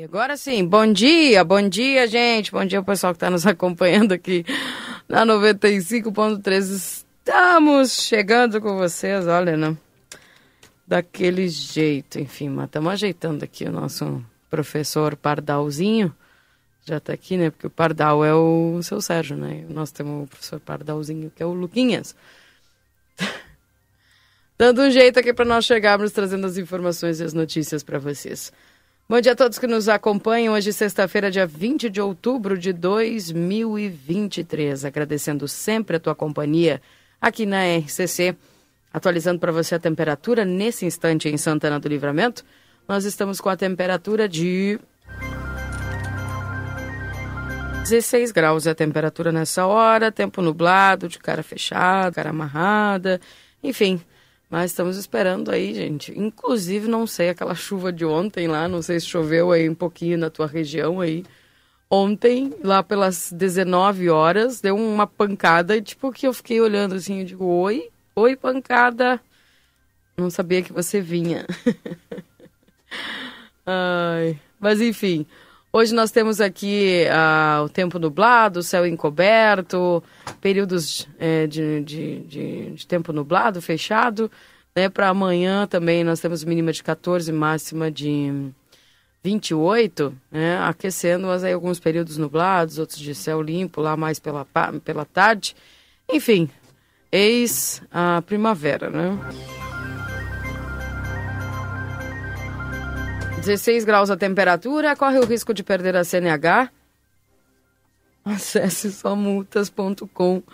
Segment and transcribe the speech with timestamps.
[0.00, 2.50] Agora sim, bom dia, bom dia, gente.
[2.50, 4.42] Bom dia, o pessoal que está nos acompanhando aqui
[5.06, 7.04] na 95.3.
[7.20, 9.76] Estamos chegando com vocês, olha, né?
[10.86, 16.14] Daquele jeito, enfim, mas estamos ajeitando aqui o nosso professor Pardalzinho.
[16.86, 17.50] Já está aqui, né?
[17.50, 19.66] Porque o Pardal é o seu Sérgio, né?
[19.68, 22.16] Nós temos o professor Pardalzinho, que é o Luquinhas.
[24.56, 28.50] Dando um jeito aqui para nós chegarmos trazendo as informações e as notícias para vocês.
[29.08, 30.54] Bom dia a todos que nos acompanham.
[30.54, 34.84] Hoje, sexta-feira, dia 20 de outubro de 2023.
[34.84, 36.80] Agradecendo sempre a tua companhia
[37.20, 38.36] aqui na RCC.
[38.92, 42.44] Atualizando para você a temperatura nesse instante em Santana do Livramento.
[42.88, 44.78] Nós estamos com a temperatura de
[47.82, 53.20] 16 graus é a temperatura nessa hora, tempo nublado, de cara fechada, cara amarrada,
[53.62, 54.00] enfim,
[54.52, 56.12] mas estamos esperando aí, gente.
[56.14, 60.18] Inclusive, não sei, aquela chuva de ontem lá, não sei se choveu aí um pouquinho
[60.18, 61.24] na tua região aí.
[61.88, 67.24] Ontem, lá pelas 19 horas, deu uma pancada tipo que eu fiquei olhando assim, eu
[67.24, 69.18] digo, oi, oi pancada.
[70.18, 71.46] Não sabia que você vinha.
[73.64, 75.24] Ai, mas enfim,
[75.74, 80.04] Hoje nós temos aqui uh, o tempo nublado, céu encoberto,
[80.38, 84.30] períodos é, de, de, de, de, tempo nublado, fechado.
[84.76, 84.90] Né?
[84.90, 88.50] Para amanhã também nós temos mínima de 14, máxima de
[89.24, 90.58] 28, né?
[90.58, 94.46] aquecendo, mas aí alguns períodos nublados, outros de céu limpo, lá mais pela,
[94.84, 95.56] pela tarde.
[96.06, 96.50] Enfim,
[97.10, 99.61] eis a primavera, né?
[103.42, 106.70] 16 graus a temperatura, corre o risco de perder a CNH.
[108.24, 110.44] Acesse somultas.com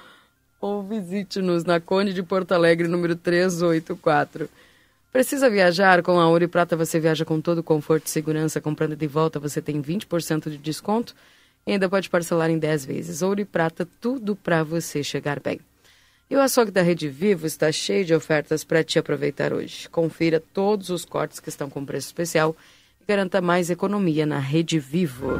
[0.58, 4.48] ou visite-nos na Conde de Porto Alegre, número 384.
[5.12, 6.02] Precisa viajar?
[6.02, 8.58] Com a Ouro e Prata você viaja com todo conforto e segurança.
[8.58, 11.14] Comprando de volta você tem 20% de desconto
[11.66, 13.20] e ainda pode parcelar em 10 vezes.
[13.20, 15.60] Ouro e Prata, tudo para você chegar bem.
[16.30, 19.90] E o açougue da Rede Vivo está cheio de ofertas para te aproveitar hoje.
[19.90, 22.56] Confira todos os cortes que estão com preço especial
[23.10, 25.38] Garanta mais economia na Rede Vivo.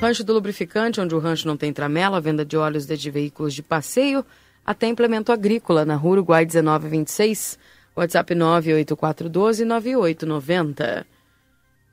[0.00, 3.62] Rancho do Lubrificante, onde o rancho não tem tramela, venda de óleos de veículos de
[3.62, 4.24] passeio,
[4.64, 7.58] até implemento agrícola, na Rua Uruguai 1926,
[7.94, 11.04] WhatsApp 98412-9890.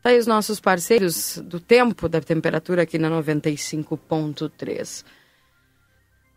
[0.02, 5.04] Tá aí os nossos parceiros do tempo, da temperatura aqui na 95.3.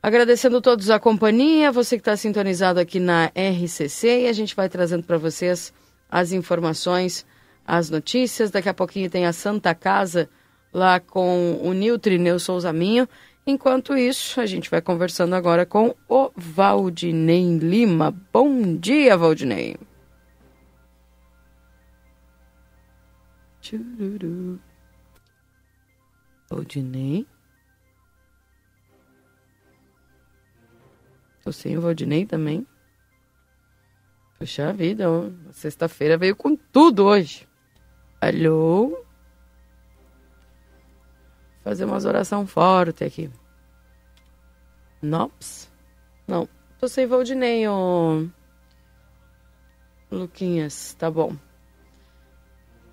[0.02, 4.68] Agradecendo todos a companhia, você que está sintonizado aqui na RCC, e a gente vai
[4.68, 5.72] trazendo para vocês
[6.10, 7.24] as informações
[7.68, 8.50] as notícias.
[8.50, 10.30] Daqui a pouquinho tem a Santa Casa
[10.72, 13.06] lá com o Niltrineu Souza Minho.
[13.46, 18.10] Enquanto isso, a gente vai conversando agora com o Valdinei Lima.
[18.32, 19.76] Bom dia, Valdinei.
[23.60, 24.58] Chururu.
[26.50, 27.26] Valdinei.
[31.42, 32.66] Tô sem o Valdinei também.
[34.38, 35.06] Puxa vida,
[35.50, 37.47] sexta-feira veio com tudo hoje.
[38.20, 39.04] Alô?
[41.62, 43.30] Fazer umas oração forte aqui.
[45.02, 45.70] Nops?
[46.26, 46.48] Não.
[46.80, 48.26] Tô sem Valdinei, ô.
[50.10, 51.36] Luquinhas, tá bom.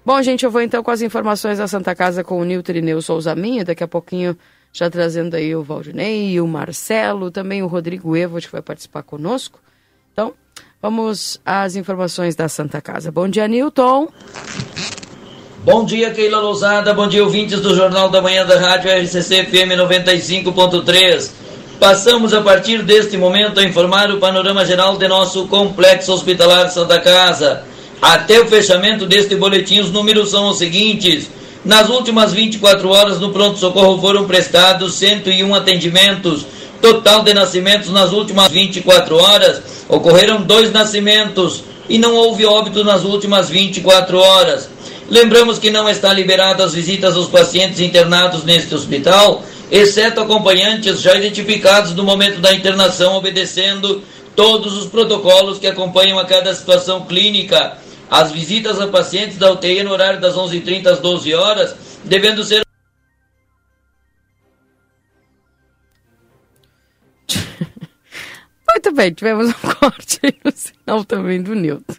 [0.05, 3.01] Bom, gente, eu vou então com as informações da Santa Casa com o Nilton Irineu
[3.01, 3.65] Souza Minha.
[3.65, 4.37] Daqui a pouquinho
[4.71, 9.59] já trazendo aí o Valdinei, o Marcelo, também o Rodrigo Evo, que vai participar conosco.
[10.11, 10.33] Então,
[10.81, 13.11] vamos às informações da Santa Casa.
[13.11, 14.09] Bom dia, Nilton.
[15.65, 16.93] Bom dia, Keila Lousada.
[16.93, 21.31] Bom dia, ouvintes do Jornal da Manhã da Rádio RCC FM 95.3.
[21.79, 26.99] Passamos a partir deste momento a informar o panorama geral de nosso complexo hospitalar Santa
[26.99, 27.63] Casa.
[27.99, 31.31] Até o fechamento deste boletim, os números são os seguintes.
[31.65, 36.45] Nas últimas 24 horas no pronto-socorro foram prestados 101 atendimentos.
[36.79, 43.03] Total de nascimentos nas últimas 24 horas ocorreram dois nascimentos e não houve óbito nas
[43.03, 44.74] últimas 24 horas.
[45.09, 51.15] Lembramos que não está liberado as visitas aos pacientes internados neste hospital, exceto acompanhantes já
[51.15, 54.03] identificados no momento da internação, obedecendo
[54.35, 57.77] todos os protocolos que acompanham a cada situação clínica.
[58.09, 62.63] As visitas a pacientes da UTI no horário das 11h30 às 12 horas, devendo ser
[68.69, 71.95] Muito bem, tivemos um corte no sinal também do Newton.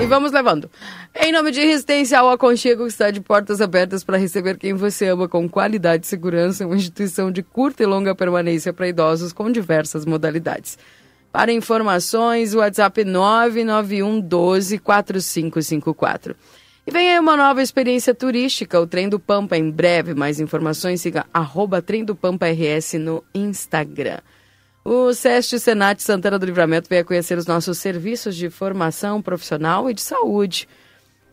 [0.00, 0.70] E vamos levando.
[1.14, 5.28] Em nome de Resistência ao Aconchego, está de portas abertas para receber quem você ama
[5.28, 10.04] com qualidade e segurança, uma instituição de curta e longa permanência para idosos com diversas
[10.04, 10.78] modalidades.
[11.32, 16.36] Para informações, WhatsApp 991 12 4554.
[16.86, 19.56] E vem aí uma nova experiência turística, o Trem do Pampa.
[19.56, 24.20] Em breve, mais informações, siga arroba Trem do Pampa RS no Instagram.
[24.88, 29.90] O SEST Senat Santana do Livramento veio a conhecer os nossos serviços de formação profissional
[29.90, 30.68] e de saúde.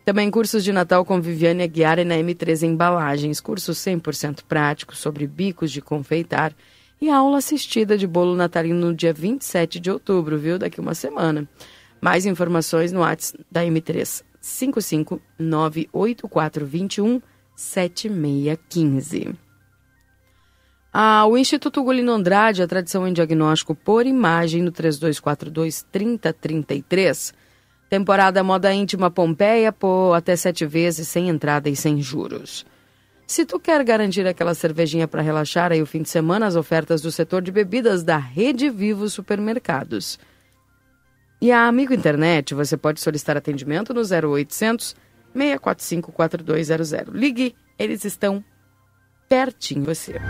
[0.04, 5.28] Também cursos de Natal com Viviane Aguiar e na M3 Embalagens, cursos 100% práticos sobre
[5.28, 6.52] bicos de confeitar
[7.00, 10.58] e aula assistida de bolo natalino no dia 27 de outubro, viu?
[10.58, 11.48] Daqui uma semana.
[12.02, 17.22] Mais informações no WhatsApp da M3 5598421
[17.56, 19.43] 7615.
[20.96, 27.34] Ah, o Instituto Gulino Andrade, a tradição em diagnóstico por imagem no 3242-3033.
[27.90, 32.64] Temporada Moda Íntima Pompeia por até sete vezes, sem entrada e sem juros.
[33.26, 37.02] Se tu quer garantir aquela cervejinha para relaxar aí o fim de semana, as ofertas
[37.02, 40.20] do setor de bebidas da Rede Vivo Supermercados.
[41.42, 44.96] E a Amigo Internet, você pode solicitar atendimento no 0800
[45.34, 47.16] 645 4200.
[47.16, 48.46] Ligue, eles estão
[49.28, 50.22] pertinho de você.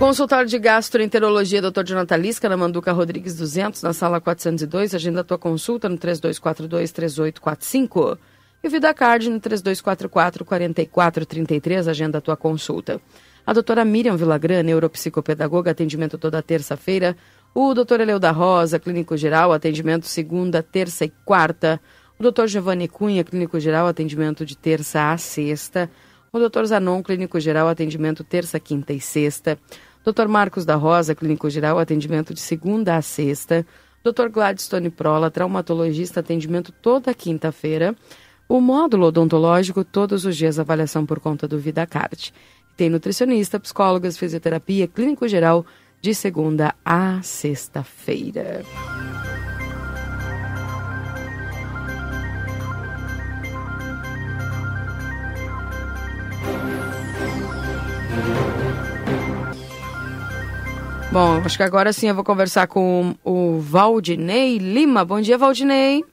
[0.00, 1.84] Consultório de Gastroenterologia, Dr.
[1.84, 4.94] Jonathan Lisca, na Manduca Rodrigues 200, na sala 402.
[4.94, 8.16] Agenda a tua consulta no 3242-3845.
[8.64, 11.86] E o VidaCard no 3244-4433.
[11.86, 12.98] Agenda a tua consulta.
[13.46, 17.14] A doutora Miriam Villagrã, neuropsicopedagoga, atendimento toda terça-feira.
[17.54, 21.78] O doutor Eleu da Rosa, clínico geral, atendimento segunda, terça e quarta.
[22.18, 25.90] O doutor Giovanni Cunha, clínico geral, atendimento de terça a sexta.
[26.32, 29.58] O doutor Zanon, clínico geral, atendimento terça, quinta e sexta.
[30.04, 30.28] Dr.
[30.28, 33.66] Marcos da Rosa, clínico geral, atendimento de segunda a sexta.
[34.02, 34.28] Dr.
[34.30, 37.94] Gladstone Prola, traumatologista, atendimento toda quinta-feira.
[38.48, 42.32] O módulo odontológico, todos os dias, avaliação por conta do VidaCard.
[42.76, 45.66] Tem nutricionista, psicólogas, fisioterapia, clínico geral,
[46.00, 48.64] de segunda a sexta-feira.
[61.12, 65.04] Bom, acho que agora sim eu vou conversar com o Valdinei Lima.
[65.04, 66.04] Bom dia, Valdinei.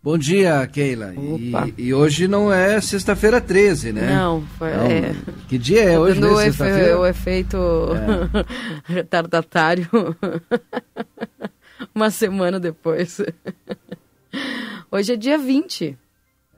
[0.00, 1.12] Bom dia, Keila.
[1.16, 4.14] E, e, hoje não é sexta-feira 13, né?
[4.14, 4.70] Não, foi.
[4.70, 5.14] Não, é...
[5.48, 6.28] Que dia é hoje, né?
[6.44, 7.00] Sexta-feira?
[7.00, 8.44] O efeito é.
[8.92, 9.88] retardatário.
[11.92, 13.20] Uma semana depois.
[14.90, 15.98] Hoje é dia 20.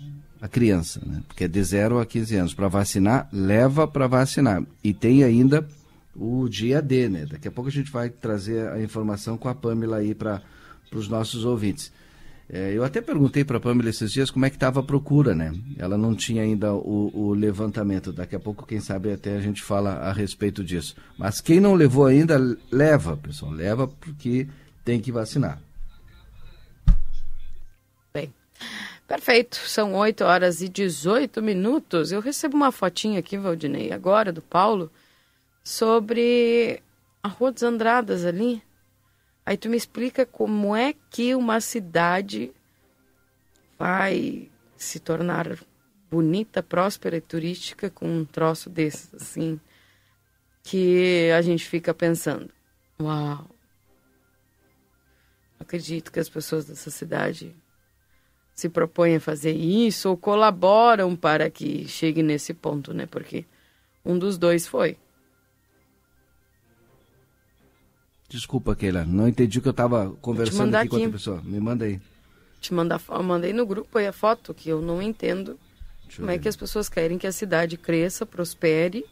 [0.40, 1.20] a criança, né?
[1.26, 2.54] porque é de 0 a 15 anos.
[2.54, 4.62] Para vacinar, leva para vacinar.
[4.82, 5.66] E tem ainda
[6.14, 7.26] o dia D, né?
[7.26, 10.40] Daqui a pouco a gente vai trazer a informação com a Pamela aí para
[10.92, 11.90] os nossos ouvintes.
[12.54, 15.34] É, eu até perguntei para a Pamela esses dias como é que estava a procura,
[15.34, 15.52] né?
[15.76, 18.12] Ela não tinha ainda o, o, levantamento.
[18.12, 20.94] Daqui a pouco, quem sabe, até a gente fala a respeito disso.
[21.18, 22.38] Mas quem não levou ainda,
[22.70, 23.50] leva, pessoal.
[23.50, 24.46] Leva porque
[24.84, 25.60] tem que vacinar.
[28.14, 28.32] Bem,
[29.08, 29.56] perfeito.
[29.56, 32.12] São 8 horas e 18 minutos.
[32.12, 34.92] Eu recebo uma fotinha aqui, Valdinei, agora, do Paulo,
[35.64, 36.80] sobre
[37.20, 38.62] a Rua dos Andradas ali.
[39.46, 42.52] Aí tu me explica como é que uma cidade
[43.78, 45.58] vai se tornar
[46.10, 49.60] bonita, próspera e turística com um troço desses, assim,
[50.62, 52.50] que a gente fica pensando,
[53.00, 53.50] uau,
[55.58, 57.54] acredito que as pessoas dessa cidade
[58.54, 63.06] se propõem a fazer isso ou colaboram para que chegue nesse ponto, né?
[63.06, 63.44] Porque
[64.04, 64.96] um dos dois foi.
[68.34, 71.40] Desculpa, Keila, não entendi o que eu estava conversando aqui, com outra pessoa.
[71.44, 72.00] Me manda aí.
[72.60, 75.56] Te mandar, mandei no grupo aí a foto, que eu não entendo
[76.02, 79.04] Deixa como é que as pessoas querem que a cidade cresça, prospere,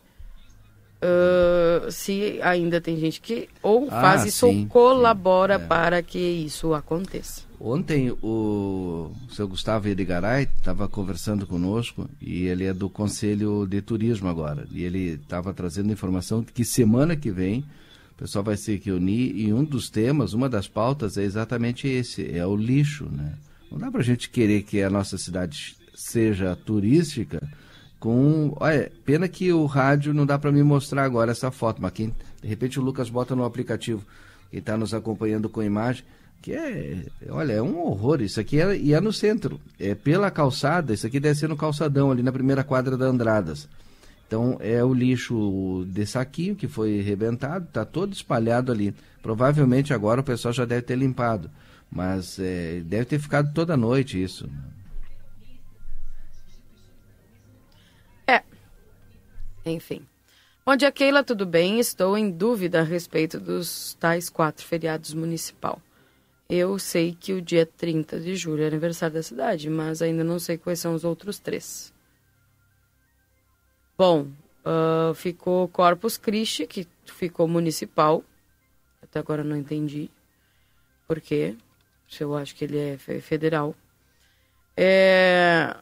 [1.03, 5.67] uh, se ainda tem gente que ou ah, faz isso sim, ou colabora sim, é.
[5.69, 7.43] para que isso aconteça.
[7.61, 14.29] Ontem o seu Gustavo Edigaray estava conversando conosco e ele é do Conselho de Turismo
[14.29, 14.67] agora.
[14.73, 17.65] E ele estava trazendo informação que semana que vem
[18.15, 22.31] o pessoal vai se reunir e um dos temas, uma das pautas é exatamente esse,
[22.31, 23.35] é o lixo, né?
[23.71, 27.43] Não dá para a gente querer que a nossa cidade seja turística
[27.99, 28.55] com...
[28.61, 32.15] Olha, pena que o rádio não dá para me mostrar agora essa foto, mas quem,
[32.43, 34.05] de repente o Lucas bota no aplicativo,
[34.51, 36.05] que está nos acompanhando com imagem,
[36.43, 38.21] que é, olha, é um horror.
[38.21, 41.57] Isso aqui é, e é no centro, é pela calçada, isso aqui deve ser no
[41.57, 43.69] calçadão, ali na primeira quadra da Andradas.
[44.33, 48.95] Então é o lixo de saquinho que foi rebentado, está todo espalhado ali.
[49.21, 51.51] Provavelmente agora o pessoal já deve ter limpado,
[51.91, 54.49] mas é, deve ter ficado toda noite isso.
[58.27, 58.43] É.
[59.67, 60.07] Enfim.
[60.65, 61.79] Bom dia, Keila, tudo bem?
[61.79, 65.79] Estou em dúvida a respeito dos tais quatro feriados municipal.
[66.49, 70.39] Eu sei que o dia 30 de julho é aniversário da cidade, mas ainda não
[70.39, 71.92] sei quais são os outros três.
[74.03, 74.27] Bom,
[74.67, 78.25] uh, ficou Corpus Christi, que ficou municipal.
[79.01, 80.11] Até agora não entendi
[81.07, 81.55] por quê.
[82.19, 83.77] Eu acho que ele é federal.
[84.77, 85.77] É...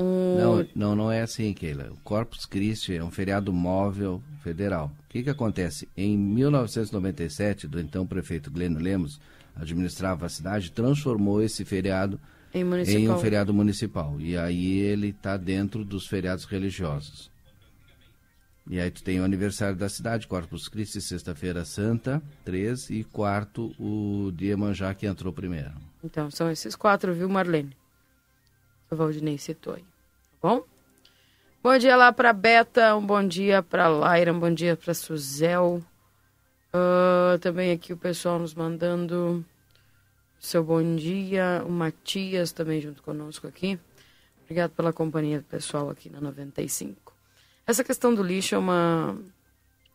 [0.00, 0.38] Um...
[0.38, 1.92] Não, não, não é assim, Keila.
[1.92, 4.90] O Corpus Christi é um feriado móvel federal.
[5.04, 5.88] O que, que acontece?
[5.96, 9.20] Em 1997, do então prefeito Gleno Lemos,
[9.54, 12.18] administrava a cidade, transformou esse feriado
[12.54, 14.16] em, em um feriado municipal.
[14.18, 17.30] E aí ele está dentro dos feriados religiosos.
[18.68, 23.74] E aí tu tem o aniversário da cidade, Corpus Christi, sexta-feira santa, três, e quarto,
[23.78, 25.72] o dia manjá que entrou primeiro.
[26.04, 27.76] Então, são esses quatro, viu, Marlene?
[28.90, 29.82] O Valdinei citou aí.
[30.40, 30.64] Tá bom?
[31.62, 35.82] Bom dia lá para Beta, um bom dia para Laira, um bom dia para Suzel.
[36.74, 39.44] Uh, também aqui o pessoal nos mandando
[40.42, 41.62] seu bom dia.
[41.64, 43.78] O Matias também junto conosco aqui.
[44.42, 47.14] Obrigado pela companhia do pessoal aqui na 95.
[47.64, 49.16] Essa questão do lixo é uma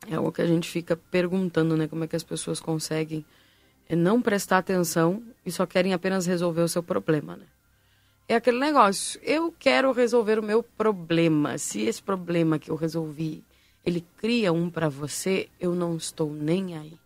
[0.09, 1.87] é algo que a gente fica perguntando, né?
[1.87, 3.25] Como é que as pessoas conseguem
[3.89, 7.45] é, não prestar atenção e só querem apenas resolver o seu problema, né?
[8.29, 11.57] É aquele negócio, eu quero resolver o meu problema.
[11.57, 13.43] Se esse problema que eu resolvi,
[13.85, 16.97] ele cria um para você, eu não estou nem aí.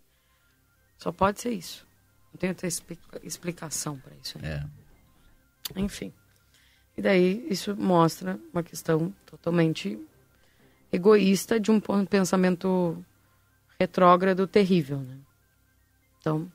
[0.98, 1.91] Só pode ser isso.
[2.34, 2.68] Não tem outra
[3.24, 4.38] explicação para isso.
[4.44, 4.66] É.
[5.76, 6.14] Enfim.
[6.98, 10.00] E daí isso mostra uma questão totalmente
[10.92, 13.04] egoísta de um pensamento
[13.80, 15.18] retrógrado terrível, né?
[16.20, 16.52] Então,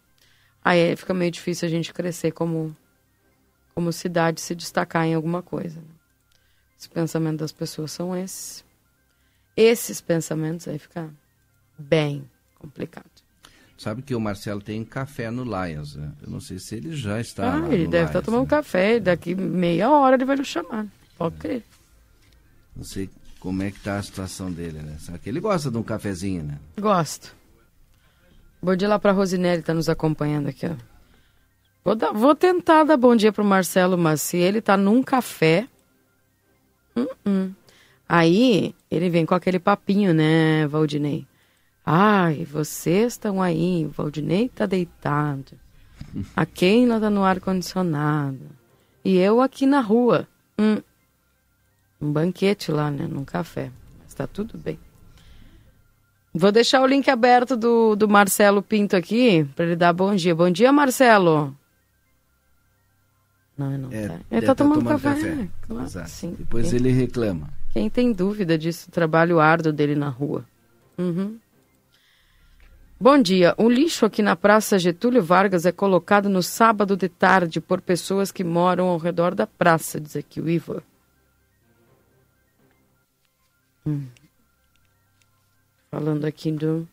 [0.64, 2.76] aí fica meio difícil a gente crescer como
[3.75, 5.78] como cidade, se destacar em alguma coisa.
[5.78, 5.95] Né?
[6.78, 8.64] Os pensamentos das pessoas são esses.
[9.54, 11.12] Esses pensamentos aí fica
[11.78, 12.28] bem
[12.59, 13.25] complicado.
[13.78, 16.11] Sabe que o Marcelo tem café no Lions, né?
[16.23, 17.56] Eu não sei se ele já está.
[17.56, 18.49] Ah, ele deve estar tomando né?
[18.49, 18.99] café.
[18.99, 20.87] Daqui meia hora ele vai nos chamar.
[21.18, 21.62] Pode crer.
[22.75, 24.97] Não sei como é que tá a situação dele, né?
[24.99, 26.59] Só que ele gosta de um cafezinho, né?
[26.80, 27.35] Gosto.
[28.62, 30.75] Bom dia lá para Rosinelli, tá nos acompanhando aqui, ó.
[31.85, 35.68] Vou, dar, vou tentar dar bom dia pro Marcelo, mas se ele tá num café.
[36.97, 37.54] Uh -uh.
[38.09, 41.26] Aí ele vem com aquele papinho, né, Valdinei?
[41.88, 45.52] Ai, vocês estão aí, o Valdinei tá deitado.
[46.35, 48.40] A Keila tá no ar-condicionado.
[49.05, 50.26] E eu aqui na rua.
[50.59, 50.83] Hum.
[52.00, 53.07] Um banquete lá, né?
[53.07, 53.71] Num café.
[54.02, 54.81] Mas tá tudo bem.
[56.35, 60.35] Vou deixar o link aberto do, do Marcelo Pinto aqui para ele dar bom dia.
[60.35, 61.57] Bom dia, Marcelo.
[63.57, 63.93] Não, não.
[63.93, 64.21] É, tá.
[64.31, 65.14] Ele tá, tá tomando, tomando café.
[65.14, 65.49] café.
[65.62, 66.35] Claro, sim.
[66.37, 66.81] Depois Quem...
[66.81, 67.49] ele reclama.
[67.73, 70.45] Quem tem dúvida disso, o trabalho árduo dele na rua.
[70.99, 71.38] Uhum.
[72.99, 73.55] Bom dia.
[73.59, 78.33] O lixo aqui na Praça Getúlio Vargas é colocado no sábado de tarde por pessoas
[78.33, 80.83] que moram ao redor da praça, diz aqui o Ivan.
[83.87, 84.07] Hum.
[85.91, 86.88] Falando aqui do.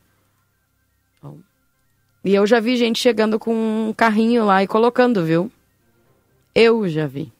[2.26, 3.54] E eu já vi gente chegando com
[3.88, 5.50] um carrinho lá e colocando, viu?
[6.54, 7.32] Eu já vi.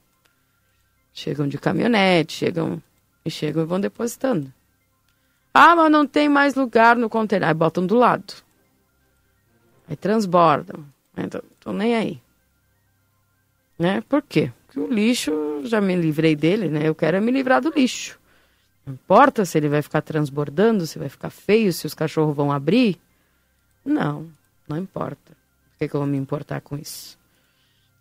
[1.12, 2.82] Chegam de caminhonete, chegam
[3.24, 4.50] e chegam e vão depositando.
[5.52, 7.48] Ah, mas não tem mais lugar no container.
[7.48, 8.43] Aí botam do lado.
[9.88, 10.84] Aí transbordam.
[11.16, 12.20] Então, tô nem aí.
[13.78, 14.00] Né?
[14.02, 14.52] Por quê?
[14.66, 15.32] Porque o lixo,
[15.64, 16.88] já me livrei dele, né?
[16.88, 18.18] Eu quero é me livrar do lixo.
[18.86, 22.52] Não importa se ele vai ficar transbordando, se vai ficar feio, se os cachorros vão
[22.52, 23.00] abrir.
[23.84, 24.30] Não,
[24.68, 25.32] não importa.
[25.72, 27.18] Por que, que eu vou me importar com isso?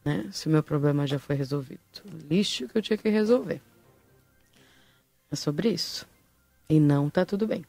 [0.03, 0.27] Né?
[0.31, 1.79] Se o meu problema já foi resolvido.
[2.05, 3.61] O lixo que eu tinha que resolver.
[5.31, 6.07] É sobre isso.
[6.69, 7.65] E não tá tudo bem.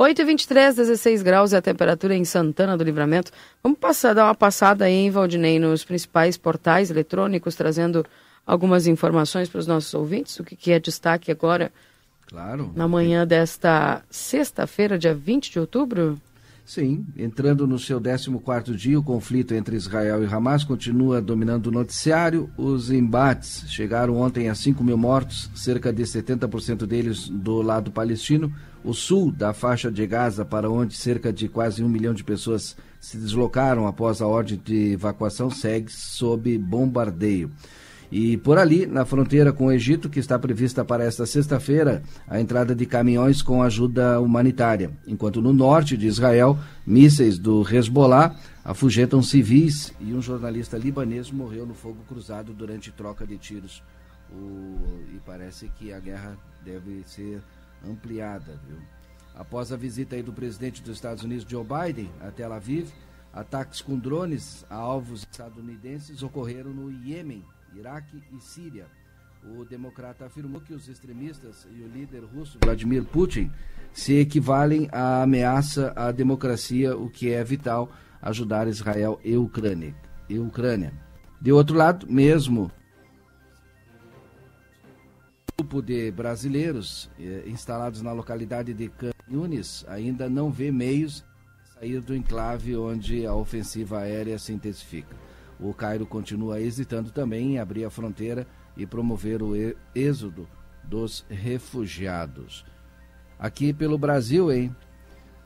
[0.00, 3.30] 8h23, 16 graus é a temperatura em Santana do Livramento.
[3.62, 8.06] Vamos passar, dar uma passada aí, em Valdinei, nos principais portais eletrônicos, trazendo
[8.46, 10.40] algumas informações para os nossos ouvintes.
[10.40, 11.70] O que, que é destaque agora?
[12.26, 12.72] Claro.
[12.74, 16.18] Na manhã desta sexta-feira, dia 20 de outubro?
[16.70, 21.72] Sim, entrando no seu 14 dia, o conflito entre Israel e Hamas continua dominando o
[21.72, 22.48] noticiário.
[22.56, 28.54] Os embates chegaram ontem a 5 mil mortos, cerca de 70% deles do lado palestino.
[28.84, 32.76] O sul da faixa de Gaza, para onde cerca de quase um milhão de pessoas
[33.00, 37.50] se deslocaram após a ordem de evacuação, segue sob bombardeio.
[38.10, 42.40] E por ali, na fronteira com o Egito, que está prevista para esta sexta-feira, a
[42.40, 44.90] entrada de caminhões com ajuda humanitária.
[45.06, 51.64] Enquanto no norte de Israel, mísseis do Hezbollah afugentam civis e um jornalista libanês morreu
[51.64, 53.82] no fogo cruzado durante troca de tiros.
[54.32, 54.76] O...
[55.14, 57.40] E parece que a guerra deve ser
[57.88, 58.60] ampliada.
[58.66, 58.78] Viu?
[59.34, 62.90] Após a visita do presidente dos Estados Unidos, Joe Biden, a Tel Aviv,
[63.32, 67.44] ataques com drones a alvos estadunidenses ocorreram no Iêmen,
[67.74, 68.86] Iraque e Síria.
[69.42, 73.50] O democrata afirmou que os extremistas e o líder russo Vladimir Putin
[73.92, 79.94] se equivalem à ameaça à democracia, o que é vital ajudar Israel e Ucrânia.
[80.28, 80.92] E Ucrânia.
[81.40, 82.70] De outro lado, mesmo
[85.60, 91.24] grupo de brasileiros eh, instalados na localidade de Canhunes ainda não vê meios
[91.62, 95.14] de sair do enclave onde a ofensiva aérea se intensifica.
[95.62, 98.46] O Cairo continua hesitando também em abrir a fronteira
[98.76, 99.52] e promover o
[99.94, 100.48] êxodo
[100.82, 102.64] dos refugiados.
[103.38, 104.74] Aqui pelo Brasil, hein?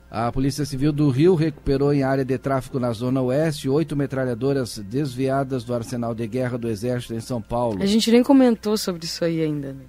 [0.09, 4.77] A Polícia Civil do Rio recuperou em área de tráfico na Zona Oeste oito metralhadoras
[4.77, 7.81] desviadas do arsenal de guerra do Exército em São Paulo.
[7.81, 9.83] A gente nem comentou sobre isso aí ainda, né?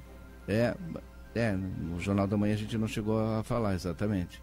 [0.48, 0.74] É,
[1.34, 4.40] é no Jornal da Manhã a gente não chegou a falar exatamente.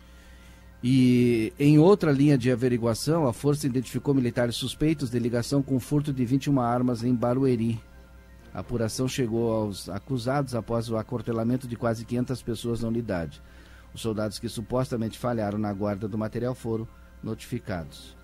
[0.83, 6.11] E em outra linha de averiguação, a força identificou militares suspeitos de ligação com furto
[6.11, 7.79] de 21 armas em Barueri.
[8.53, 13.41] A apuração chegou aos acusados após o acortelamento de quase 500 pessoas na unidade.
[13.93, 16.85] Os soldados que supostamente falharam na guarda do material foram
[17.23, 18.17] notificados.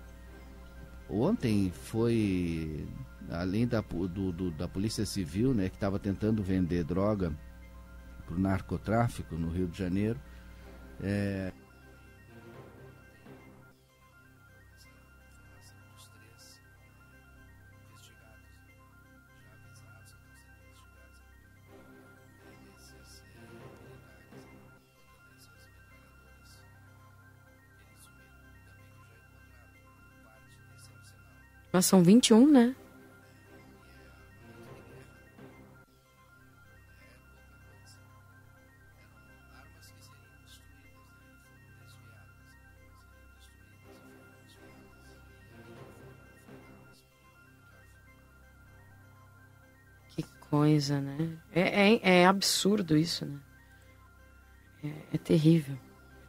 [1.08, 2.86] Ontem foi,
[3.30, 7.32] além da, do, do, da Polícia Civil, né, que estava tentando vender droga
[8.26, 10.20] para o narcotráfico no Rio de Janeiro,
[11.02, 11.52] é,
[31.72, 32.74] Mas são 21, né?
[50.10, 51.38] Que coisa, né?
[51.52, 51.60] É,
[51.94, 53.38] é, é absurdo isso, né?
[54.82, 55.78] É, é terrível.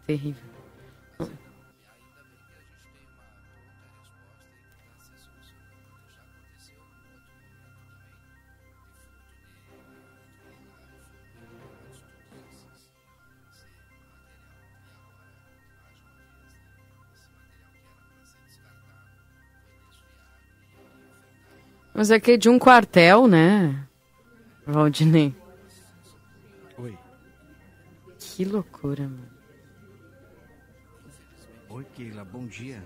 [0.04, 0.51] É terrível.
[21.94, 23.88] Mas é que é de um quartel, né,
[24.66, 25.36] Valdinei?
[26.78, 26.98] Oi.
[28.18, 29.30] Que loucura, mano.
[31.70, 32.82] Oi, Keila, bom dia.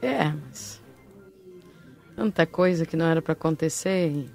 [0.00, 0.80] É, mas.
[2.16, 4.10] Tanta coisa que não era para acontecer.
[4.10, 4.30] E...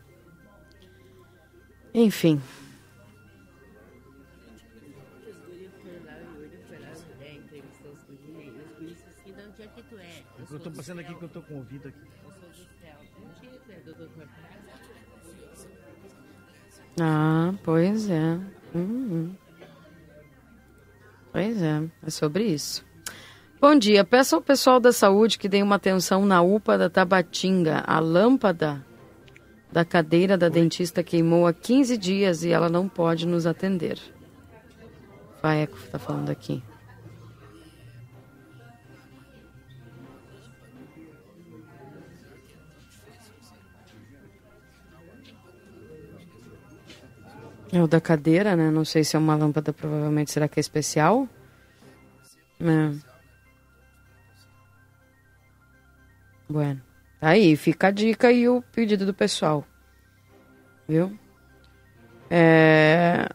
[1.94, 2.42] Enfim.
[10.52, 12.15] Eu tô passando aqui que eu tô com o ouvido aqui.
[17.00, 18.40] Ah, pois é.
[18.74, 19.36] Uhum.
[21.32, 22.86] Pois é, é sobre isso.
[23.60, 24.06] Bom dia.
[24.06, 27.84] Peço ao pessoal da saúde que dê uma atenção na UPA da Tabatinga.
[27.86, 28.86] A lâmpada
[29.72, 34.00] da cadeira da dentista queimou há 15 dias e ela não pode nos atender.
[35.42, 36.64] Faeco está falando aqui.
[47.76, 48.72] É o da cadeira, né?
[48.72, 51.28] Não sei se é uma lâmpada, provavelmente será que é especial?
[52.62, 52.96] É.
[56.48, 56.82] Bueno.
[57.20, 59.66] Tá aí, fica a dica e o pedido do pessoal.
[60.88, 61.20] Viu?
[62.30, 63.28] É...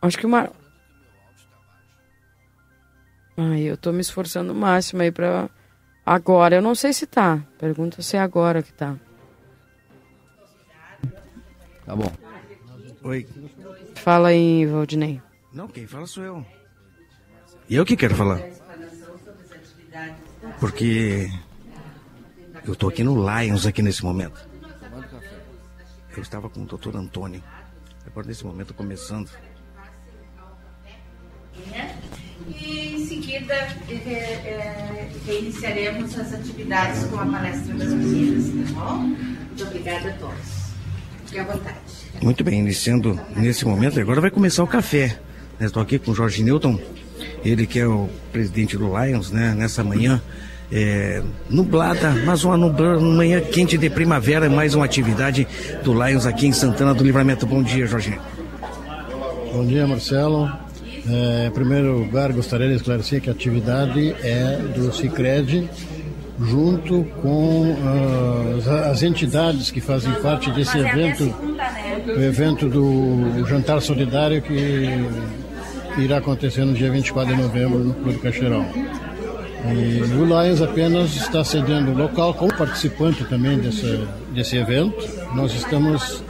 [0.00, 0.48] Acho que uma.
[3.36, 5.50] Ai, eu tô me esforçando o máximo aí pra.
[6.04, 7.42] Agora, eu não sei se tá.
[7.58, 8.94] Pergunta se é agora que tá.
[11.84, 12.26] Tá bom.
[13.06, 13.24] Oi.
[13.94, 15.22] Fala aí, Valdinei.
[15.52, 16.46] Não, quem fala sou eu.
[17.68, 18.40] E eu que quero falar.
[20.58, 21.30] Porque
[22.64, 24.48] eu estou aqui no Lions aqui nesse momento.
[26.16, 27.40] Eu estava com o doutor Antônio.
[28.04, 29.30] Agora nesse momento começando.
[32.48, 38.98] E em seguida é, é, reiniciaremos as atividades com a palestra das meninas, tá bom?
[38.98, 40.55] Muito obrigada a todos.
[41.26, 41.76] Fique à vontade.
[42.22, 45.18] Muito bem, iniciando nesse momento, agora vai começar o café.
[45.60, 46.78] Estou aqui com o Jorge Newton,
[47.44, 49.54] ele que é o presidente do Lions, né?
[49.56, 50.22] Nessa manhã
[50.70, 55.46] é, nublada, mas uma, nubla, uma manhã quente de primavera, mais uma atividade
[55.82, 57.46] do Lions aqui em Santana do Livramento.
[57.46, 58.20] Bom dia, Jorginho.
[59.52, 60.50] Bom dia, Marcelo.
[61.08, 65.68] É, em primeiro lugar, gostaria de esclarecer que a atividade é do Cicred,
[66.40, 71.34] junto com uh, as entidades que fazem parte desse evento,
[72.06, 75.08] o evento do Jantar Solidário que
[75.98, 78.66] irá acontecer no dia 24 de novembro no Clube Cacheirão.
[79.68, 84.96] E o Lions apenas está cedendo o local como participante também desse, desse evento.
[85.34, 86.22] Nós estamos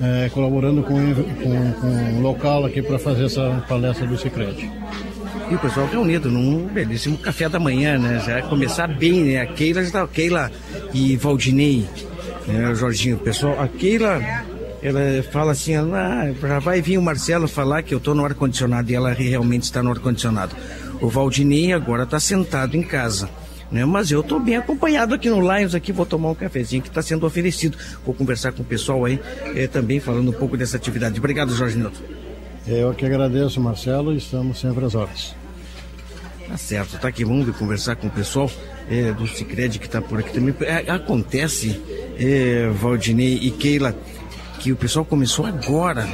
[0.00, 4.70] é, colaborando com, com, com o local aqui para fazer essa palestra do Cicred.
[5.50, 8.22] E o pessoal reunido num belíssimo café da manhã, né?
[8.24, 9.40] Já começar bem, né?
[9.40, 10.50] A Keila já tá, Keila
[10.94, 11.86] e Valdinei,
[12.46, 14.20] né, Jorginho, pessoal, a Keila
[14.82, 18.90] ela fala assim, ah, já vai vir o Marcelo falar que eu estou no ar-condicionado
[18.90, 20.56] e ela realmente está no ar-condicionado.
[21.00, 23.28] O Valdinei agora está sentado em casa.
[23.70, 23.84] Né?
[23.84, 27.02] Mas eu estou bem acompanhado aqui no Lions, aqui vou tomar um cafezinho que está
[27.02, 27.76] sendo oferecido.
[28.04, 29.20] Vou conversar com o pessoal aí,
[29.54, 31.18] eh, também falando um pouco dessa atividade.
[31.18, 32.02] Obrigado, Jorge Nilton.
[32.66, 35.39] Eu que agradeço, Marcelo, e estamos sempre às horas.
[36.50, 37.64] Tá certo, tá aqui, vamos ver, com
[38.08, 38.50] o pessoal
[38.90, 40.52] é, do Cicred que está por aqui também.
[40.62, 41.80] É, acontece,
[42.18, 43.96] é, Valdinei e Keila,
[44.58, 46.06] que o pessoal começou agora.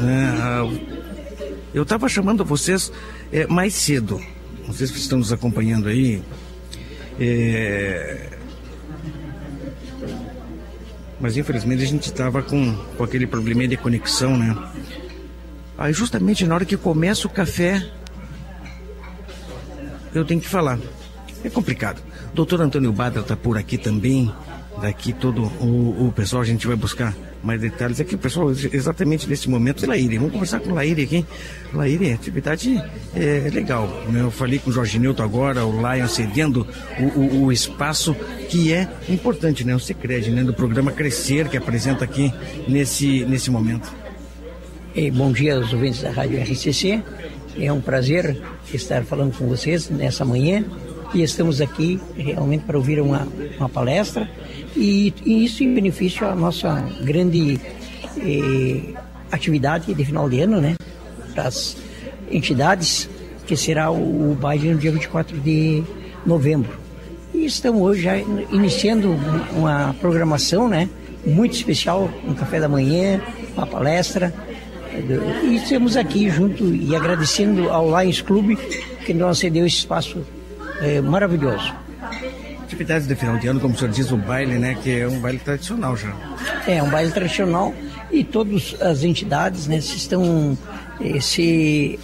[0.00, 0.80] Né?
[1.74, 2.90] Eu estava chamando vocês
[3.30, 4.22] é, mais cedo.
[4.66, 6.22] Vocês que estão nos acompanhando aí.
[7.20, 8.30] É...
[11.20, 14.56] Mas infelizmente a gente estava com, com aquele probleminha de conexão, né?
[15.76, 17.86] Aí justamente na hora que começa o café,
[20.14, 20.78] eu tenho que falar.
[21.44, 22.00] É complicado.
[22.32, 24.32] Doutor Antônio Badra está por aqui também.
[24.80, 28.00] Daqui todo o, o pessoal a gente vai buscar mais detalhes.
[28.00, 30.16] Aqui, pessoal, exatamente nesse momento, Laíre.
[30.16, 31.24] Vamos conversar com o Laíre aqui.
[31.72, 32.82] Laíre, atividade
[33.14, 33.86] é legal.
[34.08, 34.22] Né?
[34.22, 36.66] Eu falei com o Jorge Newton agora, o Lion cedendo
[36.98, 38.16] o, o, o, espaço
[38.48, 39.76] que é importante, né?
[39.76, 40.42] O Secred, né?
[40.42, 42.32] Do programa Crescer, que apresenta aqui
[42.66, 43.92] nesse, nesse momento.
[44.94, 47.02] E bom dia aos ouvintes da Rádio RCC.
[47.58, 48.40] É um prazer
[48.72, 50.64] estar falando com vocês nessa manhã
[51.14, 54.28] e estamos aqui realmente para ouvir uma, uma palestra
[54.76, 57.60] e, e isso em benefício à nossa grande
[58.18, 58.94] eh,
[59.30, 60.74] atividade de final de ano, né?
[61.34, 61.76] Das
[62.30, 63.08] entidades,
[63.46, 65.84] que será o, o baile no dia 24 de
[66.26, 66.76] novembro.
[67.32, 69.16] E estamos hoje já iniciando
[69.52, 70.88] uma programação, né?
[71.24, 73.20] Muito especial, um café da manhã,
[73.56, 74.34] uma palestra.
[75.42, 78.56] E estamos aqui junto e agradecendo ao Lions Clube
[79.04, 80.24] que nos cedeu esse espaço
[80.80, 81.74] eh, maravilhoso.
[82.62, 84.76] atividades de final de ano, como o senhor diz, o baile, né?
[84.82, 86.14] Que é um baile tradicional já.
[86.66, 87.74] É, um baile tradicional
[88.10, 90.56] e todas as entidades, né, estão
[91.00, 91.98] eh, se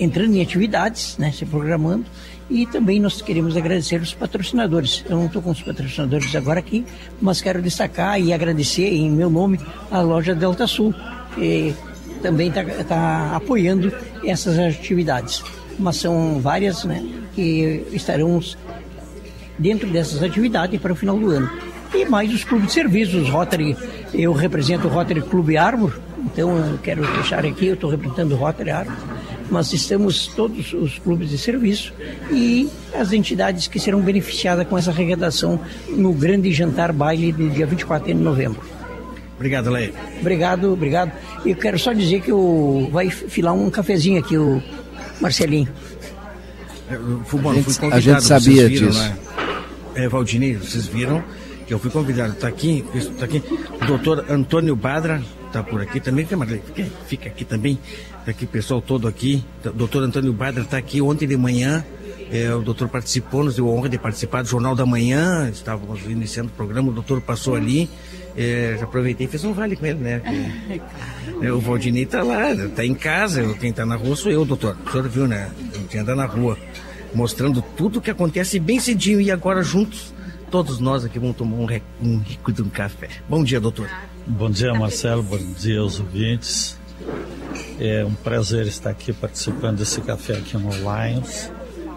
[0.00, 2.06] entrando em atividades, né, se programando
[2.48, 5.04] e também nós queremos agradecer os patrocinadores.
[5.08, 6.84] Eu não estou com os patrocinadores agora aqui,
[7.20, 10.94] mas quero destacar e agradecer em meu nome a loja Delta Sul,
[12.22, 13.92] também está tá apoiando
[14.24, 15.42] essas atividades.
[15.78, 17.04] Mas são várias né,
[17.34, 18.40] que estarão
[19.58, 21.50] dentro dessas atividades para o final do ano.
[21.94, 23.76] E mais os clubes de serviços, Rotary,
[24.14, 28.36] eu represento o Rotary Clube Arbor, então eu quero deixar aqui, eu estou representando o
[28.36, 28.96] Rotary Arbor,
[29.50, 31.92] mas estamos todos os clubes de serviço
[32.30, 37.66] e as entidades que serão beneficiadas com essa arrecadação no grande jantar baile do dia
[37.66, 38.71] 24 de novembro.
[39.42, 39.92] Obrigado, Leia.
[40.20, 41.12] Obrigado, obrigado.
[41.44, 44.62] Eu quero só dizer que o vai filar um cafezinho aqui, o
[45.20, 45.68] Marcelinho.
[46.88, 49.00] É, fui, bom, fui a gente sabia viram, disso.
[49.00, 49.16] Né?
[49.96, 51.24] É, Valdinei, vocês viram
[51.66, 52.34] que eu fui convidado.
[52.34, 53.42] Está aqui, está aqui
[53.80, 56.24] o doutor Antônio Badra, está por aqui também.
[56.24, 57.80] Fica, fica aqui também,
[58.20, 59.44] está aqui o pessoal todo aqui.
[59.64, 61.84] O doutor Antônio Badra está aqui ontem de manhã.
[62.30, 65.50] É, o doutor participou, nos deu a honra de participar do Jornal da Manhã.
[65.52, 67.90] Estávamos iniciando o programa, o doutor passou ali.
[68.36, 70.20] É, já aproveitei e fiz um vale com ele, né?
[70.20, 70.80] Que,
[71.46, 73.42] é, o Valdinei está lá, está em casa.
[73.60, 74.76] Quem está na rua sou eu, doutor.
[74.86, 75.50] O senhor viu, né?
[75.74, 76.58] A gente anda na rua
[77.14, 80.12] mostrando tudo o que acontece bem cedinho e agora juntos
[80.52, 81.66] todos nós aqui vamos tomar um,
[82.02, 83.08] um rico de um café.
[83.26, 83.88] Bom dia, doutor.
[84.26, 85.22] Bom dia, Marcelo.
[85.22, 86.78] Bom dia aos ouvintes.
[87.80, 91.50] É um prazer estar aqui participando desse café aqui no Lions,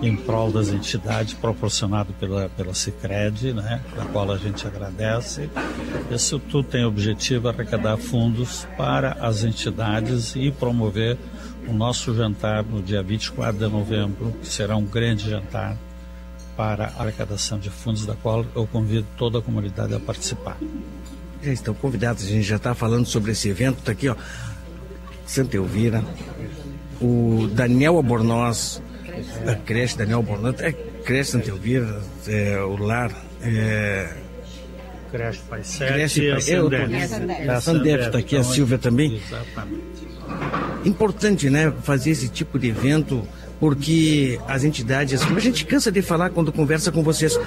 [0.07, 5.49] em prol das entidades, proporcionado pela, pela Cicred, né, da qual a gente agradece.
[6.11, 11.17] Isso tudo tem objetivo arrecadar fundos para as entidades e promover
[11.67, 15.75] o nosso jantar no dia 24 de novembro, que será um grande jantar
[16.55, 20.57] para a arrecadação de fundos, da qual eu convido toda a comunidade a participar.
[21.41, 24.15] Já estão convidados, a gente já está falando sobre esse evento, está aqui, ó,
[25.25, 26.03] Santa Elvira,
[27.01, 28.81] o Daniel Albornoz,
[29.47, 34.09] a creche Daniel Albornoz, é creche Santa Elvira, é, o lar, é,
[35.11, 36.69] Creche Pai Creche Pai, eu,
[37.51, 39.15] a Sandef está aqui, a Silvia também.
[39.15, 40.05] Exatamente.
[40.83, 43.25] Importante, né, fazer esse tipo de evento
[43.59, 47.39] porque as entidades, como a gente cansa de falar quando conversa com vocês,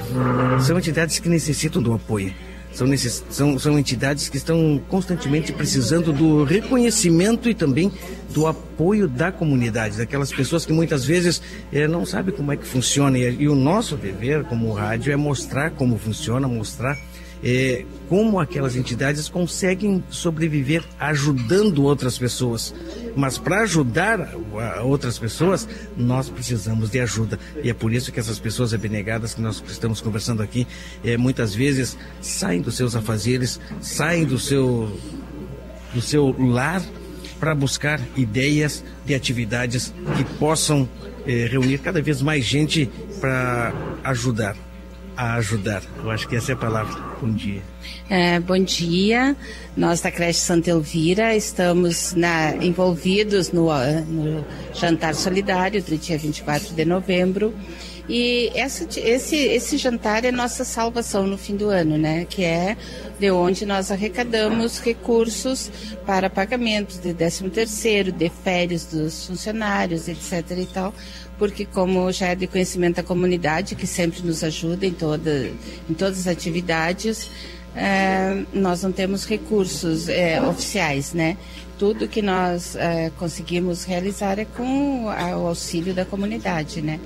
[0.67, 2.33] são entidades que necessitam do apoio.
[2.79, 3.25] São, necess...
[3.29, 7.91] são, são entidades que estão constantemente precisando do reconhecimento e também
[8.33, 12.65] do apoio da comunidade, daquelas pessoas que muitas vezes é, não sabem como é que
[12.65, 13.19] funciona.
[13.19, 16.97] E, e o nosso dever como rádio é mostrar como funciona, mostrar
[17.43, 22.75] é, como aquelas entidades conseguem sobreviver ajudando outras pessoas.
[23.17, 24.35] Mas para ajudar
[24.83, 27.39] outras pessoas, nós precisamos de ajuda.
[27.63, 30.67] E é por isso que essas pessoas abnegadas que nós estamos conversando aqui,
[31.05, 34.91] é, muitas vezes saem dos seus afazeres, saem do seu,
[35.95, 36.83] do seu lar
[37.39, 40.89] para buscar ideias de atividades que possam
[41.27, 43.73] é, reunir cada vez mais gente para
[44.03, 44.57] ajudar
[45.19, 45.83] a ajudar.
[46.01, 46.97] Eu acho que essa é a palavra.
[47.21, 47.61] Bom dia.
[48.09, 49.37] É, bom dia.
[49.77, 53.67] Nós da creche Santa Elvira estamos na, envolvidos no,
[54.07, 57.53] no, jantar solidário do dia 24 de novembro.
[58.09, 62.25] E essa, esse, esse jantar é nossa salvação no fim do ano, né?
[62.25, 62.77] Que é
[63.19, 65.71] de onde nós arrecadamos recursos
[66.07, 70.57] para pagamentos de 13 terceiro, de férias dos funcionários, etc.
[70.57, 70.95] e tal,
[71.39, 75.51] porque como já é de conhecimento da comunidade, que sempre nos ajuda em, toda,
[75.89, 77.31] em todas as atividades,
[77.77, 81.37] é, nós não temos recursos é, oficiais, né?
[81.79, 86.99] Tudo que nós é, conseguimos realizar é com o auxílio da comunidade, né?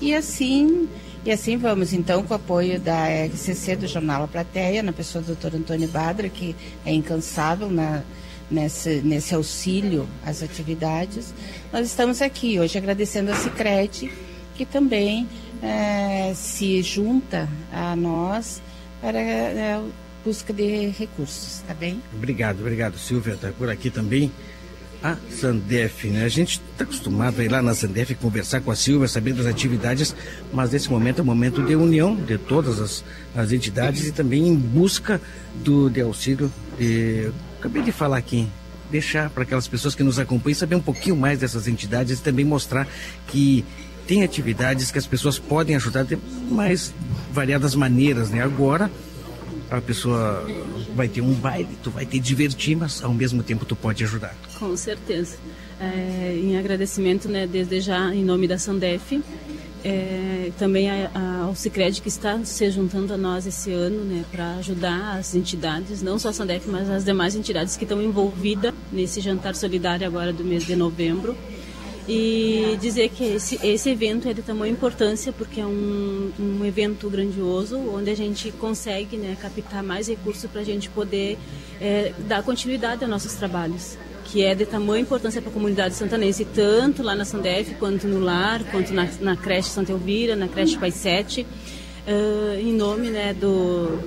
[0.00, 0.88] E assim,
[1.24, 5.22] e assim vamos, então, com o apoio da RCC, do Jornal A Plateia, na pessoa
[5.22, 5.56] do Dr.
[5.56, 6.54] Antônio Badra, que
[6.86, 8.02] é incansável na,
[8.50, 11.34] nesse, nesse auxílio às atividades.
[11.72, 14.10] Nós estamos aqui hoje agradecendo a Cicred,
[14.54, 15.28] que também
[15.62, 18.62] é, se junta a nós
[19.00, 19.82] para é,
[20.24, 22.02] busca de recursos, tá bem?
[22.14, 24.32] Obrigado, obrigado, Silvia, está por aqui também.
[25.02, 26.24] A Sandef, né?
[26.24, 29.46] A gente está acostumado a ir lá na Sandef conversar com a Silvia, saber das
[29.46, 30.14] atividades,
[30.52, 33.04] mas nesse momento é um momento de união de todas as,
[33.36, 35.20] as entidades e também em busca
[35.62, 37.30] do, de auxílio de
[37.60, 38.48] acabei de falar aqui,
[38.90, 42.44] deixar para aquelas pessoas que nos acompanham saber um pouquinho mais dessas entidades e também
[42.44, 42.86] mostrar
[43.28, 43.64] que
[44.06, 46.18] tem atividades que as pessoas podem ajudar de
[46.50, 46.94] mais
[47.32, 48.42] variadas maneiras, né?
[48.42, 48.90] Agora
[49.70, 50.46] a pessoa
[50.94, 54.34] vai ter um baile, tu vai te divertir, mas ao mesmo tempo tu pode ajudar.
[54.58, 55.36] Com certeza.
[55.80, 59.22] É, em agradecimento, né, desde já em nome da Sandef,
[59.84, 64.24] é, também a, a, ao Cicred que está se juntando a nós esse ano, né,
[64.30, 68.74] para ajudar as entidades, não só a Sandef, mas as demais entidades que estão envolvidas
[68.90, 71.36] nesse jantar solidário agora do mês de novembro.
[72.08, 77.10] E dizer que esse, esse evento é de tamanha importância porque é um, um evento
[77.10, 81.36] grandioso onde a gente consegue né, captar mais recursos para a gente poder
[81.78, 86.44] é, dar continuidade aos nossos trabalhos que é de tamanha importância para a comunidade santanense,
[86.44, 90.76] tanto lá na Sandef, quanto no lar, quanto na, na creche Santa Elvira, na creche
[90.76, 91.46] Pai 7,
[92.06, 93.98] uh, em nome né, do,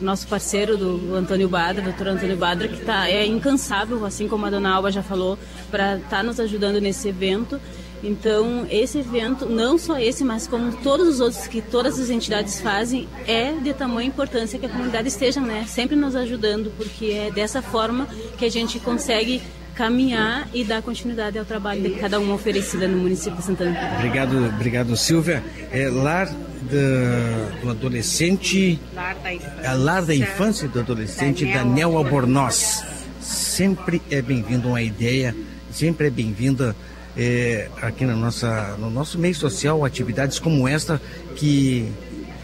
[0.00, 4.50] nosso parceiro, do Antônio Badra, doutor Antônio Badra, que tá, é incansável, assim como a
[4.50, 5.38] dona Alba já falou,
[5.70, 7.60] para estar tá nos ajudando nesse evento.
[8.02, 12.60] Então, esse evento, não só esse, mas como todos os outros que todas as entidades
[12.60, 17.30] fazem, é de tamanha importância que a comunidade esteja né, sempre nos ajudando, porque é
[17.30, 18.06] dessa forma
[18.38, 19.42] que a gente consegue
[19.74, 23.78] caminhar e dar continuidade ao trabalho de cada uma oferecida no município de Santana.
[23.98, 25.44] Obrigado, obrigado Silvia.
[25.70, 26.28] É, lar
[26.66, 32.84] do, do adolescente, lar da infância, lar da infância do adolescente Daniel, Daniel Albornoz.
[33.20, 35.34] Sempre é bem-vindo uma ideia,
[35.72, 36.76] sempre é bem-vinda
[37.16, 41.00] é, aqui na nossa, no nosso meio social atividades como esta
[41.34, 41.90] que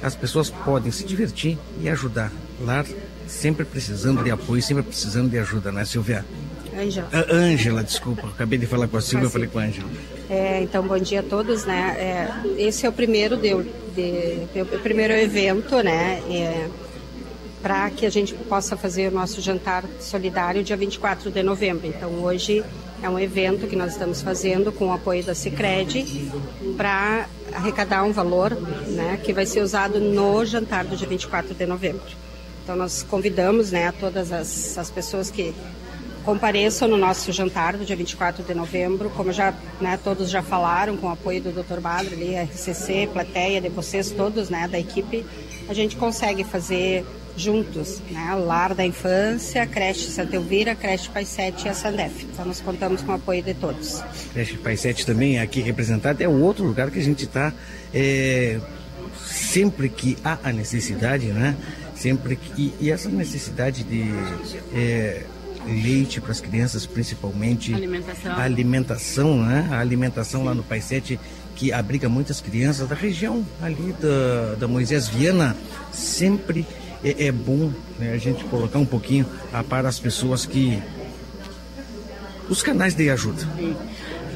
[0.03, 2.33] as pessoas podem se divertir e ajudar.
[2.61, 2.87] Lar
[3.27, 6.25] sempre precisando de apoio, sempre precisando de ajuda, né, Silvia?
[6.77, 7.09] Ângela.
[7.31, 9.89] Ângela, desculpa, acabei de falar com a Silvia, eu falei com a Ângela.
[10.31, 11.97] É, então, bom dia a todos, né?
[11.99, 13.55] É, esse é o primeiro de,
[13.95, 16.23] de, o primeiro evento, né?
[16.31, 16.69] É,
[17.63, 21.87] para que a gente possa fazer o nosso jantar solidário dia 24 de novembro.
[21.87, 22.65] Então, hoje
[23.03, 26.31] é um evento que nós estamos fazendo com o apoio da Sicredi
[26.77, 28.53] para arrecadar um valor,
[28.89, 32.03] né, que vai ser usado no jantar do dia 24 de novembro.
[32.63, 35.55] Então, nós convidamos, né, todas as, as pessoas que
[36.25, 40.97] compareçam no nosso jantar do dia 24 de novembro, como já né, todos já falaram,
[40.97, 41.81] com o apoio do Dr.
[41.81, 45.25] Badro ali, RCC, plateia, de vocês todos, né, da equipe,
[45.69, 47.05] a gente consegue fazer
[47.37, 52.25] juntos, né, Lar da Infância, Creche Santa Elvira, Creche Pai 7 e a Sandef.
[52.25, 54.03] Então nós contamos com o apoio de todos.
[54.33, 57.53] Creche Pai 7 também aqui representado, é o outro lugar que a gente está
[57.93, 58.61] é,
[59.25, 61.57] sempre que há a necessidade, né,
[61.97, 64.05] sempre que, e essa necessidade de...
[64.75, 65.23] É,
[65.67, 67.75] leite para as crianças, principalmente.
[67.75, 68.33] Alimentação.
[68.33, 69.69] A alimentação, né?
[69.71, 71.19] A alimentação lá no Pai 7,
[71.55, 75.57] que abriga muitas crianças da região ali da, da Moisés Viana,
[75.93, 76.67] sempre
[77.05, 80.81] é, é bom né, a gente colocar um pouquinho a, para as pessoas que.
[82.49, 83.47] os canais de ajuda.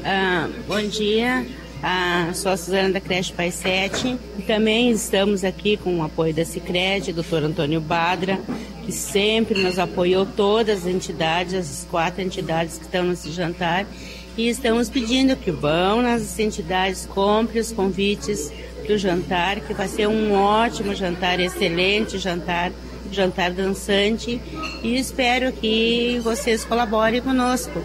[0.03, 1.45] Ah, bom dia.
[1.81, 4.17] Ah, sou a Suzana da Creche Pai 7.
[4.47, 8.39] Também estamos aqui com o apoio da Cicred, doutor Antônio Badra,
[8.87, 13.85] que sempre nos apoiou todas as entidades, as quatro entidades que estão nesse jantar.
[14.37, 18.49] E estamos pedindo que vão nas entidades, comprem os convites
[18.87, 22.71] do jantar, que vai ser um ótimo jantar, excelente jantar,
[23.11, 24.41] jantar dançante.
[24.81, 27.83] E espero que vocês colaborem conosco,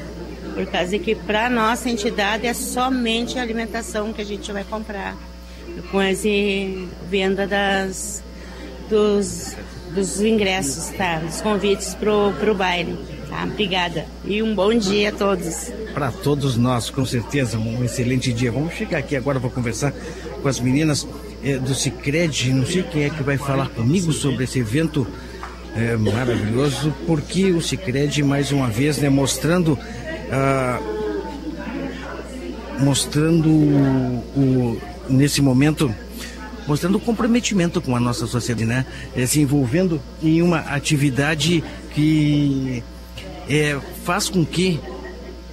[0.55, 5.17] por causa que para nossa entidade é somente a alimentação que a gente vai comprar,
[5.91, 6.29] com essa
[7.11, 8.23] venda das,
[8.89, 9.57] dos
[9.95, 11.19] dos ingressos, tá?
[11.19, 12.97] Dos convites pro, pro baile.
[13.29, 13.45] Tá?
[13.45, 14.07] Obrigada.
[14.25, 15.73] E um bom dia a todos.
[15.95, 18.51] Para todos nós, com certeza, um excelente dia.
[18.51, 19.93] Vamos chegar aqui agora, vou conversar
[20.43, 21.07] com as meninas
[21.43, 22.53] é, do Cicred.
[22.53, 25.07] Não sei quem é que vai falar comigo sobre esse evento
[25.75, 29.79] é, maravilhoso, porque o Cicred, mais uma vez, né, mostrando.
[30.31, 30.81] Ah,
[32.79, 35.95] mostrando o, o, nesse momento
[36.73, 38.87] mostrando comprometimento com a nossa sociedade, né?
[39.15, 41.63] É, se envolvendo em uma atividade
[41.95, 42.83] que
[43.47, 44.81] é, faz com que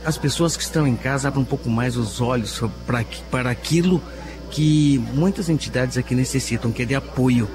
[0.05, 4.01] as pessoas que estão em casa abram um pouco mais os olhos para, para aquilo
[4.49, 7.49] que muitas entidades aqui necessitam, que é de apoio.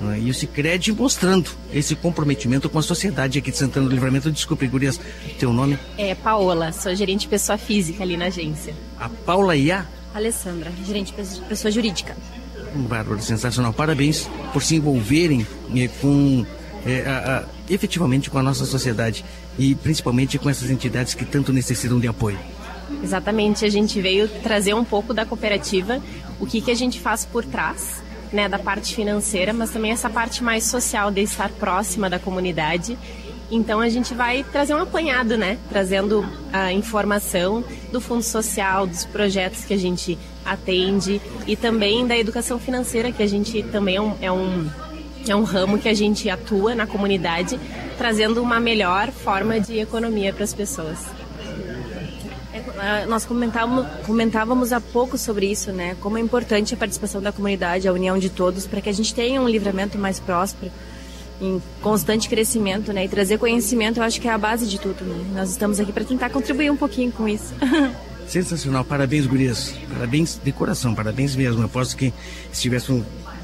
[0.00, 0.20] Né?
[0.20, 4.30] E o Cicred mostrando esse comprometimento com a sociedade aqui de Santana do Livramento.
[4.30, 5.00] Desculpe, Gurias,
[5.40, 5.76] teu nome?
[5.98, 8.76] É Paola, sou gerente de pessoa física ali na agência.
[8.96, 9.84] A Paula e a?
[10.14, 12.16] Alessandra, gerente de pessoa jurídica.
[12.82, 13.72] Bárbara, sensacional.
[13.72, 16.44] Parabéns por se envolverem eh, com
[16.86, 19.24] eh, a, a, efetivamente com a nossa sociedade
[19.58, 22.38] e principalmente com essas entidades que tanto necessitam de apoio.
[23.02, 26.00] Exatamente, a gente veio trazer um pouco da cooperativa,
[26.40, 28.02] o que, que a gente faz por trás,
[28.32, 32.96] né, da parte financeira, mas também essa parte mais social de estar próxima da comunidade
[33.50, 35.58] então a gente vai trazer um apanhado, né?
[35.68, 40.18] Trazendo a informação do Fundo Social, dos projetos que a gente
[40.52, 44.70] atende e também da educação financeira, que a gente também é um, é um,
[45.26, 47.58] é um ramo que a gente atua na comunidade,
[47.96, 50.98] trazendo uma melhor forma de economia para as pessoas.
[52.52, 55.96] É ah, nós comentávamos, comentávamos há pouco sobre isso, né?
[56.00, 59.14] Como é importante a participação da comunidade, a união de todos, para que a gente
[59.14, 60.72] tenha um livramento mais próspero,
[61.40, 63.04] em constante crescimento, né?
[63.04, 65.24] E trazer conhecimento, eu acho que é a base de tudo, né?
[65.34, 67.52] Nós estamos aqui para tentar contribuir um pouquinho com isso.
[68.28, 69.74] Sensacional, parabéns, gurias.
[69.90, 71.62] Parabéns de coração, parabéns mesmo.
[71.62, 72.12] Eu posso que
[72.52, 72.68] se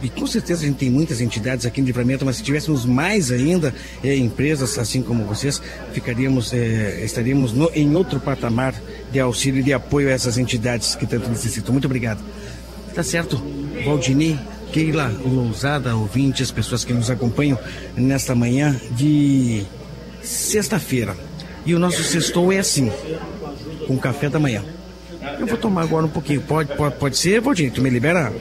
[0.02, 3.32] e com certeza a gente tem muitas entidades aqui no Livramento, mas se tivéssemos mais
[3.32, 5.62] ainda é, empresas assim como vocês,
[5.94, 8.74] ficaríamos, é, estaríamos no, em outro patamar
[9.10, 11.72] de auxílio e de apoio a essas entidades que tanto necessitam.
[11.72, 12.22] Muito obrigado.
[12.94, 13.42] Tá certo,
[13.82, 14.38] Valdinei,
[14.72, 17.58] Keila, Lousada, ouvintes, pessoas que nos acompanham
[17.96, 19.64] nesta manhã de
[20.22, 21.16] sexta-feira.
[21.64, 22.92] E o nosso sextou é assim,
[23.86, 24.62] com café da manhã.
[25.38, 26.42] Eu vou tomar agora um pouquinho.
[26.42, 27.70] Pode, pode, pode ser, Valdinei?
[27.70, 28.32] Tu me libera?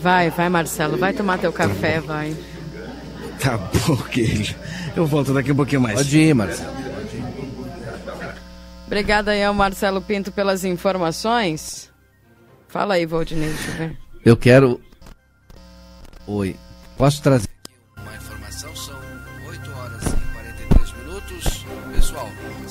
[0.00, 2.34] Vai, vai, Marcelo, vai tomar teu café, vai.
[3.40, 4.54] Tá bom, queijo.
[4.96, 5.96] Eu volto daqui um pouquinho mais.
[5.96, 6.72] Pode ir, Marcelo.
[8.86, 11.90] Obrigada aí ao Marcelo Pinto pelas informações.
[12.68, 13.96] Fala aí, Valdinei, deixa eu ver.
[14.24, 14.80] Eu quero.
[16.26, 16.56] Oi.
[16.96, 17.48] Posso trazer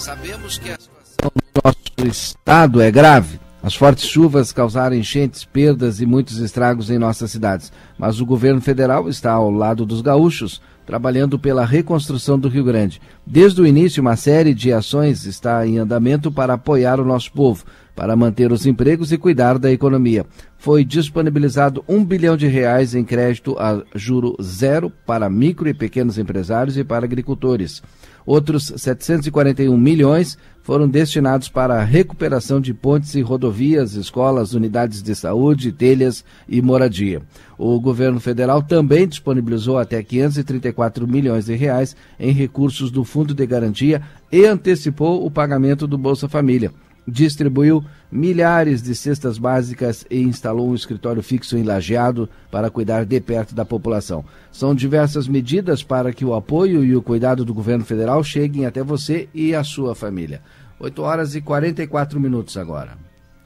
[0.08, 3.42] sabemos que a situação do nosso estado é grave.
[3.62, 7.74] As fortes chuvas causaram enchentes, perdas e muitos estragos em nossas cidades.
[7.98, 13.02] Mas o governo federal está ao lado dos gaúchos, trabalhando pela reconstrução do Rio Grande.
[13.26, 17.66] Desde o início, uma série de ações está em andamento para apoiar o nosso povo,
[17.94, 20.26] para manter os empregos e cuidar da economia.
[20.58, 26.18] Foi disponibilizado um bilhão de reais em crédito a juro zero para micro e pequenos
[26.18, 27.84] empresários e para agricultores.
[28.28, 35.16] Outros 741 milhões foram destinados para a recuperação de pontes e rodovias, escolas, unidades de
[35.16, 37.22] saúde, telhas e moradia.
[37.58, 43.46] O governo federal também disponibilizou até 534 milhões de reais em recursos do Fundo de
[43.46, 46.74] Garantia e antecipou o pagamento do Bolsa Família
[47.08, 53.20] distribuiu milhares de cestas básicas e instalou um escritório fixo em Lajeado para cuidar de
[53.22, 54.26] perto da população.
[54.52, 58.84] São diversas medidas para que o apoio e o cuidado do governo federal cheguem até
[58.84, 60.42] você e a sua família.
[60.80, 62.98] 8 horas e 44 minutos agora.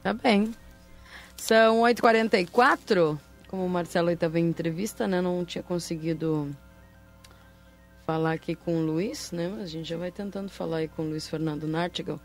[0.02, 0.50] Tá bem.
[1.36, 3.18] São 8h44.
[3.48, 5.20] Como o Marcelo estava em entrevista, né?
[5.20, 6.50] Não tinha conseguido
[8.06, 9.48] falar aqui com o Luiz, né?
[9.48, 12.18] Mas a gente já vai tentando falar aí com o Luiz Fernando Nartigal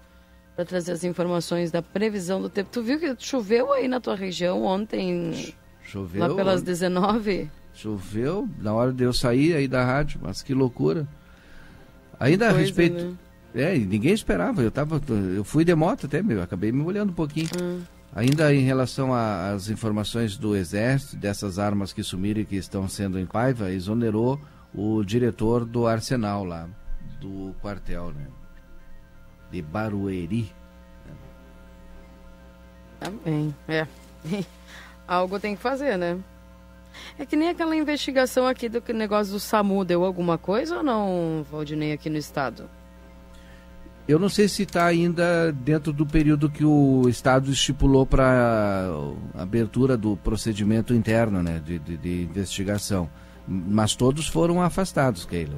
[0.57, 2.71] para trazer as informações da previsão do tempo.
[2.71, 5.53] Tu viu que choveu aí na tua região ontem?
[5.83, 6.19] Choveu.
[6.19, 7.47] Lá pelas 19?
[7.75, 11.07] Choveu na hora de eu sair aí da rádio, mas que loucura.
[12.19, 13.05] Ainda Coisa, a respeito.
[13.05, 13.13] Né?
[13.53, 14.63] É, ninguém esperava.
[14.63, 14.99] Eu tava,
[15.35, 17.49] eu fui de moto até, meu, acabei me olhando um pouquinho.
[17.61, 17.81] Hum.
[18.15, 23.19] Ainda em relação às informações do Exército, dessas armas que sumiram e que estão sendo
[23.19, 24.41] em Paiva, exonerou
[24.73, 26.67] o diretor do Arsenal lá,
[27.21, 28.25] do quartel, né?
[29.51, 30.51] De Barueri.
[32.99, 33.87] Também, é.
[35.07, 36.17] Algo tem que fazer, né?
[37.17, 41.45] É que nem aquela investigação aqui do negócio do SAMU, deu alguma coisa ou não,
[41.49, 42.69] Valdinei, aqui no estado?
[44.07, 48.89] Eu não sei se está ainda dentro do período que o Estado estipulou para
[49.33, 53.09] abertura do procedimento interno né, de, de, de, investigação.
[53.45, 55.57] Mas todos foram afastados, Keila.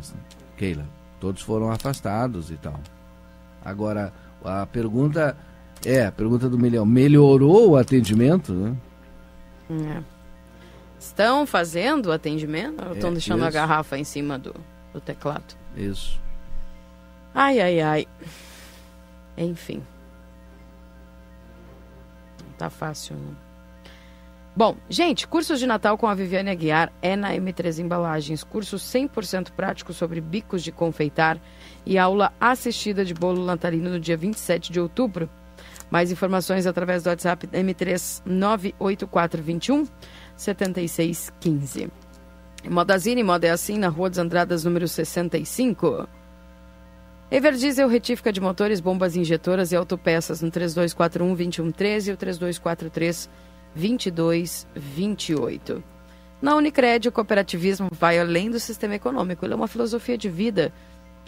[0.58, 0.86] Keila.
[1.20, 2.80] Todos foram afastados e tal.
[3.70, 4.14] Agora,
[4.44, 5.36] a pergunta
[5.86, 8.54] é, a pergunta do milhão, melhorou o atendimento?
[8.54, 8.76] Né?
[9.70, 10.04] É.
[11.00, 13.48] Estão fazendo o atendimento ou estão é, deixando isso.
[13.48, 14.54] a garrafa em cima do,
[14.94, 15.56] do teclado?
[15.76, 16.20] Isso.
[17.34, 18.08] Ai, ai, ai.
[19.38, 19.82] Enfim.
[22.44, 23.50] Não tá fácil, não.
[24.54, 28.44] Bom, gente, cursos de Natal com a Viviane Aguiar é na M3 Embalagens.
[28.44, 31.40] Curso 100% prático sobre bicos de confeitar
[31.86, 35.30] e aula assistida de bolo natalino no dia 27 de outubro.
[35.90, 39.88] Mais informações através do WhatsApp M3 98421
[40.36, 41.90] 7615.
[42.70, 46.08] Modazine, moda é assim, na Rua dos Andradas, número 65.
[47.32, 53.30] Everdiesel, retífica de motores, bombas injetoras e autopeças no 3241 2113 e o 3243
[53.76, 55.84] 2228.
[56.42, 59.46] Na Unicred, o cooperativismo vai além do sistema econômico.
[59.46, 60.74] Ele é uma filosofia de vida.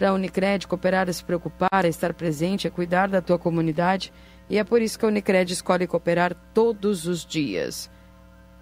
[0.04, 4.12] A Unicred, cooperar é se preocupar, é estar presente, é cuidar da tua comunidade.
[4.48, 7.90] E é por isso que a Unicred escolhe cooperar todos os dias.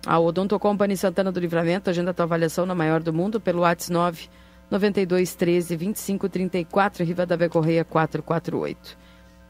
[0.07, 3.62] A Odonto Company Santana do Livramento agenda a tua avaliação na maior do mundo pelo
[3.62, 4.28] WhatsApp 9
[4.70, 8.97] 92 13 25 34 Riva da Correia 448.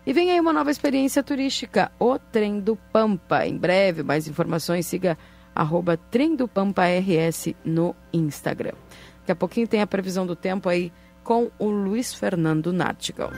[0.07, 3.47] E vem aí uma nova experiência turística, o Trem do Pampa.
[3.47, 5.17] Em breve, mais informações, siga
[5.55, 8.73] arroba Trem do Pampa RS no Instagram.
[9.21, 10.91] Daqui a pouquinho tem a previsão do tempo aí
[11.23, 13.31] com o Luiz Fernando Nartigal.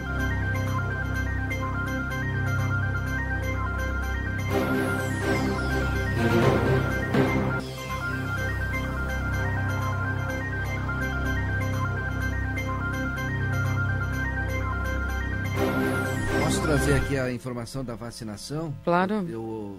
[16.41, 18.75] Posso trazer aqui a informação da vacinação?
[18.85, 19.27] Claro.
[19.29, 19.79] Eu,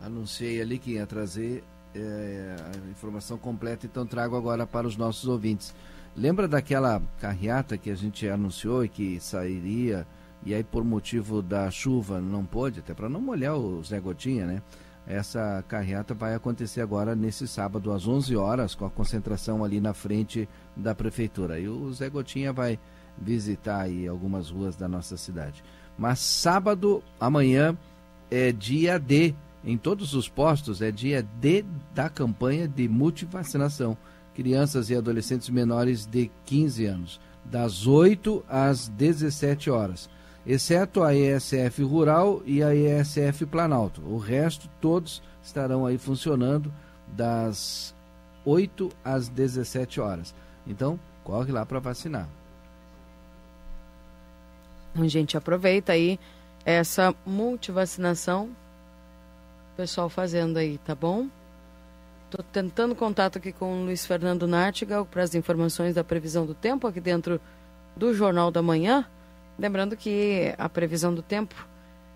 [0.00, 1.62] anunciei ali que ia trazer
[1.94, 5.74] é, a informação completa, então trago agora para os nossos ouvintes.
[6.18, 10.04] Lembra daquela carreata que a gente anunciou e que sairia,
[10.44, 14.44] e aí por motivo da chuva não pôde, até para não molhar o Zé Gotinha,
[14.44, 14.62] né?
[15.06, 19.94] Essa carreata vai acontecer agora nesse sábado às 11 horas, com a concentração ali na
[19.94, 21.60] frente da prefeitura.
[21.60, 22.80] E o Zé Gotinha vai
[23.16, 25.62] visitar aí algumas ruas da nossa cidade.
[25.96, 27.78] Mas sábado, amanhã,
[28.28, 29.36] é dia D.
[29.64, 31.64] Em todos os postos é dia D
[31.94, 33.96] da campanha de multivacinação.
[34.38, 40.08] Crianças e adolescentes menores de 15 anos, das 8 às 17 horas
[40.48, 44.00] exceto a ESF Rural e a ESF Planalto.
[44.00, 46.72] O resto, todos estarão aí funcionando
[47.08, 47.94] das
[48.46, 50.34] 8 às 17 horas.
[50.66, 52.26] Então, corre lá para vacinar.
[54.94, 56.18] A gente aproveita aí
[56.64, 58.46] essa multivacinação,
[59.74, 61.28] o pessoal fazendo aí, tá bom?
[62.30, 66.52] Estou tentando contato aqui com o Luiz Fernando Nartigal para as informações da previsão do
[66.52, 67.40] tempo aqui dentro
[67.96, 69.06] do Jornal da Manhã.
[69.58, 71.54] Lembrando que a previsão do tempo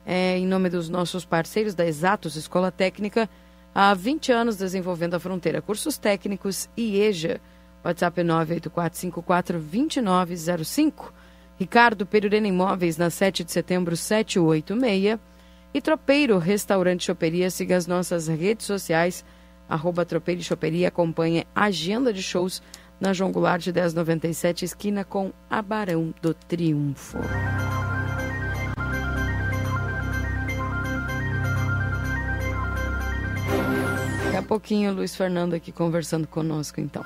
[0.04, 3.26] é em nome dos nossos parceiros da Exatos Escola Técnica,
[3.74, 5.62] há 20 anos desenvolvendo a fronteira.
[5.62, 7.40] Cursos técnicos e EJA.
[7.82, 11.10] WhatsApp 984542905.
[11.58, 15.18] Ricardo Perurena Imóveis, na 7 de setembro, 786.
[15.72, 17.50] E Tropeiro Restaurante Choperia.
[17.50, 19.24] Siga as nossas redes sociais,
[19.72, 20.88] arroba Tropeiro e Choperia.
[20.88, 22.62] Acompanhe a agenda de shows
[23.00, 27.18] na João Goulart de 1097, esquina com a Barão do Triunfo.
[34.24, 37.04] Daqui a pouquinho o Luiz Fernando aqui conversando conosco, então.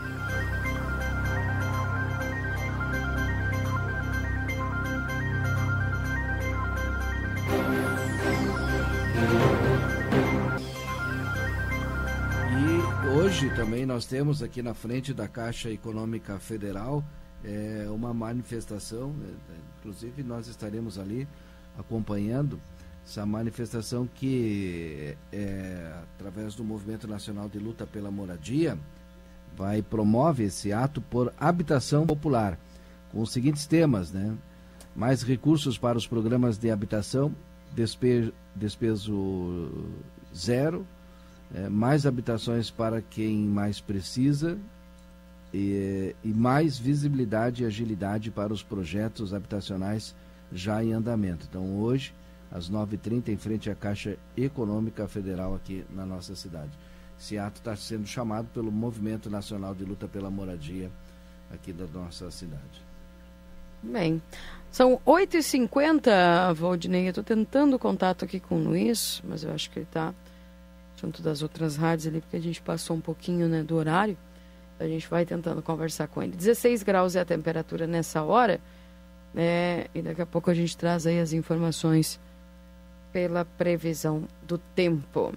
[13.27, 17.03] Hoje também nós temos aqui na frente da Caixa Econômica Federal
[17.45, 21.27] é, uma manifestação, é, inclusive nós estaremos ali
[21.77, 22.61] acompanhando
[23.05, 28.79] essa manifestação que, é, através do Movimento Nacional de Luta pela Moradia,
[29.57, 32.57] vai promove esse ato por habitação popular,
[33.11, 34.37] com os seguintes temas, né?
[34.95, 37.35] Mais recursos para os programas de habitação,
[37.75, 39.69] despe despeso
[40.33, 40.87] zero,
[41.55, 44.59] é, mais habitações para quem mais precisa
[45.55, 50.15] e, e, mais visibilidade e agilidade para os projetos habitacionais
[50.53, 51.47] já em andamento.
[51.49, 52.13] Então, hoje,
[52.51, 56.71] às 9h30, em frente à Caixa Econômica Federal aqui na nossa cidade.
[57.19, 60.91] Esse ato está sendo chamado pelo Movimento Nacional de Luta pela Moradia
[61.53, 62.85] aqui da nossa cidade.
[63.83, 64.21] Bem,
[64.71, 67.07] são 8h50, Valdinei.
[67.07, 70.13] Eu estou tentando contato aqui com o Luiz, mas eu acho que ele está
[70.97, 74.17] junto das outras rádios ali, porque a gente passou um pouquinho né, do horário.
[74.79, 76.37] A gente vai tentando conversar com ele.
[76.37, 78.61] 16 graus é a temperatura nessa hora.
[79.35, 82.21] É, e daqui a pouco a gente traz aí as informações
[83.13, 85.33] pela previsão do tempo.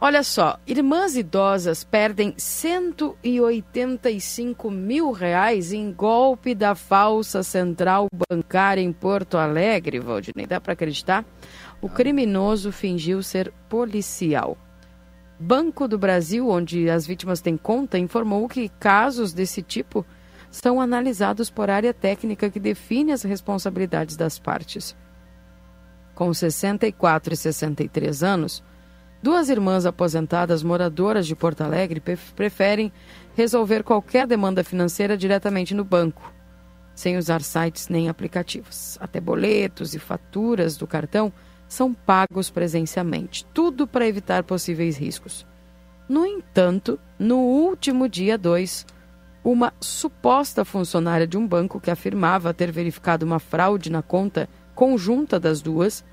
[0.00, 8.92] Olha só, irmãs idosas perdem 185 mil reais em golpe da falsa central bancária em
[8.92, 10.44] Porto Alegre, Valdinei.
[10.44, 11.24] Dá para acreditar?
[11.82, 14.56] O criminoso fingiu ser policial.
[15.36, 20.06] Banco do Brasil, onde as vítimas têm conta, informou que casos desse tipo
[20.48, 24.94] são analisados por área técnica que define as responsabilidades das partes.
[26.14, 28.62] Com 64 e 63 anos,
[29.20, 32.00] duas irmãs aposentadas moradoras de Porto Alegre
[32.36, 32.92] preferem
[33.34, 36.32] resolver qualquer demanda financeira diretamente no banco,
[36.94, 38.96] sem usar sites nem aplicativos.
[39.00, 41.32] Até boletos e faturas do cartão
[41.72, 45.46] são pagos presencialmente, tudo para evitar possíveis riscos.
[46.06, 48.84] No entanto, no último dia 2,
[49.42, 55.40] uma suposta funcionária de um banco que afirmava ter verificado uma fraude na conta conjunta
[55.40, 56.04] das duas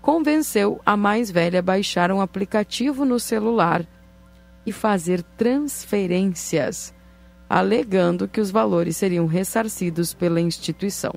[0.00, 3.84] convenceu a mais velha a baixar um aplicativo no celular
[4.64, 6.94] e fazer transferências,
[7.48, 11.14] alegando que os valores seriam ressarcidos pela instituição.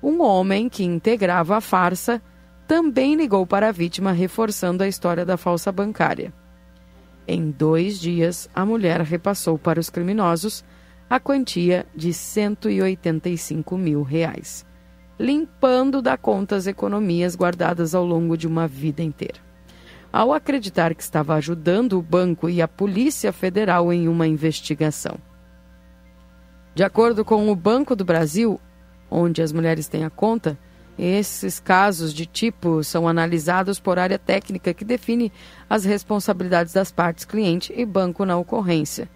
[0.00, 2.22] Um homem que integrava a farsa
[2.66, 6.32] também ligou para a vítima, reforçando a história da falsa bancária.
[7.26, 10.64] Em dois dias, a mulher repassou para os criminosos
[11.08, 14.64] a quantia de 185 mil reais,
[15.18, 19.38] limpando da conta as economias guardadas ao longo de uma vida inteira.
[20.12, 25.16] ao acreditar que estava ajudando o banco e a Polícia Federal em uma investigação.
[26.74, 28.60] De acordo com o Banco do Brasil,
[29.10, 30.58] onde as mulheres têm a conta,
[30.98, 35.32] esses casos de tipo são analisados por área técnica que define
[35.68, 39.08] as responsabilidades das partes cliente e banco na ocorrência.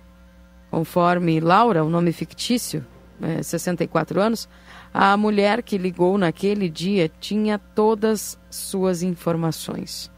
[0.70, 2.84] Conforme Laura, o nome fictício,
[3.20, 4.48] é, 64 anos,
[4.92, 10.10] a mulher que ligou naquele dia tinha todas suas informações,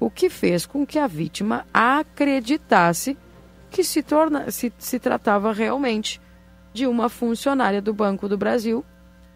[0.00, 3.16] o que fez com que a vítima acreditasse
[3.70, 6.20] que se, torna, se, se tratava realmente
[6.72, 8.84] de uma funcionária do Banco do Brasil,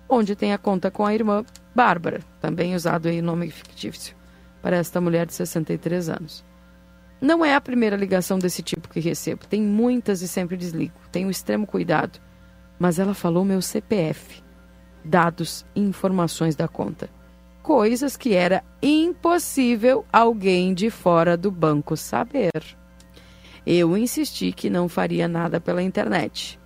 [0.09, 1.45] onde tem a conta com a irmã
[1.77, 4.17] Bárbara, também usado aí nome fictício,
[4.63, 6.43] para esta mulher de 63 anos.
[7.21, 9.47] Não é a primeira ligação desse tipo que recebo.
[9.47, 10.95] Tem muitas e sempre desligo.
[11.13, 12.19] Tenho extremo cuidado.
[12.79, 14.43] Mas ela falou meu CPF,
[15.05, 17.11] dados e informações da conta.
[17.63, 22.53] Coisas que era impossível alguém de fora do banco saber.
[23.67, 26.59] Eu insisti que não faria nada pela internet.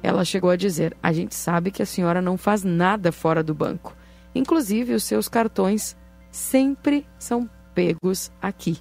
[0.00, 3.54] Ela chegou a dizer: A gente sabe que a senhora não faz nada fora do
[3.54, 3.96] banco.
[4.34, 5.96] Inclusive, os seus cartões
[6.30, 8.78] sempre são pegos aqui.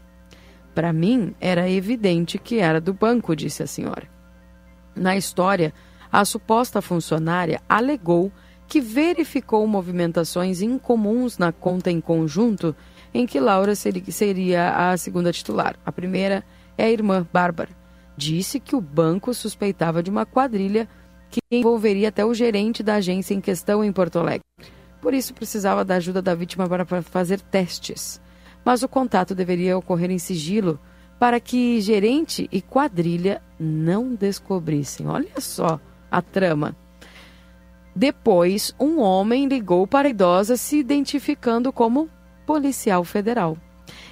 [0.74, 4.10] Para mim, era evidente que era do banco, disse a senhora.
[4.96, 5.74] Na história,
[6.12, 8.32] a suposta funcionária alegou
[8.68, 12.74] que verificou movimentações incomuns na conta em conjunto
[13.14, 15.76] em que Laura seria a segunda titular.
[15.86, 16.44] A primeira
[16.78, 17.70] é a irmã Bárbara.
[18.16, 20.88] Disse que o banco suspeitava de uma quadrilha
[21.30, 24.46] que envolveria até o gerente da agência em questão em Porto Alegre.
[25.02, 28.22] Por isso, precisava da ajuda da vítima para fazer testes.
[28.64, 30.80] Mas o contato deveria ocorrer em sigilo
[31.20, 35.08] para que gerente e quadrilha não descobrissem.
[35.08, 35.80] Olha só
[36.10, 36.76] a trama.
[37.96, 42.10] Depois, um homem ligou para a idosa se identificando como
[42.46, 43.58] policial federal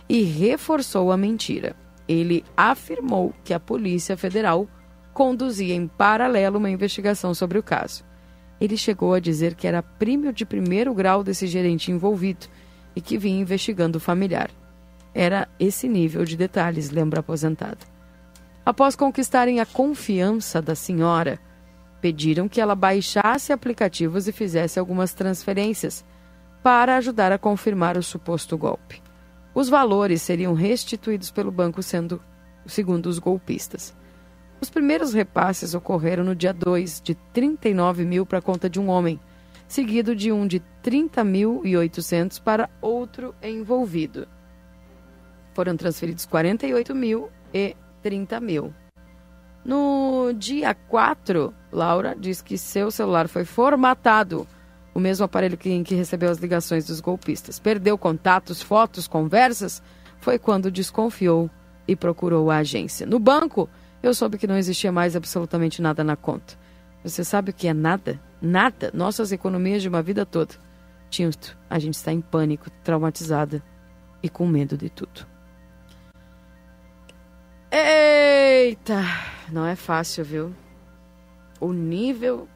[0.07, 1.75] e reforçou a mentira.
[2.07, 4.67] Ele afirmou que a Polícia Federal
[5.13, 8.03] conduzia em paralelo uma investigação sobre o caso.
[8.59, 12.47] Ele chegou a dizer que era primo de primeiro grau desse gerente envolvido
[12.95, 14.49] e que vinha investigando o familiar.
[15.13, 17.79] Era esse nível de detalhes, lembra a aposentada.
[18.65, 21.39] Após conquistarem a confiança da senhora,
[22.01, 26.05] pediram que ela baixasse aplicativos e fizesse algumas transferências
[26.61, 29.01] para ajudar a confirmar o suposto golpe.
[29.55, 32.21] Os valores seriam restituídos pelo banco, sendo
[32.65, 33.95] segundo os golpistas.
[34.61, 38.89] Os primeiros repasses ocorreram no dia 2, de 39 mil para a conta de um
[38.89, 39.19] homem,
[39.67, 44.27] seguido de um de 30.800 para outro envolvido.
[45.53, 48.73] Foram transferidos 48 mil e 30 mil.
[49.63, 54.47] No dia 4, Laura diz que seu celular foi formatado,
[54.93, 57.59] o mesmo aparelho em que recebeu as ligações dos golpistas.
[57.59, 59.81] Perdeu contatos, fotos, conversas.
[60.19, 61.49] Foi quando desconfiou
[61.87, 63.05] e procurou a agência.
[63.05, 63.69] No banco,
[64.01, 66.57] eu soube que não existia mais absolutamente nada na conta.
[67.03, 68.19] Você sabe o que é nada?
[68.41, 68.91] Nada.
[68.93, 70.55] Nossas economias de uma vida toda.
[71.09, 73.63] Tinto, a gente está em pânico, traumatizada
[74.21, 75.25] e com medo de tudo.
[77.71, 79.01] Eita!
[79.51, 80.55] Não é fácil, viu?
[81.59, 82.47] O nível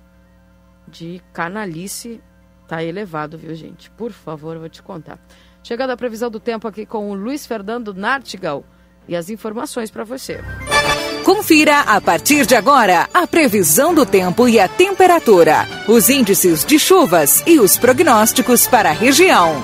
[0.88, 2.22] de canalice
[2.68, 3.90] tá elevado, viu, gente?
[3.92, 5.20] Por favor, vou te contar.
[5.64, 8.64] Chegando a previsão do tempo aqui com o Luiz Fernando Nartigal
[9.08, 10.40] e as informações para você.
[11.24, 16.78] Confira a partir de agora a previsão do tempo e a temperatura, os índices de
[16.78, 19.56] chuvas e os prognósticos para a região.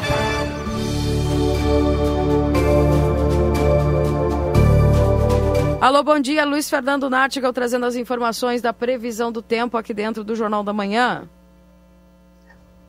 [5.82, 10.24] Alô, bom dia, Luiz Fernando Nartigal trazendo as informações da previsão do tempo aqui dentro
[10.24, 11.24] do Jornal da Manhã.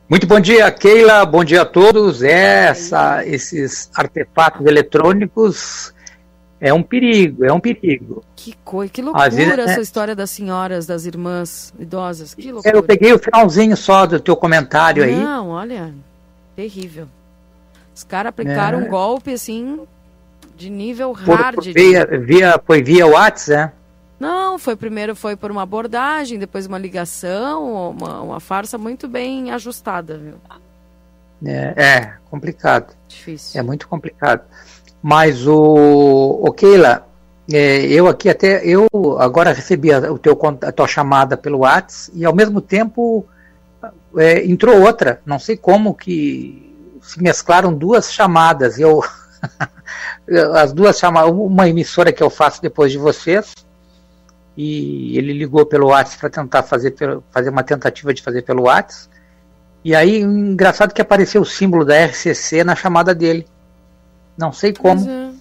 [0.07, 1.25] Muito bom dia, Keila.
[1.25, 2.23] Bom dia a todos.
[2.23, 5.93] Essa, esses artefatos eletrônicos
[6.61, 8.23] é um perigo, é um perigo.
[8.35, 9.81] Que coisa, que loucura vezes, essa é...
[9.81, 12.35] história das senhoras, das irmãs idosas.
[12.35, 12.77] Que loucura.
[12.77, 15.19] Eu peguei o finalzinho só do teu comentário Não, aí.
[15.19, 15.91] Não, olha,
[16.55, 17.07] terrível.
[17.95, 18.83] Os caras aplicaram é.
[18.83, 19.81] um golpe assim
[20.55, 21.55] de nível por, hard.
[21.55, 23.71] Por via, via, foi via WhatsApp, né?
[24.19, 29.49] Não, foi primeiro foi por uma abordagem, depois uma ligação, uma, uma farsa muito bem
[29.49, 30.35] ajustada, viu?
[31.43, 32.95] É, é complicado.
[33.07, 33.59] Difícil.
[33.59, 34.43] É muito complicado.
[35.01, 37.07] Mas o, o Keila,
[37.51, 38.87] é, eu aqui até, eu
[39.19, 43.25] agora recebi a, o teu, a tua chamada pelo WhatsApp e ao mesmo tempo
[44.17, 45.21] é, entrou outra.
[45.25, 48.79] Não sei como que se mesclaram duas chamadas.
[48.79, 49.03] Eu
[50.55, 53.53] as duas chamadas, uma emissora que eu faço depois de vocês
[54.55, 56.93] e ele ligou pelo WhatsApp para tentar fazer,
[57.31, 59.09] fazer uma tentativa de fazer pelo WhatsApp.
[59.83, 63.47] E aí, engraçado que apareceu o símbolo da RCC na chamada dele.
[64.37, 65.09] Não sei como.
[65.09, 65.31] É.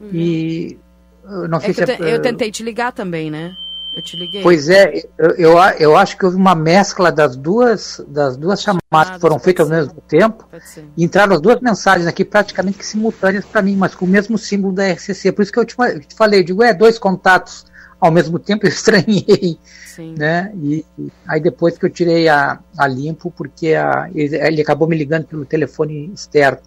[0.00, 0.10] uhum.
[0.12, 0.78] e
[1.24, 3.54] eu não sei é se eu, é, eu tentei te ligar também, né?
[3.94, 4.42] Eu te liguei.
[4.42, 8.80] Pois é, eu, eu, eu, acho que houve uma mescla das duas, das duas chamadas
[8.92, 10.48] ah, que foram feitas ao mesmo tempo.
[10.96, 14.72] E entraram as duas mensagens aqui praticamente simultâneas para mim, mas com o mesmo símbolo
[14.72, 15.32] da RCC.
[15.32, 15.74] Por isso que eu te,
[16.06, 17.66] te falei, eu digo, é, dois contatos
[18.00, 19.58] ao mesmo tempo, eu estranhei.
[19.86, 20.14] Sim.
[20.16, 20.52] Né?
[20.54, 24.86] E, e, aí depois que eu tirei a, a limpo, porque a, ele, ele, acabou
[24.86, 26.60] me ligando pelo telefone externo.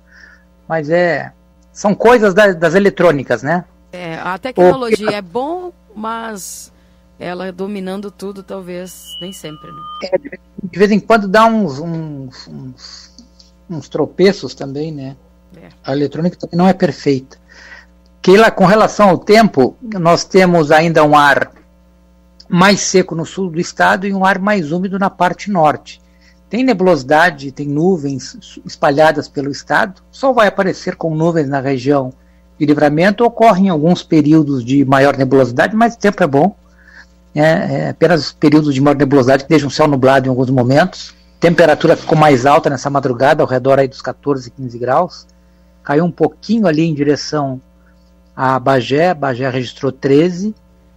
[0.67, 1.31] Mas é.
[1.73, 3.65] São coisas da, das eletrônicas, né?
[3.91, 6.71] É, a tecnologia é bom, mas
[7.19, 9.81] ela dominando tudo, talvez nem sempre, né?
[10.03, 13.13] É, de vez em quando dá uns, uns, uns,
[13.69, 15.15] uns tropeços também, né?
[15.57, 15.69] É.
[15.83, 17.37] A eletrônica também não é perfeita.
[18.21, 21.51] Que lá, com relação ao tempo, nós temos ainda um ar
[22.47, 26.01] mais seco no sul do estado e um ar mais úmido na parte norte.
[26.53, 30.03] Tem nebulosidade, tem nuvens espalhadas pelo estado.
[30.11, 32.13] O sol vai aparecer com nuvens na região
[32.59, 33.25] de livramento.
[33.25, 36.55] Ocorrem alguns períodos de maior nebulosidade, mas o tempo é bom.
[37.33, 41.15] É, é apenas períodos de maior nebulosidade que deixam o céu nublado em alguns momentos.
[41.39, 45.25] Temperatura ficou mais alta nessa madrugada, ao redor aí dos 14, 15 graus.
[45.83, 47.59] Caiu um pouquinho ali em direção
[48.35, 50.53] a Bagé, Bagé registrou 13,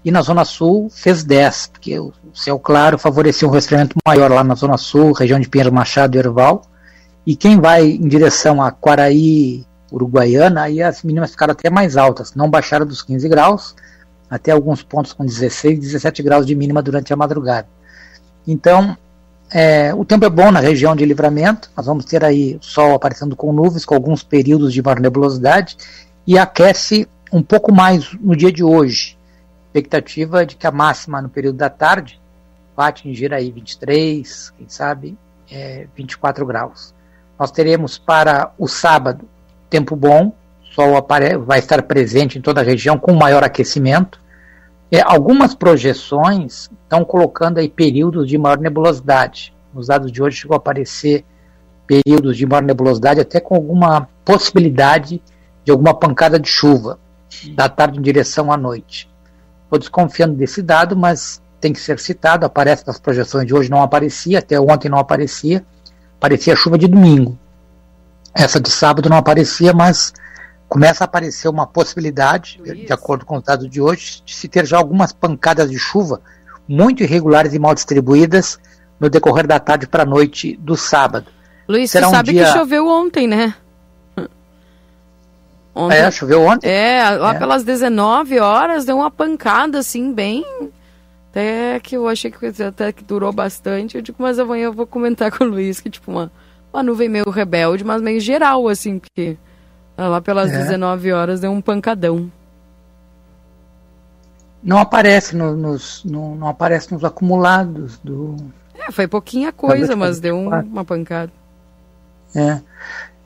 [0.07, 4.45] e na Zona Sul fez 10, porque o céu claro favoreceu um resfriamento maior lá
[4.45, 6.63] na Zona Sul, região de Pinheiro Machado e Erval.
[7.27, 12.37] E quem vai em direção a Quaraí, Uruguaiana, aí as mínimas ficaram até mais altas,
[12.37, 13.75] não baixaram dos 15 graus,
[14.31, 17.67] até alguns pontos com 16, 17 graus de mínima durante a madrugada.
[18.47, 18.97] Então,
[19.51, 23.35] é, o tempo é bom na região de livramento, nós vamos ter aí sol aparecendo
[23.35, 25.77] com nuvens, com alguns períodos de maior nebulosidade,
[26.25, 29.16] e aquece um pouco mais no dia de hoje.
[29.77, 32.19] Expectativa de que a máxima no período da tarde
[32.75, 35.19] vai atingir aí 23, quem sabe
[35.53, 36.95] é, 24 graus.
[37.39, 39.29] Nós teremos para o sábado
[39.69, 40.33] tempo bom,
[40.75, 40.95] sol
[41.45, 44.19] vai estar presente em toda a região com maior aquecimento.
[44.91, 49.55] É, algumas projeções estão colocando aí períodos de maior nebulosidade.
[49.75, 51.23] Nos dados de hoje chegou a aparecer
[51.87, 55.23] períodos de maior nebulosidade, até com alguma possibilidade
[55.63, 56.99] de alguma pancada de chuva
[57.55, 59.15] da tarde em direção à noite.
[59.67, 62.47] Estou desconfiando desse dado, mas tem que ser citado.
[62.47, 65.65] Aparece nas projeções de hoje, não aparecia, até ontem não aparecia.
[66.17, 67.37] Aparecia chuva de domingo.
[68.33, 70.13] Essa de sábado não aparecia, mas
[70.69, 74.65] começa a aparecer uma possibilidade, de acordo com o dado de hoje, de se ter
[74.65, 76.21] já algumas pancadas de chuva
[76.69, 78.59] muito irregulares e mal distribuídas
[78.99, 81.27] no decorrer da tarde para a noite do sábado.
[81.69, 82.45] Luiz, Será você um sabe dia...
[82.45, 83.55] que choveu ontem, né?
[85.77, 86.71] Ontem, é, choveu ontem.
[86.71, 87.39] É, lá é.
[87.39, 90.43] pelas 19 horas deu uma pancada assim, bem.
[91.31, 93.95] Até que eu achei que até que durou bastante.
[93.95, 96.33] Eu digo, mas amanhã eu vou comentar com o Luiz que, tipo, uma,
[96.73, 99.37] uma nuvem meio rebelde, mas meio geral, assim, porque
[99.99, 100.57] lá pelas é.
[100.57, 102.33] 19 horas deu um pancadão.
[104.63, 108.35] Não aparece no, nos, no, não aparece nos acumulados do.
[108.75, 111.31] É, foi pouquinha coisa, mas deu um, uma pancada.
[112.35, 112.61] É.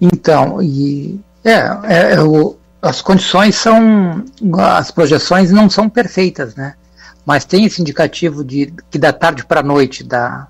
[0.01, 2.17] Então, e é, é, é
[2.83, 4.25] as condições são,
[4.59, 6.75] as projeções não são perfeitas, né?
[7.27, 10.49] Mas tem esse indicativo de que da tarde para a noite da,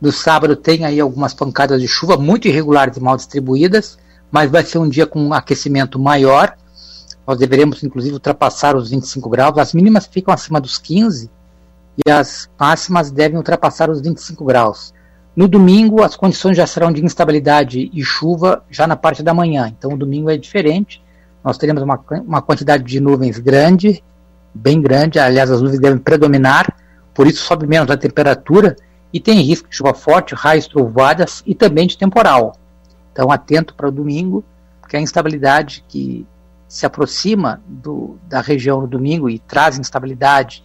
[0.00, 3.98] do sábado tem aí algumas pancadas de chuva muito irregulares e mal distribuídas,
[4.30, 6.56] mas vai ser um dia com um aquecimento maior.
[7.26, 9.58] Nós deveremos, inclusive, ultrapassar os 25 graus.
[9.58, 11.28] As mínimas ficam acima dos 15
[12.06, 14.94] e as máximas devem ultrapassar os 25 graus.
[15.34, 19.66] No domingo, as condições já serão de instabilidade e chuva já na parte da manhã.
[19.68, 21.02] Então, o domingo é diferente.
[21.42, 24.02] Nós teremos uma, uma quantidade de nuvens grande,
[24.54, 25.18] bem grande.
[25.18, 26.76] Aliás, as nuvens devem predominar,
[27.14, 28.76] por isso sobe menos a temperatura
[29.12, 32.54] e tem risco de chuva forte, raios, trovoadas e também de temporal.
[33.10, 34.44] Então, atento para o domingo,
[34.80, 36.26] porque a instabilidade que
[36.68, 40.64] se aproxima do, da região no domingo e traz instabilidade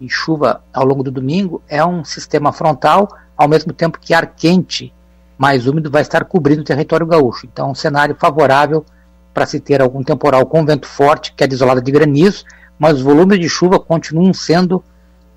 [0.00, 4.26] e chuva ao longo do domingo é um sistema frontal ao mesmo tempo que ar
[4.34, 4.92] quente
[5.38, 7.46] mais úmido vai estar cobrindo o território gaúcho.
[7.50, 8.84] Então, um cenário favorável
[9.32, 12.44] para se ter algum temporal com vento forte, queda isolada de granizo,
[12.78, 14.84] mas os volumes de chuva continuam sendo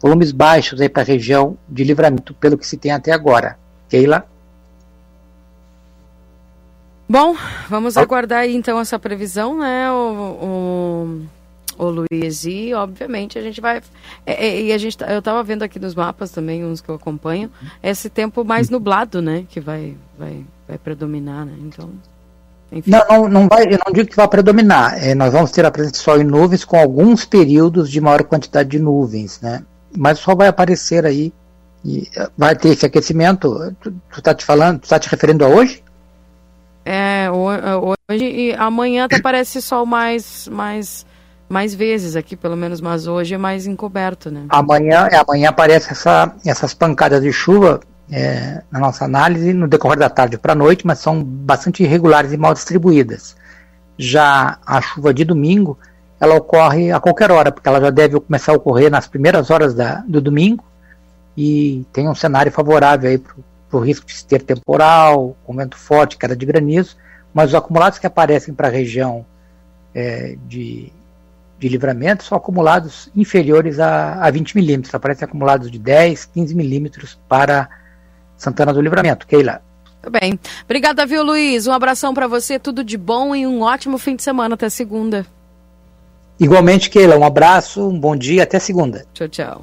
[0.01, 3.57] volumes baixos para a região de livramento, pelo que se tem até agora.
[3.87, 4.27] Keila?
[7.07, 7.35] Bom,
[7.69, 9.89] vamos aguardar aí, então essa previsão, né?
[9.91, 9.95] O,
[10.41, 11.21] o
[11.77, 13.81] o Luiz, e obviamente a gente vai.
[14.25, 16.89] É, é, e a gente, tá, eu estava vendo aqui nos mapas também, uns que
[16.89, 17.49] eu acompanho,
[17.81, 19.45] esse tempo mais nublado, né?
[19.49, 21.53] Que vai, vai, vai predominar, né?
[21.61, 21.89] Então.
[22.71, 22.89] Enfim.
[22.89, 24.97] Não, não, não vai, eu não digo que vai predominar.
[25.03, 28.23] É, nós vamos ter a presença de sol e nuvens com alguns períodos de maior
[28.23, 29.63] quantidade de nuvens, né?
[29.95, 31.31] Mas o sol vai aparecer aí
[31.85, 33.75] e eh, vai ter esse aquecimento.
[33.79, 35.83] Tu, tu tá te falando, tu tá te referindo a hoje?
[36.85, 41.05] É, hoje e amanhã até parece sol mais, mais
[41.53, 44.45] mais vezes aqui, pelo menos, mas hoje é mais encoberto, né?
[44.49, 47.79] Amanhã, é, amanhã aparece essa, essas pancadas de chuva
[48.11, 52.33] é, na nossa análise no decorrer da tarde para a noite, mas são bastante irregulares
[52.33, 53.35] e mal distribuídas.
[53.97, 55.77] Já a chuva de domingo,
[56.19, 59.75] ela ocorre a qualquer hora, porque ela já deve começar a ocorrer nas primeiras horas
[59.75, 60.65] da, do domingo
[61.37, 66.17] e tem um cenário favorável aí para o risco de ter temporal, com vento forte,
[66.17, 66.97] queda de granizo,
[67.31, 69.23] mas os acumulados que aparecem para a região
[69.93, 70.91] é, de,
[71.63, 77.17] de livramento são acumulados inferiores a, a 20 milímetros, aparecem acumulados de 10, 15 milímetros
[77.29, 77.69] para
[78.35, 79.25] Santana do Livramento.
[79.25, 79.61] Keila.
[80.01, 80.37] Tudo bem.
[80.65, 81.65] Obrigada, viu, Luiz?
[81.65, 85.25] Um abração para você, tudo de bom e um ótimo fim de semana até segunda.
[86.37, 89.05] Igualmente, Keila, um abraço, um bom dia, até segunda.
[89.13, 89.61] Tchau, tchau.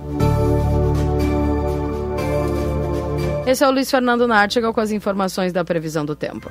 [3.47, 6.51] Esse é o Luiz Fernando Nartigal com as informações da previsão do tempo.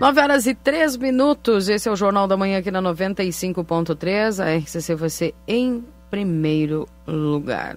[0.00, 1.68] 9 horas e 3 minutos.
[1.68, 4.42] Esse é o Jornal da Manhã aqui na 95.3.
[4.42, 7.76] A RCC você em primeiro lugar.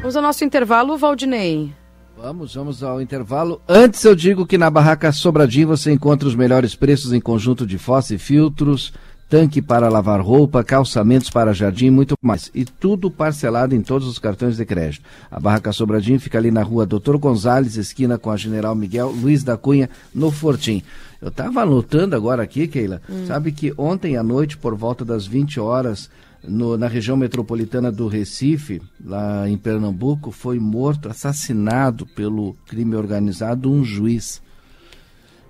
[0.00, 1.72] Vamos ao nosso intervalo, Valdinei.
[2.16, 3.62] Vamos, vamos ao intervalo.
[3.68, 7.78] Antes eu digo que na Barraca Sobradinho você encontra os melhores preços em conjunto de
[7.78, 8.92] fossa e filtros,
[9.28, 12.50] tanque para lavar roupa, calçamentos para jardim e muito mais.
[12.54, 15.04] E tudo parcelado em todos os cartões de crédito.
[15.30, 19.44] A Barraca Sobradinho fica ali na rua Doutor Gonzales, esquina com a General Miguel Luiz
[19.44, 20.82] da Cunha, no Fortim.
[21.20, 23.26] Eu estava anotando agora aqui, Keila, hum.
[23.26, 26.08] sabe que ontem à noite, por volta das 20 horas,
[26.42, 33.70] no, na região metropolitana do Recife, lá em Pernambuco, foi morto, assassinado pelo crime organizado
[33.70, 34.40] um juiz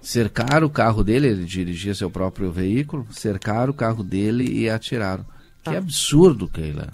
[0.09, 5.23] cercaram o carro dele, ele dirigia seu próprio veículo, cercaram o carro dele e atiraram.
[5.63, 5.79] Que ah.
[5.79, 6.89] absurdo, Keila.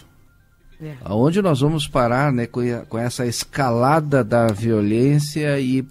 [0.81, 0.97] É.
[1.01, 5.87] Aonde nós vamos parar né, com, com essa escalada da violência e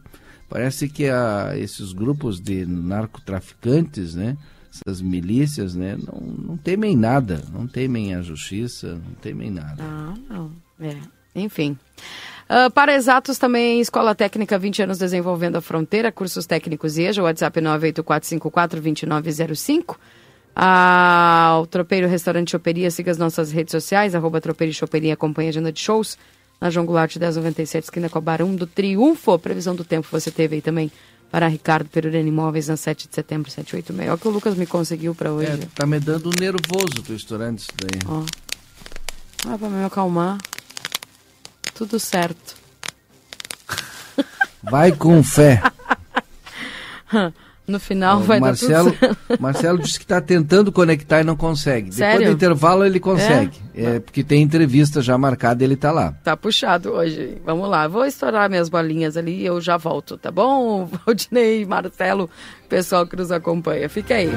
[0.49, 4.35] parece que a, esses grupos de narcotraficantes, né,
[4.69, 9.81] essas milícias, né, não, não temem nada, não temem a justiça, não temem nada.
[9.81, 10.51] Ah, não.
[10.77, 10.97] É.
[11.33, 11.77] Enfim.
[12.43, 17.61] Uh, para exatos também, Escola Técnica 20 anos desenvolvendo a fronteira, cursos técnicos EJA, WhatsApp
[17.61, 19.95] 984542905.
[20.55, 25.49] Ah, o Tropeiro Restaurante Choperia, siga as nossas redes sociais, arroba Tropeiro e Choperia, acompanha
[25.49, 26.15] a agenda de shows
[26.61, 29.39] na João Goulart 1097, esquina Barão do Triunfo.
[29.39, 30.91] Previsão do tempo você teve aí também
[31.31, 34.07] para Ricardo Perurena Imóveis na 7 de setembro, 786.
[34.07, 35.49] Olha o que o Lucas me conseguiu para hoje.
[35.51, 37.99] É, tá me dando nervoso tu estourando isso daí.
[38.07, 38.23] Ó.
[39.47, 40.37] Ah, para me acalmar.
[41.75, 42.55] Tudo certo.
[44.61, 45.61] Vai com fé.
[47.65, 49.41] No final vai Marcelo, dar tudo certo.
[49.41, 51.93] Marcelo disse que está tentando conectar e não consegue.
[51.93, 52.19] Sério?
[52.19, 53.57] Depois do intervalo ele consegue.
[53.73, 53.95] É?
[53.95, 56.11] é porque tem entrevista já marcada e ele está lá.
[56.23, 57.37] Tá puxado hoje.
[57.45, 57.87] Vamos lá.
[57.87, 60.89] Vou estourar minhas bolinhas ali e eu já volto, tá bom?
[61.05, 62.29] Valdinei, Marcelo,
[62.67, 63.87] pessoal que nos acompanha.
[63.87, 64.29] Fica aí.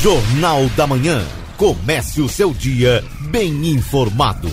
[0.00, 1.24] Jornal da Manhã.
[1.56, 3.02] Comece o seu dia
[3.32, 4.48] bem informado.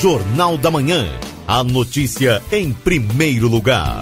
[0.00, 1.06] Jornal da Manhã.
[1.46, 4.00] A notícia em primeiro lugar.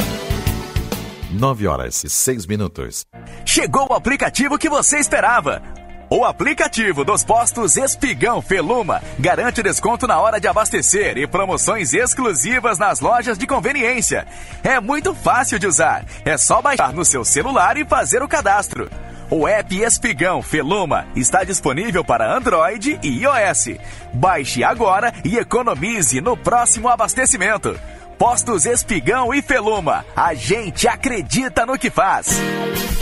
[1.32, 3.04] 9 horas e 6 minutos.
[3.44, 5.60] Chegou o aplicativo que você esperava.
[6.08, 12.78] O aplicativo dos postos Espigão Feluma garante desconto na hora de abastecer e promoções exclusivas
[12.78, 14.24] nas lojas de conveniência.
[14.62, 16.04] É muito fácil de usar.
[16.24, 18.88] É só baixar no seu celular e fazer o cadastro.
[19.30, 23.78] O app Espigão Feluma está disponível para Android e iOS.
[24.10, 27.78] Baixe agora e economize no próximo abastecimento.
[28.18, 30.04] Postos Espigão e Feluma.
[30.16, 32.36] A gente acredita no que faz.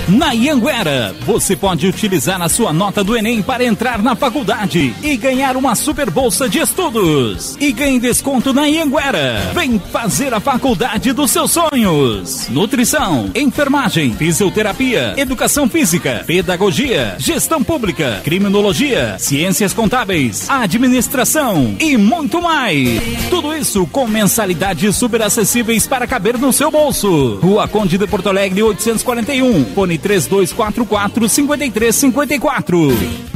[0.09, 5.17] Na Ianguera, você pode utilizar a sua nota do Enem para entrar na faculdade e
[5.17, 7.57] ganhar uma super bolsa de estudos.
[7.59, 9.51] E ganhe desconto na Ianguera.
[9.53, 12.49] Vem fazer a faculdade dos seus sonhos.
[12.51, 23.01] Nutrição, enfermagem, fisioterapia, educação física, pedagogia, gestão pública, criminologia, ciências contábeis, administração e muito mais.
[23.29, 27.37] Tudo isso com mensalidades super acessíveis para caber no seu bolso.
[27.37, 33.27] Rua Conde de Porto Alegre 841, fone 3244 5354.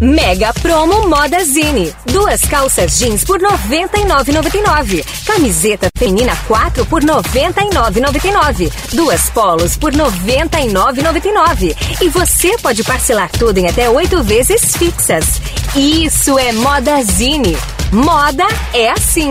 [0.00, 1.92] Mega Promo Moda Zine.
[2.12, 5.04] Duas calças jeans por R$ 99,99.
[5.24, 8.70] Camiseta feminina 4 por R$ 99,99.
[8.92, 11.74] Duas polos por R$ 99,99.
[12.02, 15.40] E você pode parcelar tudo em até oito vezes fixas.
[15.74, 17.56] Isso é Moda Zine.
[17.90, 19.30] Moda é assim.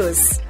[0.00, 0.49] Unidos.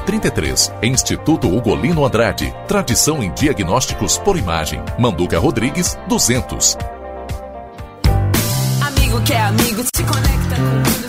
[0.00, 0.72] 33.
[0.82, 2.54] Instituto Ugolino Andrade.
[2.66, 4.82] Tradição em diagnósticos por imagem.
[4.98, 6.76] Manduca Rodrigues, 200.
[8.80, 10.73] Amigo que é amigo, se conecta.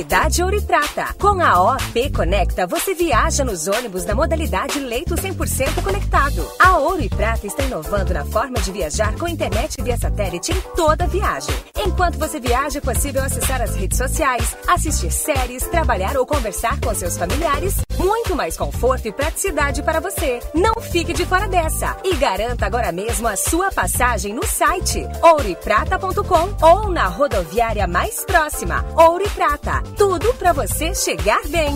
[0.00, 1.14] Novidade Ouro e Prata.
[1.18, 6.42] Com a OP Conecta, você viaja nos ônibus na modalidade leito 100% conectado.
[6.58, 10.60] A Ouro e Prata está inovando na forma de viajar com internet via satélite em
[10.74, 11.54] toda viagem.
[11.84, 16.94] Enquanto você viaja, é possível acessar as redes sociais, assistir séries, trabalhar ou conversar com
[16.94, 17.76] seus familiares.
[17.98, 20.40] Muito mais conforto e praticidade para você.
[20.54, 26.66] Não fique de fora dessa e garanta agora mesmo a sua passagem no site ouroeprata.com
[26.66, 28.82] ou na rodoviária mais próxima.
[28.96, 29.89] Ouro e Prata.
[29.96, 31.74] Tudo para você chegar bem.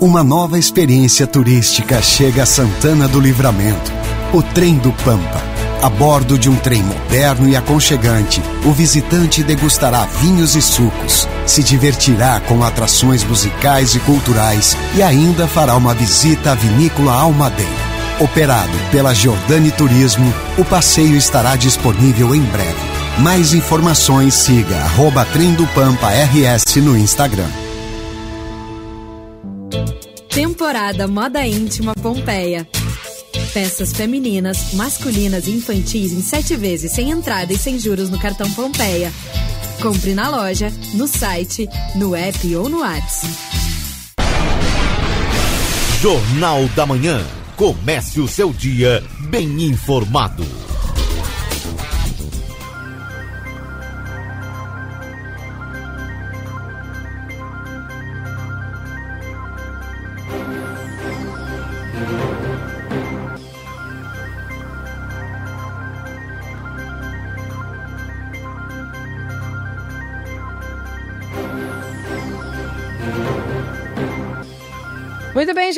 [0.00, 3.90] Uma nova experiência turística chega a Santana do Livramento.
[4.32, 5.42] O Trem do Pampa.
[5.82, 11.62] A bordo de um trem moderno e aconchegante, o visitante degustará vinhos e sucos, se
[11.62, 17.68] divertirá com atrações musicais e culturais e ainda fará uma visita à vinícola Almaden.
[18.18, 22.95] Operado pela Giordani Turismo, o passeio estará disponível em breve.
[23.22, 25.26] Mais informações siga arroba
[25.74, 27.48] Pampa RS no Instagram.
[30.28, 32.68] Temporada Moda Íntima Pompeia.
[33.54, 38.50] Peças femininas, masculinas e infantis em sete vezes sem entrada e sem juros no cartão
[38.52, 39.10] Pompeia.
[39.80, 43.32] Compre na loja, no site, no app ou no WhatsApp.
[46.02, 47.24] Jornal da Manhã.
[47.56, 50.65] Comece o seu dia bem informado.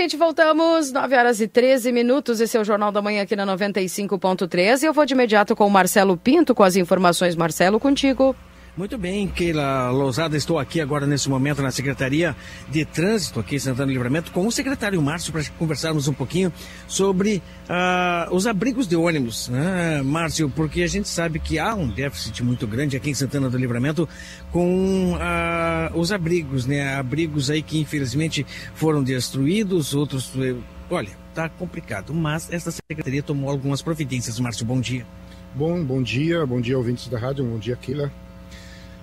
[0.09, 0.91] Gente, voltamos.
[0.91, 2.41] 9 horas e 13 minutos.
[2.41, 4.83] Esse é o Jornal da Manhã aqui na 95.3.
[4.83, 7.37] E eu vou de imediato com o Marcelo Pinto com as informações.
[7.37, 8.35] Marcelo, contigo.
[8.79, 12.37] Muito bem, Keila Lousada, estou aqui agora nesse momento na Secretaria
[12.71, 16.53] de Trânsito aqui em Santana Livramento com o secretário Márcio para conversarmos um pouquinho
[16.87, 19.49] sobre uh, os abrigos de ônibus.
[19.49, 23.51] Né, Márcio, porque a gente sabe que há um déficit muito grande aqui em Santana
[23.51, 24.09] do Livramento
[24.53, 26.95] com uh, os abrigos, né?
[26.95, 30.31] Abrigos aí que infelizmente foram destruídos, outros.
[30.37, 30.55] Eh,
[30.89, 34.39] olha, tá complicado, mas essa secretaria tomou algumas providências.
[34.39, 35.05] Márcio, bom dia.
[35.53, 38.13] Bom, bom dia, bom dia ouvintes da rádio, bom dia Keila.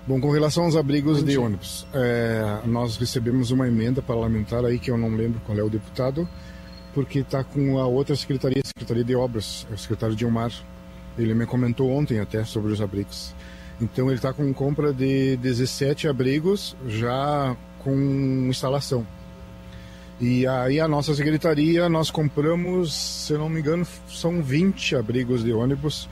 [0.06, 4.88] Bom, com relação aos abrigos de ônibus, é, nós recebemos uma emenda parlamentar aí que
[4.88, 6.28] eu não lembro qual é o deputado,
[6.94, 10.52] porque está com a outra secretaria, a Secretaria de Obras, o secretário Dilmar.
[11.18, 13.34] Ele me comentou ontem até sobre os abrigos.
[13.80, 17.96] Então ele está com compra de 17 abrigos já com
[18.48, 19.04] instalação.
[20.20, 25.52] E aí a nossa secretaria, nós compramos, se não me engano, são 20 abrigos de
[25.52, 26.08] ônibus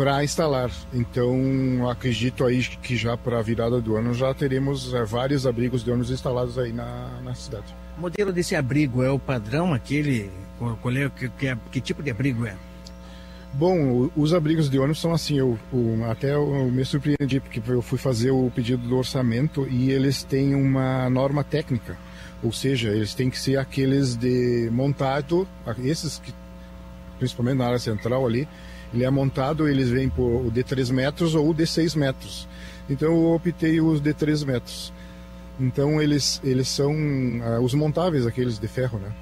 [0.00, 0.70] para instalar.
[0.94, 5.84] Então, acredito aí que já para a virada do ano já teremos é, vários abrigos
[5.84, 7.66] de ônibus instalados aí na, na cidade.
[7.98, 10.30] O modelo desse abrigo é o padrão aquele?
[10.58, 12.56] Qual é, que, que, que tipo de abrigo é?
[13.52, 17.82] Bom, os abrigos de ônibus são assim, eu, eu, até eu me surpreendi, porque eu
[17.82, 21.98] fui fazer o pedido do orçamento e eles têm uma norma técnica,
[22.42, 25.46] ou seja, eles têm que ser aqueles de montado,
[25.84, 26.32] esses que,
[27.18, 28.48] principalmente na área central ali,
[28.92, 32.48] ele é montado, eles vêm por o de 3 metros ou o de 6 metros.
[32.88, 34.92] Então eu optei os de 3 metros.
[35.58, 39.12] Então eles, eles são uh, os montáveis, aqueles de ferro, né?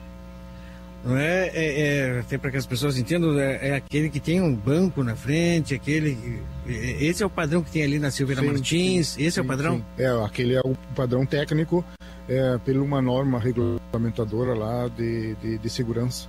[1.05, 4.41] Não é, é, é até para que as pessoas entendam, é, é, aquele que tem
[4.43, 6.43] um banco na frente, aquele.
[6.67, 9.41] É, esse é o padrão que tem ali na Silveira sim, Martins, sim, esse sim,
[9.41, 9.85] é o padrão?
[9.97, 11.85] É, aquele é o padrão técnico,
[12.29, 16.29] é, pela uma norma regulamentadora lá de, de, de segurança.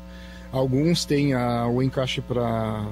[0.52, 2.88] Alguns têm a, o encaixe para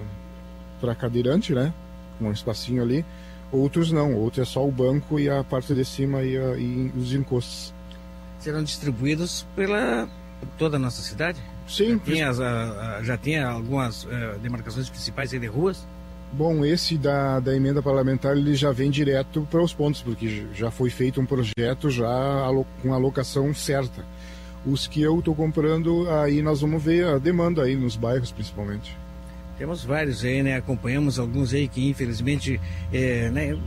[0.80, 1.74] para cadeirante, né?
[2.20, 3.06] Um espacinho ali.
[3.52, 6.92] Outros não, outros é só o banco e a parte de cima e, a, e
[6.98, 7.74] os encostos.
[8.40, 10.08] Serão distribuídos pela
[10.58, 11.42] toda a nossa cidade?
[11.68, 11.94] Sim.
[11.94, 15.86] Já tem, as, a, a, já tem algumas uh, demarcações principais de ruas?
[16.32, 20.70] Bom, esse da, da emenda parlamentar ele já vem direto para os pontos, porque já
[20.70, 22.08] foi feito um projeto já
[22.82, 24.04] com alocação certa.
[24.66, 28.98] Os que eu estou comprando, aí nós vamos ver a demanda aí nos bairros principalmente.
[29.58, 30.56] Temos vários aí, né?
[30.56, 32.60] Acompanhamos alguns aí que infelizmente
[32.94, 33.58] é, né,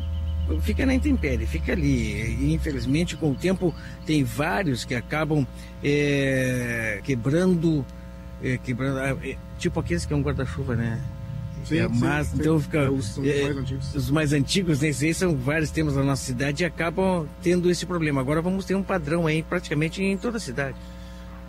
[0.61, 2.37] fica na intempérie, fica ali.
[2.41, 3.75] E, infelizmente, com o tempo,
[4.07, 5.47] tem vários que acabam
[5.83, 7.85] é, quebrando,
[8.43, 11.01] é, quebrando, ah, é, tipo aqueles que é um guarda-chuva, né?
[11.65, 12.65] Sim, é, mas sim, então sim.
[12.65, 13.95] fica É, os, mais antigos.
[13.95, 14.89] os mais antigos, né?
[14.89, 18.21] Esses são vários temas na nossa cidade e acabam tendo esse problema.
[18.21, 20.77] Agora vamos ter um padrão aí praticamente em toda a cidade.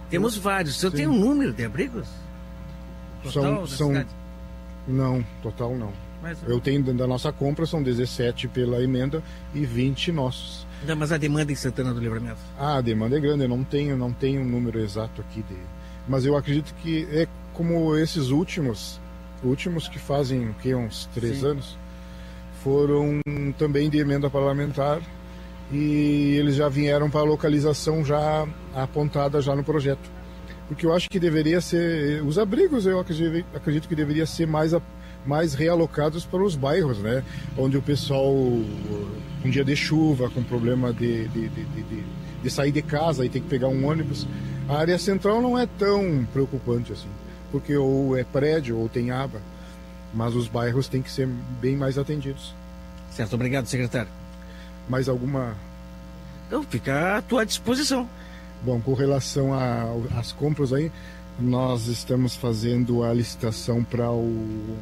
[0.09, 0.75] Temos vários.
[0.75, 2.07] Você tem um número de abrigos?
[3.31, 4.05] São, são,
[4.87, 5.91] não, total não.
[6.21, 10.67] Mas- Eu tenho da nossa compra são 17 pela emenda e 20 nossos.
[10.85, 12.39] Não, mas a demanda em Santana do Livramento?
[12.59, 15.55] Ah, a demanda é grande, eu não tenho, não tenho um número exato aqui de.
[16.07, 18.99] Mas eu acredito que é como esses últimos,
[19.43, 21.47] últimos que fazem o quê, uns três Sim.
[21.47, 21.77] anos,
[22.63, 23.19] foram
[23.57, 25.01] também de emenda parlamentar
[25.71, 30.09] e eles já vieram para a localização já apontada já no projeto.
[30.71, 34.73] Porque eu acho que deveria ser os abrigos, eu acredito, acredito que deveria ser mais
[35.25, 37.23] mais realocados para os bairros, né?
[37.57, 42.05] Onde o pessoal, um dia de chuva, com problema de, de, de, de- de-
[42.41, 44.25] de sair de casa e tem que pegar um ônibus,
[44.69, 47.09] a área central não é tão preocupante assim,
[47.51, 49.41] porque ou é prédio ou tem aba,
[50.13, 51.27] mas os bairros têm que ser
[51.61, 52.55] bem mais atendidos.
[53.11, 54.09] Certo, obrigado, secretário.
[54.89, 55.53] Mais alguma
[56.47, 58.07] Então, fica à tua disposição.
[58.63, 59.51] Bom, com relação
[60.15, 60.91] às compras aí,
[61.39, 64.77] nós estamos fazendo a licitação para o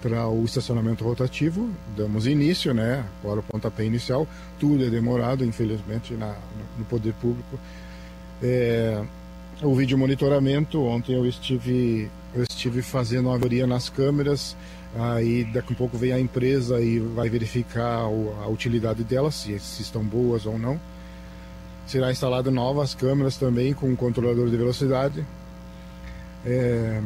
[0.00, 3.04] para o estacionamento rotativo, damos início, né?
[3.22, 4.26] Agora o pontapé inicial,
[4.58, 7.56] tudo é demorado, infelizmente, na, no, no poder público.
[8.42, 9.00] É,
[9.62, 14.56] o vídeo monitoramento, ontem eu estive Eu estive fazendo uma avaria nas câmeras,
[14.96, 19.82] aí daqui a pouco vem a empresa e vai verificar a utilidade delas, se, se
[19.82, 20.80] estão boas ou não.
[21.86, 25.26] Será instalado novas câmeras também com controlador de velocidade.
[26.44, 27.00] É,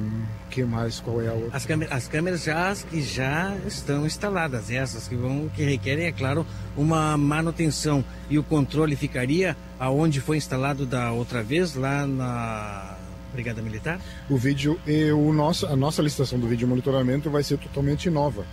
[0.51, 1.01] que mais?
[1.01, 1.57] Qual é a outra?
[1.57, 6.13] As, câmeras, as câmeras já que já estão instaladas, essas que vão que requerem, é
[6.13, 6.47] claro,
[6.77, 12.97] uma manutenção e o controle ficaria aonde foi instalado da outra vez lá na
[13.33, 14.01] Brigada Militar?
[14.31, 18.47] O vídeo e o nosso, a nossa licitação do vídeo monitoramento vai ser totalmente nova.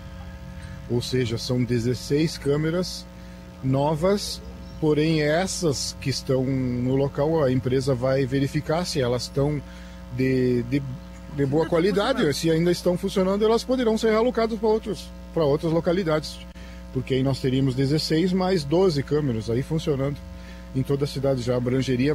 [0.90, 3.06] Ou seja, são 16 câmeras
[3.64, 4.42] novas,
[4.84, 9.62] porém essas que estão no local a empresa vai verificar se elas estão
[10.12, 10.84] de, de,
[11.38, 15.72] de boa qualidade, se ainda estão funcionando, elas poderão ser realocadas para outros para outras
[15.72, 16.38] localidades.
[16.92, 20.18] Porque aí nós teríamos 16 mais 12 câmeras aí funcionando
[20.76, 22.14] em toda a cidade já abrangeria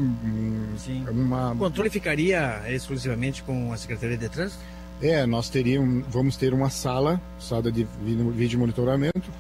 [0.77, 1.07] Sim.
[1.11, 1.53] uma.
[1.53, 4.61] O controle ficaria exclusivamente com a Secretaria de Trânsito?
[5.01, 9.31] É, nós teríamos, vamos ter uma sala, sala de vídeo monitoramento,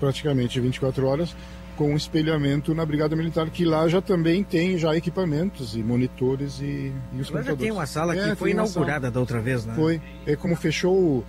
[0.00, 1.36] praticamente 24 horas,
[1.80, 6.60] com um espelhamento na Brigada Militar, que lá já também tem já equipamentos e monitores
[6.60, 7.46] e, e os lá computadores.
[7.46, 9.74] já tem uma sala que é, foi inaugurada da outra vez, né?
[9.74, 9.98] Foi.
[10.26, 11.24] É como fechou o,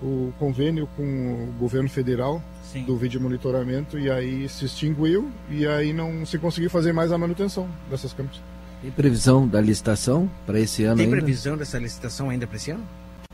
[0.00, 2.84] o convênio com o governo federal, Sim.
[2.84, 7.18] do vídeo monitoramento e aí se extinguiu e aí não se conseguiu fazer mais a
[7.18, 8.40] manutenção dessas câmeras.
[8.80, 11.16] Tem previsão da licitação para esse ano Tem ainda?
[11.16, 12.86] previsão dessa licitação ainda para esse ano?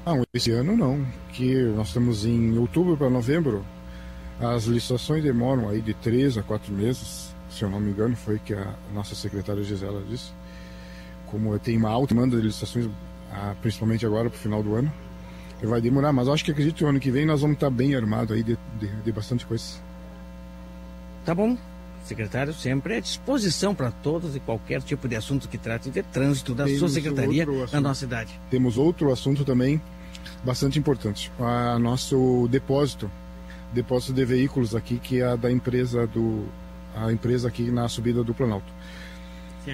[0.06, 3.62] Não, esse ano não, que nós estamos em outubro para novembro.
[4.40, 8.38] As licitações demoram aí de três a quatro meses, se eu não me engano, foi
[8.38, 10.32] que a nossa secretária Gisela disse.
[11.26, 12.88] Como tem uma alta demanda de licitações,
[13.32, 14.92] ah, principalmente agora para o final do ano,
[15.62, 17.94] vai demorar, mas acho que acredito que o ano que vem nós vamos estar bem
[17.94, 19.64] armados aí de, de, de bastante coisa.
[21.24, 21.56] Tá bom.
[22.04, 26.54] Secretário sempre à disposição para todos e qualquer tipo de assunto que trate de trânsito
[26.54, 28.38] da Temos sua secretaria na nossa cidade.
[28.50, 29.80] Temos outro assunto também
[30.44, 31.32] bastante importante.
[31.40, 33.10] A nosso depósito,
[33.74, 36.46] depósito de veículos aqui, que é a da empresa do
[36.94, 38.72] a empresa aqui na subida do Planalto.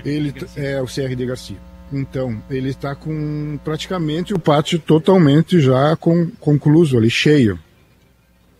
[0.05, 1.59] Ele é o CRD Garcia.
[1.93, 7.59] Então, ele está com praticamente o pátio totalmente já com, concluso ali, cheio.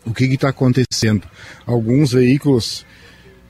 [0.05, 1.27] O que está acontecendo?
[1.65, 2.85] Alguns veículos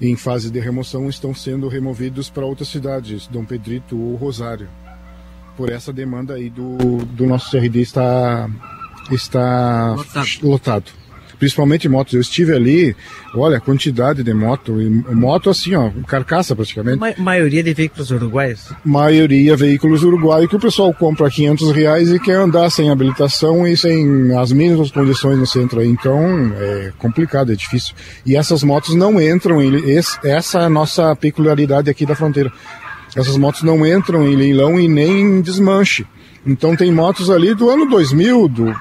[0.01, 4.69] em fase de remoção estão sendo removidos para outras cidades, Dom Pedrito ou Rosário.
[5.57, 8.51] Por essa demanda aí do, do nosso CRD está,
[9.11, 10.29] está lotado.
[10.43, 11.00] lotado
[11.41, 12.15] principalmente motos.
[12.15, 12.95] Eu estive ali,
[13.35, 16.99] olha a quantidade de moto, e moto assim, ó, carcaça praticamente.
[16.99, 18.69] Ma maioria de veículos uruguaios?
[18.85, 23.67] Maioria veículos uruguaios que o pessoal compra a 500 reais e quer andar sem habilitação
[23.67, 25.89] e sem as mesmas condições no centro aí.
[25.89, 27.95] Então é complicado, é difícil.
[28.25, 32.53] E essas motos não entram, em, essa é a nossa peculiaridade aqui da fronteira.
[33.17, 36.07] Essas motos não entram em leilão e nem em desmanche.
[36.47, 38.75] Então tem motos ali do ano 2000, do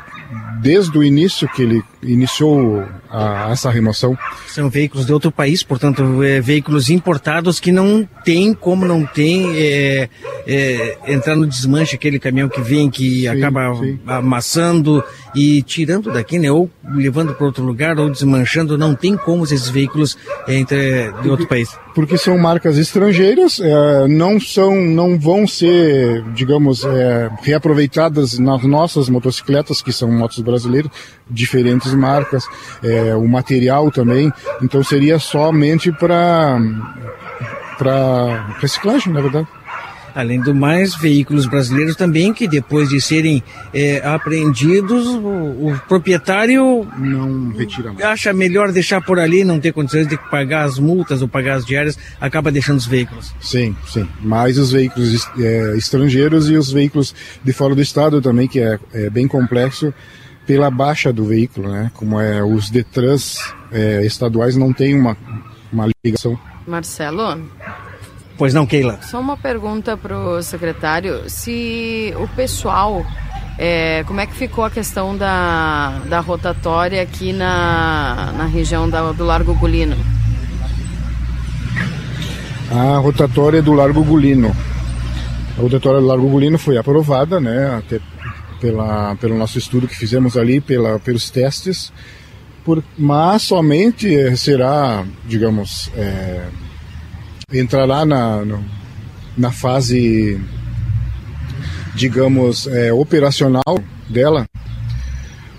[0.61, 4.17] desde o início que ele iniciou a, essa remoção.
[4.47, 9.57] São veículos de outro país, portanto, é, veículos importados que não tem como não tem
[9.57, 10.09] é,
[10.47, 13.99] é, entrar no desmanche aquele caminhão que vem, que sim, acaba sim.
[14.05, 15.03] amassando
[15.35, 19.69] e tirando daqui, né, ou levando para outro lugar, ou desmanchando, não tem como esses
[19.69, 20.17] veículos
[20.47, 21.69] é, entre, de outro país.
[21.93, 29.09] Porque são marcas estrangeiras, é, não são, não vão ser, digamos, é, reaproveitadas nas nossas
[29.09, 30.91] motocicletas, que são motos brasileiras,
[31.29, 32.43] diferentes marcas,
[32.83, 34.31] é, o material também,
[34.61, 36.59] então seria somente para
[37.77, 39.47] para reciclagem, na verdade.
[40.13, 43.43] Além do mais, veículos brasileiros também que depois de serem
[43.73, 45.27] é, apreendidos, o,
[45.67, 48.03] o, proprietário não retira mais.
[48.03, 51.65] acha melhor deixar por ali, não ter condições de pagar as multas ou pagar as
[51.65, 53.33] diárias, acaba deixando os veículos.
[53.39, 54.07] Sim, sim.
[54.21, 58.79] Mais os veículos é, estrangeiros e os veículos de fora do estado também, que é,
[58.93, 59.93] é bem complexo
[60.49, 61.91] pela baixa do veículo, né?
[61.93, 63.37] Como é os Detrans
[63.71, 65.15] é, estaduais não têm uma,
[65.71, 66.39] uma ligação.
[66.65, 67.39] Marcelo?
[68.35, 68.97] Pois não, Keila.
[69.03, 71.29] Só uma pergunta para o secretário.
[71.29, 73.05] Se o pessoal,
[73.59, 79.11] é, como é que ficou a questão da, da rotatória aqui na, na região da,
[79.11, 79.95] do Largo Gulino?
[82.71, 84.51] A rotatória do Largo Gulino.
[85.59, 87.99] A rotatória do Largo Gulino foi aprovada, né, até
[88.59, 91.91] pela, pelo nosso estudo que fizemos ali, pela, pelos testes,
[92.63, 96.47] por, mas somente será, digamos, é,
[97.53, 98.63] entrará na, no,
[99.37, 100.39] na fase,
[101.95, 103.79] digamos, é, operacional
[104.09, 104.45] dela,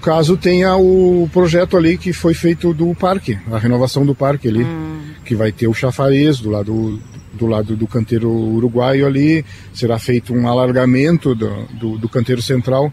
[0.00, 4.64] caso tenha o projeto ali que foi feito do parque, a renovação do parque ali,
[4.64, 5.00] hum.
[5.24, 7.00] que vai ter o chafariz do lado
[7.32, 12.92] do lado do canteiro uruguaio ali, será feito um alargamento do, do, do canteiro central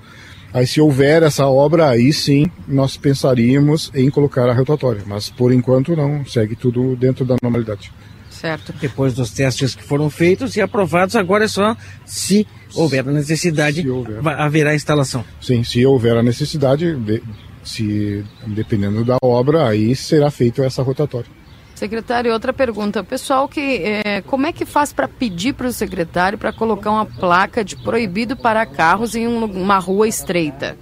[0.53, 5.51] Aí se houver essa obra, aí sim nós pensaríamos em colocar a rotatória, mas por
[5.51, 7.91] enquanto não, segue tudo dentro da normalidade.
[8.30, 8.73] Certo.
[8.80, 13.88] Depois dos testes que foram feitos e aprovados, agora é só se houver a necessidade,
[13.89, 14.19] houver.
[14.26, 15.23] haverá instalação.
[15.41, 17.22] Sim, se houver a necessidade, de,
[17.64, 21.36] se dependendo da obra, aí será feita essa rotatória.
[21.78, 23.04] Secretário, outra pergunta.
[23.04, 27.06] Pessoal, que é, como é que faz para pedir para o secretário para colocar uma
[27.06, 30.76] placa de proibido parar carros em um, uma rua estreita?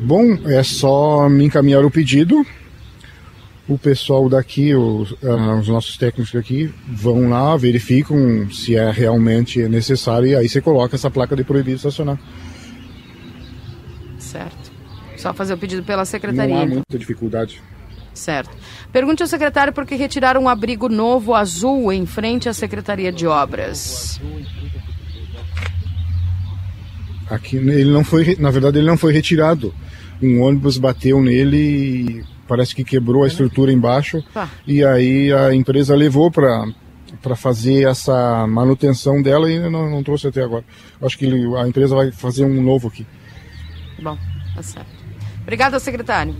[0.00, 2.46] Bom, é só me encaminhar o pedido.
[3.66, 9.68] O pessoal daqui, os, uh, os nossos técnicos daqui, vão lá, verificam se é realmente
[9.68, 12.20] necessário e aí você coloca essa placa de proibido estacionar.
[14.16, 14.67] Certo.
[15.18, 16.54] Só fazer o pedido pela secretaria.
[16.54, 17.60] Não há muita dificuldade.
[18.14, 18.50] Certo.
[18.92, 23.26] Pergunte ao secretário por que retiraram um abrigo novo azul em frente à Secretaria de
[23.26, 24.20] Obras.
[27.30, 29.74] Aqui ele não foi, na verdade ele não foi retirado.
[30.20, 34.24] Um ônibus bateu nele e parece que quebrou a estrutura embaixo.
[34.34, 34.48] Ah.
[34.66, 36.66] E aí a empresa levou para
[37.22, 40.64] para fazer essa manutenção dela e não, não trouxe até agora.
[41.00, 41.26] Acho que
[41.56, 43.06] a empresa vai fazer um novo aqui.
[44.00, 44.16] Bom,
[44.54, 44.97] tá certo.
[45.48, 46.36] Obrigada, secretário.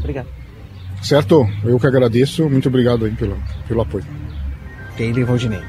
[0.00, 0.26] Obrigado.
[1.00, 2.50] Certo, eu que agradeço.
[2.50, 4.04] Muito obrigado aí pelo, pelo apoio.
[4.98, 5.62] E Valdinei.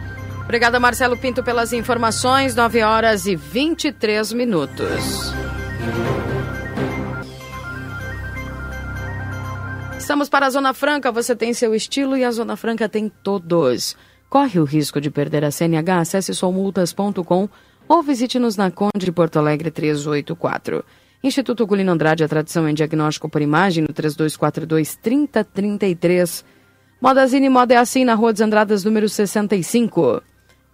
[0.44, 2.56] Obrigada, Marcelo Pinto, pelas informações.
[2.56, 5.32] 9 horas e 23 minutos.
[9.96, 11.12] Estamos para a Zona Franca.
[11.12, 13.96] Você tem seu estilo e a Zona Franca tem todos.
[14.28, 16.00] Corre o risco de perder a CNH?
[16.00, 17.48] Acesse somultas.com
[17.88, 20.84] ou visite-nos na Conde de Porto Alegre 384.
[21.24, 26.44] Instituto Gulino Andrade, a tradição em diagnóstico por imagem, no 3242-3033.
[27.00, 30.24] Modazine Moda é assim, na Rua dos Andradas, número 65.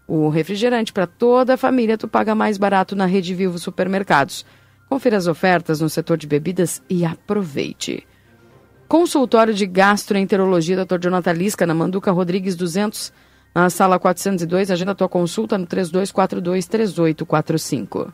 [0.07, 4.45] O refrigerante para toda a família tu paga mais barato na Rede Vivo Supermercados.
[4.87, 8.07] Confira as ofertas no setor de bebidas e aproveite.
[8.87, 10.97] Consultório de Gastroenterologia, Dr.
[10.97, 13.11] Jonathan Lisca, na Manduca Rodrigues 200,
[13.53, 14.71] na sala 402.
[14.71, 18.13] Agenda tua consulta no 3242-3845.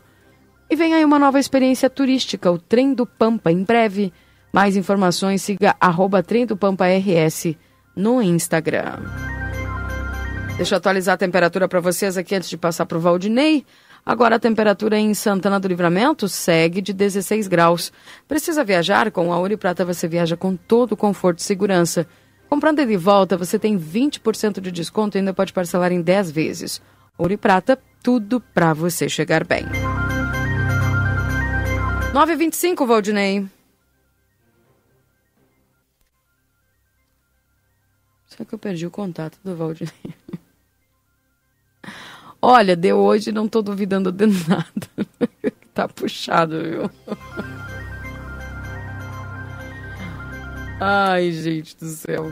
[0.68, 4.12] E vem aí uma nova experiência turística, o Trem do Pampa, em breve.
[4.52, 7.56] Mais informações, siga arroba Trem do Pampa RS
[7.96, 9.02] no Instagram.
[10.56, 13.64] Deixa eu atualizar a temperatura para vocês aqui antes de passar para o Valdinei.
[14.06, 17.92] Agora a temperatura em Santana do Livramento segue de 16 graus.
[18.28, 19.10] Precisa viajar?
[19.10, 22.06] Com a Ouro Prata você viaja com todo o conforto e segurança.
[22.48, 26.80] Comprando de volta, você tem 20% de desconto e ainda pode parcelar em 10 vezes.
[27.18, 29.64] Ouro Prata, tudo para você chegar bem.
[32.14, 33.44] 9h25, Valdinei.
[38.28, 39.92] Será que eu perdi o contato do Valdinei?
[42.40, 44.88] Olha, deu hoje, não tô duvidando de nada.
[45.74, 46.88] tá puxado, viu?
[50.80, 52.30] Ai, gente do céu.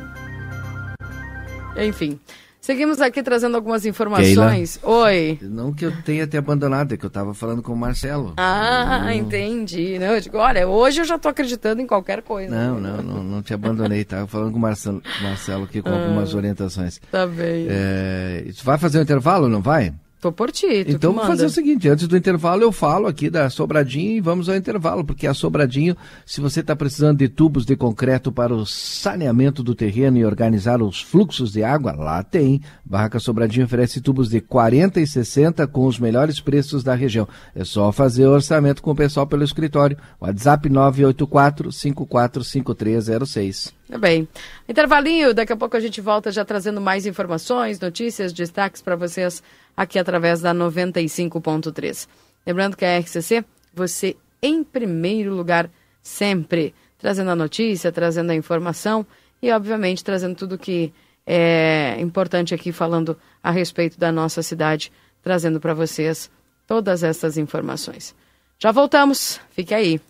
[1.76, 2.20] Enfim.
[2.62, 4.76] Seguimos aqui trazendo algumas informações.
[4.76, 5.36] Keila, Oi.
[5.42, 8.34] Não que eu tenha te abandonado, é que eu estava falando com o Marcelo.
[8.36, 9.10] Ah, não...
[9.10, 9.98] entendi.
[9.98, 12.54] Não, eu digo, olha, hoje eu já estou acreditando em qualquer coisa.
[12.54, 14.02] Não, não, não, não te abandonei.
[14.02, 17.00] Estava falando com o Marcelo, Marcelo aqui com ah, algumas orientações.
[17.10, 17.66] Tá bem.
[17.68, 19.92] É, vai fazer um intervalo, não vai?
[20.22, 23.50] Tô por ti, Então vamos fazer o seguinte, antes do intervalo eu falo aqui da
[23.50, 27.74] Sobradinho e vamos ao intervalo, porque a Sobradinho, se você está precisando de tubos de
[27.74, 32.62] concreto para o saneamento do terreno e organizar os fluxos de água, lá tem.
[32.84, 37.26] Barraca Sobradinho oferece tubos de 40 e 60 com os melhores preços da região.
[37.52, 39.98] É só fazer o orçamento com o pessoal pelo escritório.
[40.20, 43.82] WhatsApp 984 545306.
[43.92, 44.26] Tá bem.
[44.66, 49.42] Intervalinho, daqui a pouco a gente volta já trazendo mais informações, notícias, destaques para vocês
[49.76, 52.08] aqui através da 95.3.
[52.46, 55.70] Lembrando que a RCC, você em primeiro lugar
[56.02, 59.06] sempre, trazendo a notícia, trazendo a informação
[59.40, 60.92] e, obviamente, trazendo tudo que
[61.26, 64.92] é importante aqui, falando a respeito da nossa cidade,
[65.22, 66.30] trazendo para vocês
[66.66, 68.14] todas essas informações.
[68.58, 70.00] Já voltamos, fique aí.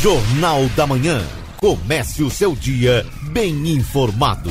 [0.00, 1.22] Jornal da Manhã.
[1.58, 4.50] Comece o seu dia bem informado.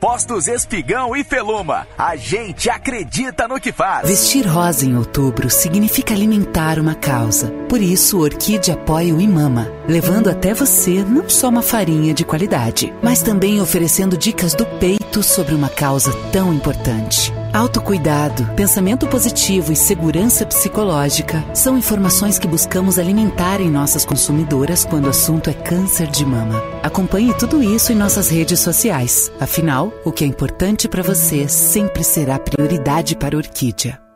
[0.00, 1.86] Postos Espigão e Feluma.
[1.98, 4.08] A gente acredita no que faz.
[4.08, 7.50] Vestir rosa em outubro significa alimentar uma causa.
[7.68, 12.90] Por isso, Orquídea apoia o Imama, levando até você não só uma farinha de qualidade,
[13.02, 17.30] mas também oferecendo dicas do peito sobre uma causa tão importante.
[17.52, 25.06] Autocuidado, pensamento positivo e segurança psicológica são informações que buscamos alimentar em nossas consumidoras quando
[25.06, 26.62] o assunto é câncer de mama.
[26.80, 29.32] Acompanhe tudo isso em nossas redes sociais.
[29.40, 34.09] Afinal, o que é importante para você sempre será prioridade para a Orquídea.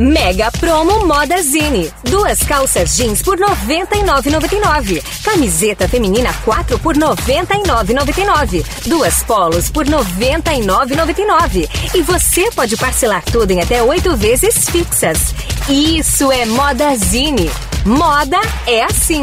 [0.00, 1.92] Mega Promo Moda Zine.
[2.04, 5.02] Duas calças jeans por R$ 99,99.
[5.22, 8.64] Camiseta feminina 4 por R$ 99,99.
[8.86, 11.68] Duas polos por R$ 99,99.
[11.94, 15.34] E você pode parcelar tudo em até oito vezes fixas.
[15.68, 17.50] Isso é Moda Zine.
[17.84, 19.22] Moda é assim.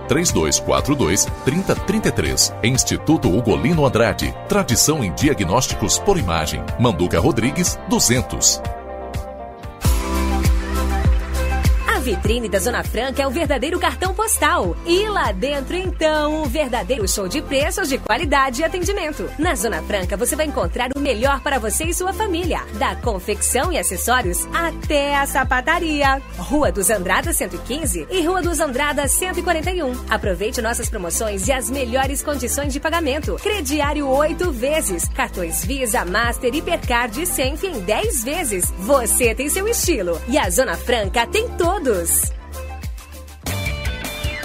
[0.11, 2.53] 3242 30 33.
[2.63, 4.35] Instituto Ugolino Andrade.
[4.49, 6.61] Tradição em diagnósticos por imagem.
[6.77, 8.80] Manduca Rodrigues, 200.
[12.01, 14.75] Vitrine da Zona Franca é o verdadeiro cartão postal.
[14.85, 19.29] E lá dentro, então, o verdadeiro show de preços, de qualidade e atendimento.
[19.37, 22.61] Na Zona Franca, você vai encontrar o melhor para você e sua família.
[22.77, 26.21] Da confecção e acessórios até a sapataria.
[26.37, 30.05] Rua dos Andradas 115 e Rua dos Andradas 141.
[30.09, 33.35] Aproveite nossas promoções e as melhores condições de pagamento.
[33.35, 35.07] Crediário 8 vezes.
[35.09, 38.73] Cartões Visa, Master, Hipercard e Senf em 10 vezes.
[38.79, 40.19] Você tem seu estilo.
[40.27, 41.47] E a Zona Franca tem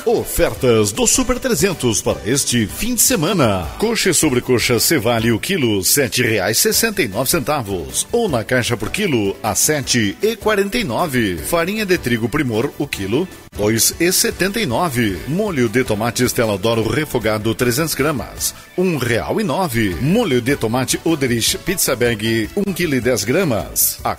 [0.05, 3.66] Ofertas do Super 300 para este fim de semana.
[3.78, 8.77] Coxa sobre coxa Cevale o quilo sete reais sessenta e nove centavos ou na caixa
[8.77, 11.39] por quilo a sete e quarenta e nove.
[11.39, 15.19] Farinha de trigo Primor o quilo dois e setenta e nove.
[15.27, 18.55] Molho de tomate Estela Doro refogado 300 gramas
[19.41, 19.97] e nove.
[20.01, 24.15] Molho de tomate Oderich Pizza Bag um quilo e dez gramas a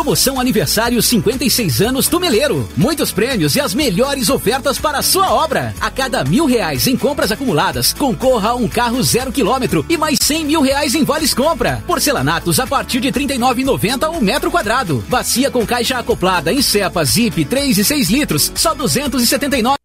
[0.00, 2.66] Promoção Aniversário 56 anos Tumeleiro.
[2.74, 5.74] Muitos prêmios e as melhores ofertas para a sua obra.
[5.78, 10.18] A cada mil reais em compras acumuladas, concorra a um carro zero quilômetro e mais
[10.18, 11.84] 100 mil reais em vales compra.
[11.86, 15.04] Porcelanatos a partir de R$ 39,90 o metro quadrado.
[15.06, 18.74] Bacia com caixa acoplada em cepa Zip 3 e 6 litros, só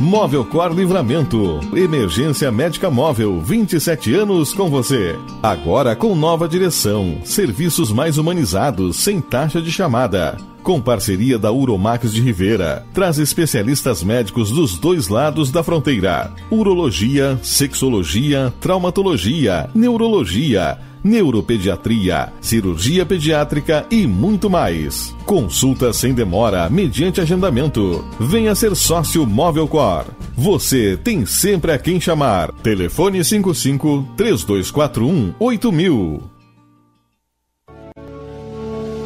[0.00, 1.60] Móvel Cor Livramento.
[1.74, 5.16] Emergência médica móvel, 27 anos com você.
[5.42, 7.18] Agora com nova direção.
[7.24, 10.36] Serviços mais humanizados, sem taxa de chamada.
[10.62, 12.86] Com parceria da Uromax de Rivera.
[12.94, 23.86] Traz especialistas médicos dos dois lados da fronteira: urologia, sexologia, traumatologia, neurologia neuropediatria, cirurgia pediátrica
[23.90, 25.14] e muito mais.
[25.24, 28.04] Consulta sem demora, mediante agendamento.
[28.18, 30.06] Venha ser sócio Móvel Cor.
[30.36, 32.52] Você tem sempre a quem chamar.
[32.62, 36.37] Telefone 55 3241 8000.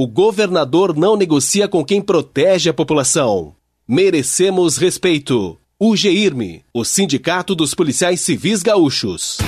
[0.00, 3.56] O governador não negocia com quem protege a população.
[3.84, 5.58] Merecemos respeito.
[5.76, 9.38] O GIRME, o Sindicato dos Policiais Civis Gaúchos.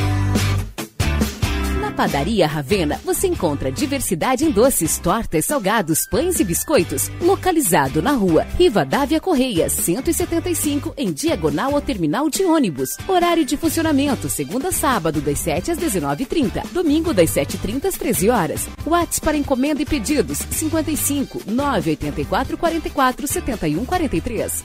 [2.00, 7.10] Padaria Ravena você encontra diversidade em doces, tortas, salgados, pães e biscoitos.
[7.20, 12.96] Localizado na rua Rivadavia Correia, 175, em diagonal ao terminal de ônibus.
[13.06, 16.72] Horário de funcionamento: segunda a sábado, das 7 às 19h30.
[16.72, 18.66] Domingo, das 7h30 às 13 horas.
[18.86, 24.64] WhatsApp para encomenda e pedidos: 55 984 44 71 43.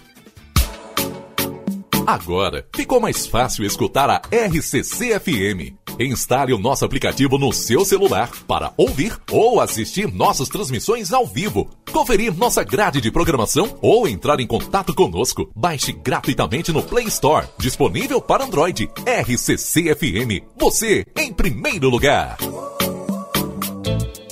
[2.08, 5.85] Agora ficou mais fácil escutar a RCC FM.
[6.00, 11.70] Instale o nosso aplicativo no seu celular para ouvir ou assistir nossas transmissões ao vivo,
[11.92, 15.50] conferir nossa grade de programação ou entrar em contato conosco.
[15.56, 18.90] Baixe gratuitamente no Play Store, disponível para Android.
[19.06, 22.38] RCC FM, você em primeiro lugar.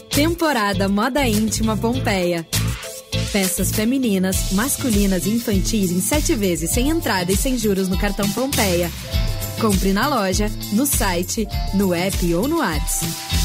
[0.10, 2.46] Temporada Moda Íntima Pompeia.
[3.32, 8.30] Peças femininas, masculinas e infantis em sete vezes sem entrada e sem juros no cartão
[8.30, 8.92] Pompeia.
[9.60, 13.43] Compre na loja, no site, no app ou no WhatsApp.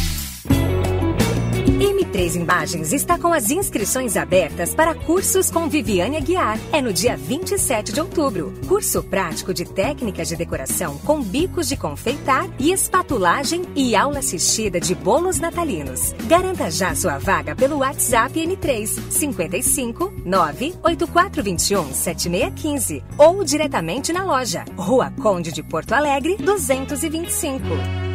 [2.08, 6.58] M3 Imagens está com as inscrições abertas para cursos com Viviane Aguiar.
[6.72, 8.54] É no dia 27 de outubro.
[8.66, 14.80] Curso prático de técnicas de decoração com bicos de confeitar e espatulagem e aula assistida
[14.80, 16.14] de bolos natalinos.
[16.26, 24.64] Garanta já sua vaga pelo WhatsApp M3 55 98421 7615 ou diretamente na loja.
[24.76, 28.07] Rua Conde de Porto Alegre, 225.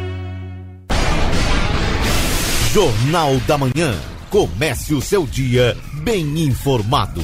[2.74, 3.94] Jornal da Manhã.
[4.28, 7.20] Comece o seu dia bem informado.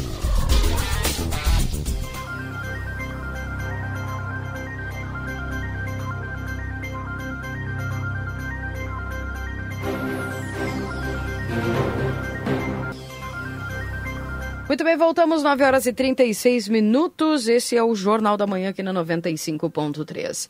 [14.69, 17.49] Muito bem, voltamos 9 horas e 36 minutos.
[17.49, 20.49] Esse é o Jornal da Manhã aqui na 95.3.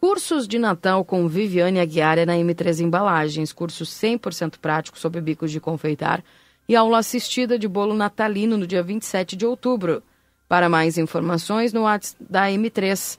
[0.00, 5.50] Cursos de Natal com Viviane Aguiar é na M3 Embalagens, curso 100% prático sobre bicos
[5.50, 6.22] de confeitar
[6.68, 10.00] e aula assistida de bolo natalino no dia 27 de outubro.
[10.48, 13.18] Para mais informações, no WhatsApp da M3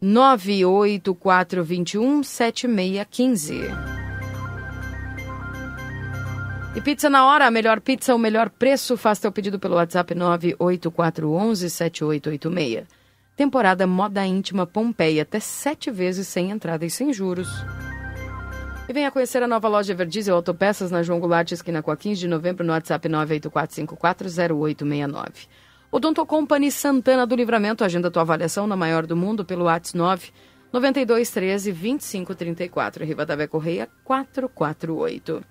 [0.00, 3.60] 98421 7615.
[6.74, 8.96] E pizza na hora, a melhor pizza, o melhor preço.
[8.96, 13.05] Faça seu pedido pelo WhatsApp 98411 7886.
[13.36, 17.46] Temporada Moda Íntima Pompeia, até sete vezes sem entrada e sem juros.
[18.88, 22.18] E venha conhecer a nova loja Everdiesel Autopeças na João Goulart, esquina com a 15
[22.18, 25.48] de novembro, no WhatsApp 984540869.
[25.92, 30.32] Odonto Company Santana do Livramento, agenda tua avaliação na maior do mundo pelo WhatsApp 9
[30.72, 35.44] 92 13 25 34, Rivadavia Correia 448.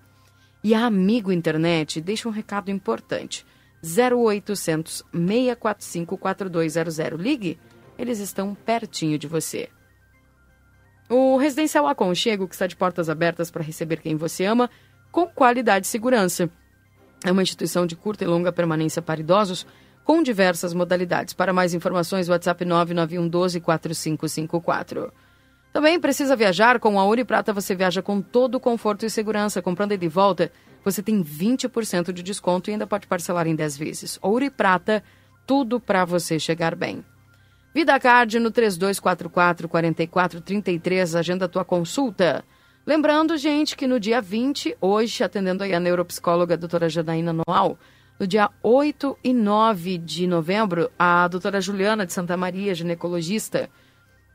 [0.64, 3.45] E a Amigo Internet deixa um recado importante.
[3.84, 7.20] 0800 645 4200.
[7.20, 7.60] Ligue,
[7.98, 9.70] eles estão pertinho de você.
[11.10, 14.70] O Residencial Aconchego, que está de portas abertas para receber quem você ama,
[15.12, 16.50] com qualidade e segurança.
[17.24, 19.66] É uma instituição de curta e longa permanência para idosos
[20.04, 21.34] com diversas modalidades.
[21.34, 25.12] Para mais informações, WhatsApp 991 12 4554.
[25.74, 26.80] Também precisa viajar?
[26.80, 29.62] Com a Ouro e Prata você viaja com todo o conforto e segurança.
[29.62, 30.52] Comprando e de volta,
[30.84, 34.20] você tem 20% de desconto e ainda pode parcelar em 10 vezes.
[34.22, 35.04] Ouro e Prata,
[35.46, 37.04] tudo para você chegar bem.
[37.76, 42.46] Vida Card no 3244 4433, agenda tua consulta.
[42.88, 47.78] Lembrando, gente, que no dia 20, hoje, atendendo aí a neuropsicóloga a doutora Janaína Noal,
[48.18, 53.70] no dia 8 e 9 de novembro, a doutora Juliana de Santa Maria, ginecologista.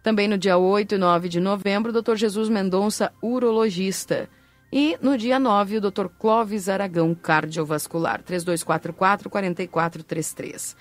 [0.03, 4.29] Também no dia 8 e 9 de novembro, o doutor Jesus Mendonça, urologista.
[4.71, 8.23] E no dia 9, o doutor Clóvis Aragão, cardiovascular.
[8.23, 10.77] 3244-4433.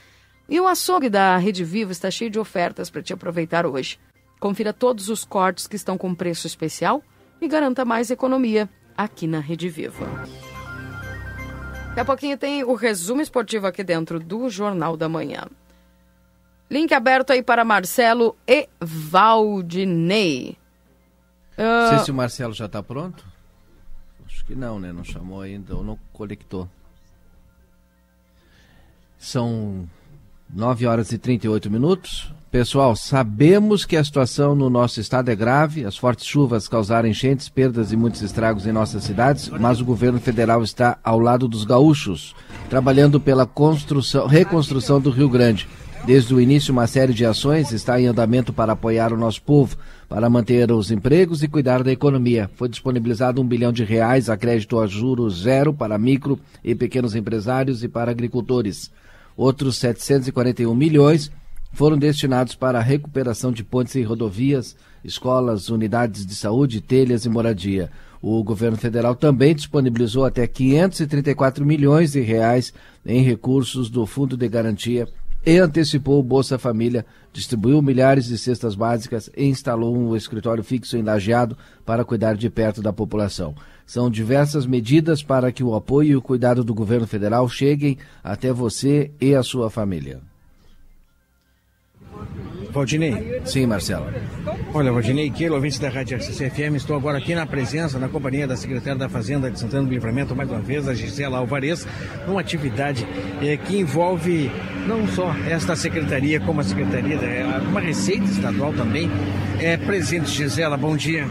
[0.49, 3.99] E o açougue da Rede Vivo está cheio de ofertas para te aproveitar hoje.
[4.39, 7.03] Confira todos os cortes que estão com preço especial
[7.39, 8.67] e garanta mais economia
[8.97, 10.03] aqui na Rede Vivo.
[11.89, 15.45] Daqui a pouquinho tem o resumo esportivo aqui dentro do Jornal da Manhã.
[16.69, 20.57] Link aberto aí para Marcelo e Valdinei.
[21.57, 21.61] Uh...
[21.61, 23.25] Não sei ah, se o Marcelo já está pronto.
[24.25, 24.93] Acho que não, né?
[24.93, 26.69] Não chamou ainda ou não conectou.
[29.17, 29.89] São
[30.53, 32.33] 9 horas e 38 minutos.
[32.51, 37.47] Pessoal, sabemos que a situação no nosso estado é grave, as fortes chuvas causaram enchentes,
[37.47, 41.63] perdas e muitos estragos em nossas cidades, mas o governo federal está ao lado dos
[41.63, 42.35] gaúchos,
[42.67, 45.67] trabalhando pela construção, reconstrução do Rio Grande.
[46.05, 49.77] Desde o início, uma série de ações está em andamento para apoiar o nosso povo,
[50.07, 52.49] para manter os empregos e cuidar da economia.
[52.55, 57.13] Foi disponibilizado um bilhão de reais a crédito a juros zero para micro e pequenos
[57.13, 58.89] empresários e para agricultores.
[59.39, 61.31] Outros 741 milhões
[61.71, 67.29] foram destinados para a recuperação de pontes e rodovias, escolas, unidades de saúde, telhas e
[67.29, 67.89] moradia.
[68.21, 72.73] O governo federal também disponibilizou até 534 milhões de reais
[73.05, 75.07] em recursos do Fundo de Garantia
[75.45, 80.97] e antecipou o Bolsa Família, distribuiu milhares de cestas básicas e instalou um escritório fixo
[80.97, 83.55] em Lajeado para cuidar de perto da população.
[83.89, 88.53] São diversas medidas para que o apoio e o cuidado do governo federal cheguem até
[88.53, 90.19] você e a sua família.
[92.69, 93.41] Valdinei.
[93.43, 94.05] Sim, Marcelo.
[94.75, 98.55] Olha, Valdinei Keilo, ouvinte da Rádio RCC-FM, estou agora aqui na presença, na companhia da
[98.55, 101.87] secretária da Fazenda de Santana do Livramento, mais uma vez, a Gisela Alvarez,
[102.27, 103.07] numa atividade
[103.41, 104.51] eh, que envolve
[104.85, 109.09] não só esta secretaria, como a secretaria, da, uma receita estadual também.
[109.59, 111.27] É presente, Gisela, bom dia.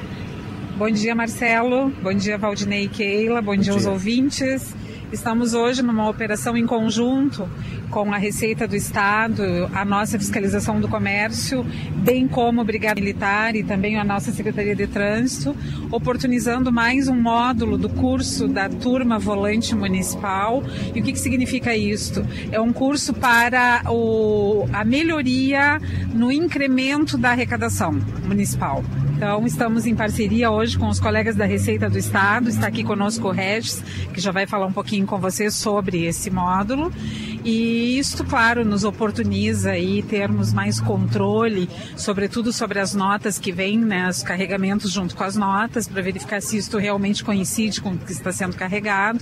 [0.79, 1.93] Bom dia, Marcelo.
[2.01, 3.43] Bom dia, Valdinei e Keila.
[3.43, 4.77] Bom, bom dia aos ouvintes.
[5.11, 7.49] Estamos hoje numa operação em conjunto
[7.91, 9.43] com a Receita do Estado,
[9.75, 14.77] a nossa fiscalização do comércio, bem como a Brigada Militar e também a nossa Secretaria
[14.77, 15.57] de Trânsito,
[15.91, 20.63] oportunizando mais um módulo do curso da turma volante municipal.
[20.95, 22.25] E o que, que significa isto?
[22.53, 25.81] É um curso para o, a melhoria
[26.15, 28.85] no incremento da arrecadação municipal.
[29.19, 32.49] Então, estamos em parceria hoje com os colegas da Receita do Estado.
[32.49, 33.83] Está aqui conosco o Regis,
[34.15, 36.93] que já vai falar um pouquinho com vocês sobre esse módulo.
[37.45, 43.77] E isto, claro, nos oportuniza aí termos mais controle, sobretudo sobre as notas que vêm,
[43.77, 47.99] né, os carregamentos junto com as notas, para verificar se isto realmente coincide com o
[47.99, 49.19] que está sendo carregado.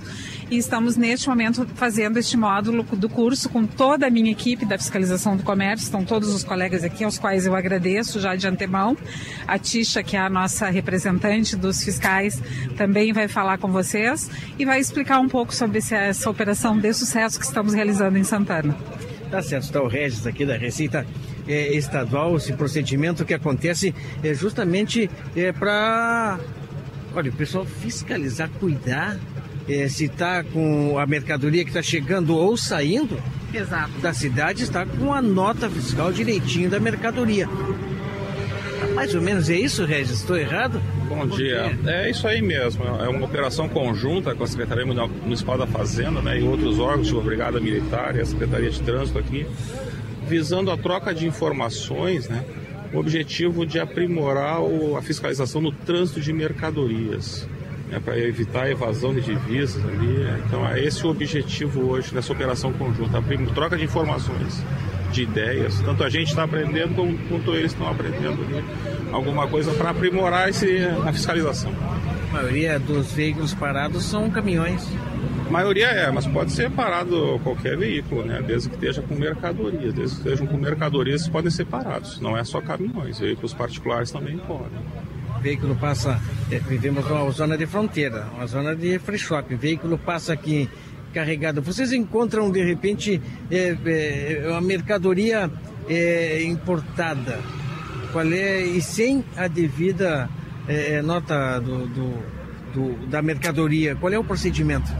[0.49, 4.79] E estamos neste momento fazendo este módulo do curso com toda a minha equipe da
[4.79, 8.97] fiscalização do comércio, estão todos os colegas aqui, aos quais eu agradeço já de antemão.
[9.45, 12.41] A Tisha, que é a nossa representante dos fiscais,
[12.77, 17.41] também vai falar com vocês e vai explicar um pouco sobre essa operação de sucesso
[17.41, 18.77] que estamos realizando em Santana.
[19.29, 21.05] Tá certo, está o Regis aqui da Receita
[21.49, 23.93] é, Estadual, esse procedimento que acontece
[24.23, 26.39] é justamente é, para,
[27.13, 29.19] olha, o pessoal fiscalizar, cuidar
[29.69, 33.21] é, se está com a mercadoria que está chegando ou saindo
[33.53, 33.99] Exato.
[34.01, 37.49] da cidade, está com a nota fiscal direitinho da mercadoria.
[38.95, 40.21] Mais ou menos é isso, Regis?
[40.21, 40.81] Estou errado?
[41.09, 41.79] Bom, dia.
[41.87, 42.85] É isso aí mesmo.
[42.85, 47.21] É uma operação conjunta com a Secretaria Municipal da Fazenda né, e outros órgãos, tipo
[47.21, 49.47] a Brigada Militar e a Secretaria de Trânsito aqui,
[50.27, 52.45] visando a troca de informações, né,
[52.93, 54.59] o objetivo de aprimorar
[54.97, 57.47] a fiscalização no trânsito de mercadorias.
[57.89, 60.27] Né, para evitar a evasão de divisas ali.
[60.47, 64.63] Então é esse o objetivo hoje dessa operação conjunta, a troca de informações,
[65.13, 65.81] de ideias.
[65.81, 68.65] Tanto a gente está aprendendo como, quanto eles estão aprendendo ali
[69.13, 71.73] alguma coisa para aprimorar esse, a fiscalização.
[72.31, 74.87] A maioria dos veículos parados são caminhões.
[75.47, 78.43] A maioria é, mas pode ser parado qualquer veículo, né?
[78.45, 79.95] Desde que esteja com mercadorias.
[79.95, 82.21] Desde que estejam com mercadorias, podem ser parados.
[82.21, 84.81] Não é só caminhões, veículos particulares também podem.
[85.47, 86.21] Veículo passa,
[86.51, 89.55] é, vivemos uma zona de fronteira, uma zona de free shop.
[89.55, 90.69] O veículo passa aqui
[91.15, 91.63] carregado.
[91.63, 95.49] Vocês encontram de repente é, é, uma mercadoria
[95.89, 97.39] é, importada?
[98.11, 100.29] Qual é e sem a devida
[101.05, 102.23] nota do, do,
[102.75, 103.95] do, da mercadoria?
[103.95, 104.93] Qual é o procedimento?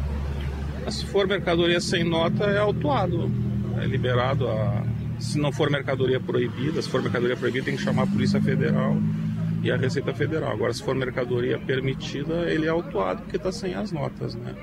[0.89, 3.29] Se for mercadoria sem nota, é autuado.
[3.83, 4.85] É liberado a.
[5.19, 8.97] Se não for mercadoria proibida, se for mercadoria proibida, tem que chamar a Polícia Federal
[9.67, 10.53] e a Receita Federal.
[10.53, 14.55] Agora, se for mercadoria permitida, ele é autuado porque está sem as notas, né?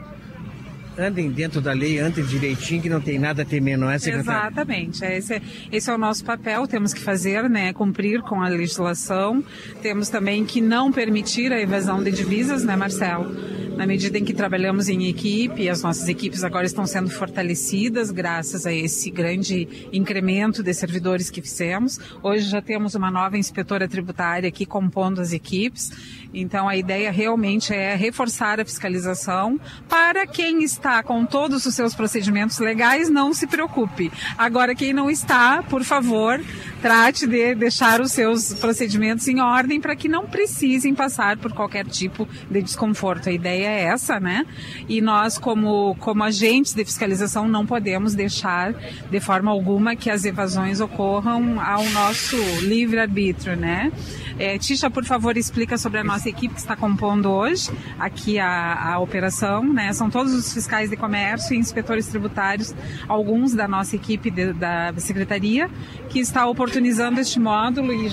[0.97, 4.51] Andem dentro da lei, andem direitinho, que não tem nada a temer, não é, secretário?
[4.51, 5.03] Exatamente.
[5.03, 5.41] Esse,
[5.71, 9.43] esse é o nosso papel, temos que fazer, né, cumprir com a legislação.
[9.81, 13.31] Temos também que não permitir a evasão de divisas, né, Marcelo?
[13.75, 18.67] Na medida em que trabalhamos em equipe, as nossas equipes agora estão sendo fortalecidas graças
[18.67, 21.99] a esse grande incremento de servidores que fizemos.
[22.21, 25.91] Hoje já temos uma nova inspetora tributária aqui compondo as equipes
[26.33, 31.93] então a ideia realmente é reforçar a fiscalização para quem está com todos os seus
[31.93, 34.11] procedimentos legais, não se preocupe.
[34.37, 36.41] Agora quem não está, por favor,
[36.81, 41.85] trate de deixar os seus procedimentos em ordem para que não precisem passar por qualquer
[41.85, 43.29] tipo de desconforto.
[43.29, 44.45] A ideia é essa, né?
[44.89, 48.73] E nós como como agentes de fiscalização não podemos deixar
[49.09, 53.91] de forma alguma que as evasões ocorram ao nosso livre arbítrio, né?
[54.39, 58.93] É, Tisha, por favor, explica sobre a nossa equipe que está compondo hoje aqui a,
[58.93, 59.63] a operação.
[59.73, 59.91] Né?
[59.93, 62.73] São todos os fiscais de comércio e inspetores tributários,
[63.07, 65.69] alguns da nossa equipe de, da Secretaria,
[66.09, 68.09] que está oportunizando este módulo e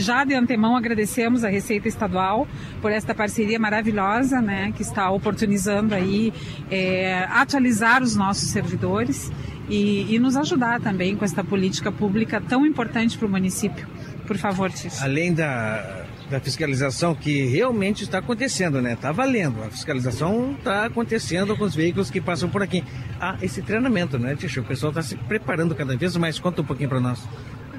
[0.00, 2.46] já de antemão agradecemos a Receita Estadual
[2.80, 6.32] por esta parceria maravilhosa, né, que está oportunizando aí
[6.70, 9.30] é, atualizar os nossos servidores
[9.68, 13.86] e, e nos ajudar também com esta política pública tão importante para o município.
[14.26, 15.02] Por favor, Tício.
[15.02, 18.92] Além da, da fiscalização que realmente está acontecendo, né?
[18.92, 19.62] Está valendo.
[19.62, 22.84] A fiscalização está acontecendo com os veículos que passam por aqui.
[23.20, 24.62] Ah, esse treinamento, né, Tício?
[24.62, 26.38] O pessoal está se preparando cada vez mais.
[26.38, 27.26] Conta um pouquinho para nós.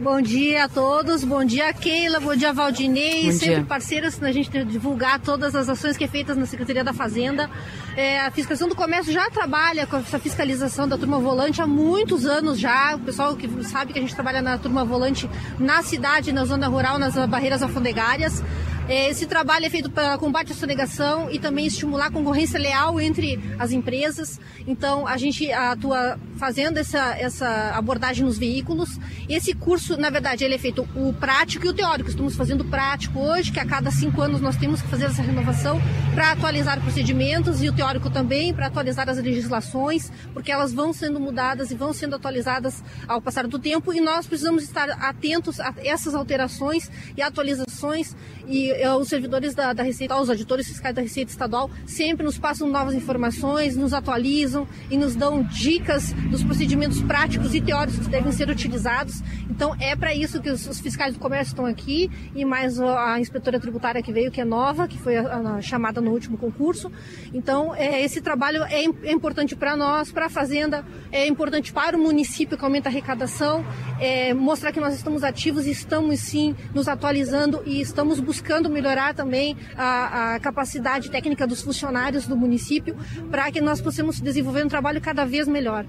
[0.01, 3.65] Bom dia a todos, bom dia Keila, bom dia Valdinei, bom sempre dia.
[3.65, 7.49] parceiras na gente divulgar todas as ações que é feitas na Secretaria da Fazenda.
[7.97, 12.25] É, a fiscalização do comércio já trabalha com essa fiscalização da turma volante há muitos
[12.25, 12.95] anos já.
[12.95, 16.69] O pessoal que sabe que a gente trabalha na turma volante na cidade, na zona
[16.69, 18.41] rural, nas barreiras alfandegárias.
[18.89, 22.99] É, esse trabalho é feito para combate à sonegação e também estimular a concorrência leal
[22.99, 24.39] entre as empresas.
[24.65, 28.97] Então, a gente atua fazendo essa, essa abordagem nos veículos.
[29.29, 32.09] Esse curso, na verdade, ele é feito o prático e o teórico.
[32.09, 35.21] Estamos fazendo o prático hoje, que a cada cinco anos nós temos que fazer essa
[35.21, 35.79] renovação
[36.15, 41.19] para atualizar procedimentos e o teórico também para atualizar as legislações, porque elas vão sendo
[41.19, 45.75] mudadas e vão sendo atualizadas ao passar do tempo e nós precisamos estar atentos a
[45.77, 48.15] essas alterações e atualizações
[48.47, 52.69] e os servidores da, da Receita, os auditores fiscais da Receita Estadual sempre nos passam
[52.69, 58.31] novas informações, nos atualizam e nos dão dicas dos procedimentos práticos e teóricos que devem
[58.31, 59.21] ser utilizados.
[59.49, 63.19] Então é para isso que os, os, fiscais do comércio estão aqui e mais a
[63.19, 66.91] inspetora tributária que veio, que é nova, que foi a, a chamada no último concurso.
[67.33, 71.97] Então é, esse trabalho é, é importante para nós, para a Fazenda, é importante para
[71.97, 73.65] o município que aumenta a arrecadação,
[73.99, 79.13] é, mostrar que nós estamos ativos e estamos sim nos atualizando e estamos buscando melhorar
[79.13, 82.97] também a, a capacidade técnica dos funcionários do município
[83.29, 85.85] para que nós possamos desenvolver um trabalho cada vez melhor.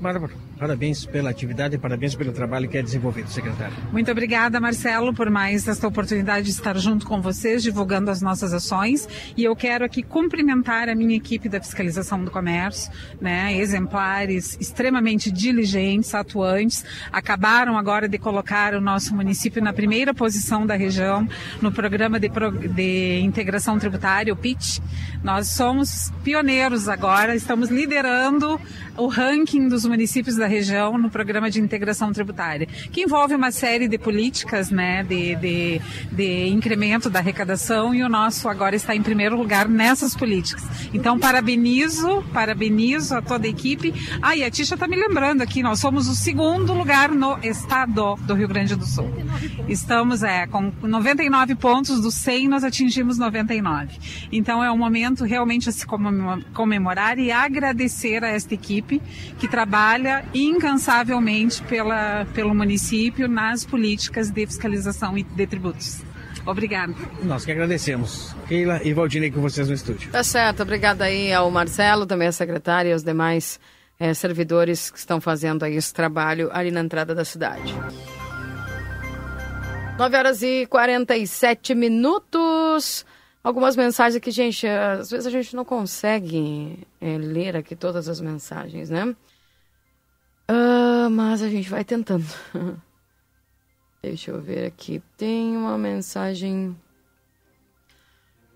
[0.00, 3.74] Bárbara, parabéns pela atividade e parabéns pelo trabalho que é desenvolvido, secretário.
[3.92, 8.52] Muito obrigada, Marcelo, por mais esta oportunidade de estar junto com vocês, divulgando as nossas
[8.52, 9.08] ações.
[9.36, 12.90] E eu quero aqui cumprimentar a minha equipe da fiscalização do comércio,
[13.20, 13.56] né?
[13.56, 16.84] Exemplares extremamente diligentes, atuantes.
[17.12, 21.26] Acabaram agora de colocar o nosso município na primeira posição da região
[21.62, 22.28] no programa de,
[22.74, 24.82] de integração tributária, o PIT.
[25.22, 28.60] Nós somos pioneiros agora, estamos liderando
[28.98, 33.86] o ranking dos municípios da região no programa de integração tributária, que envolve uma série
[33.86, 35.80] de políticas né, de, de,
[36.10, 40.64] de incremento da arrecadação e o nosso agora está em primeiro lugar nessas políticas.
[40.92, 43.94] Então, parabenizo, parabenizo a toda a equipe.
[44.20, 48.16] Ah, e a Tisha está me lembrando aqui, nós somos o segundo lugar no estado
[48.16, 49.08] do Rio Grande do Sul.
[49.68, 53.96] Estamos é, com 99 pontos, dos 100 nós atingimos 99.
[54.32, 55.86] Então, é um momento realmente a se
[56.52, 58.87] comemorar e agradecer a esta equipe
[59.38, 66.00] que trabalha incansavelmente pela, pelo município nas políticas de fiscalização e de tributos.
[66.46, 66.94] Obrigada.
[67.22, 68.34] Nós que agradecemos.
[68.48, 70.10] Keila e Valdinei com vocês no estúdio.
[70.10, 70.62] Tá certo.
[70.62, 73.60] Obrigada aí ao Marcelo, também a secretária e aos demais
[74.00, 77.74] é, servidores que estão fazendo aí esse trabalho ali na entrada da cidade.
[79.98, 83.04] 9 horas e 47 minutos.
[83.42, 84.66] Algumas mensagens aqui, gente.
[84.66, 89.14] Às vezes a gente não consegue é, ler aqui todas as mensagens, né?
[90.50, 92.26] Uh, mas a gente vai tentando.
[94.02, 95.02] Deixa eu ver aqui.
[95.16, 96.76] Tem uma mensagem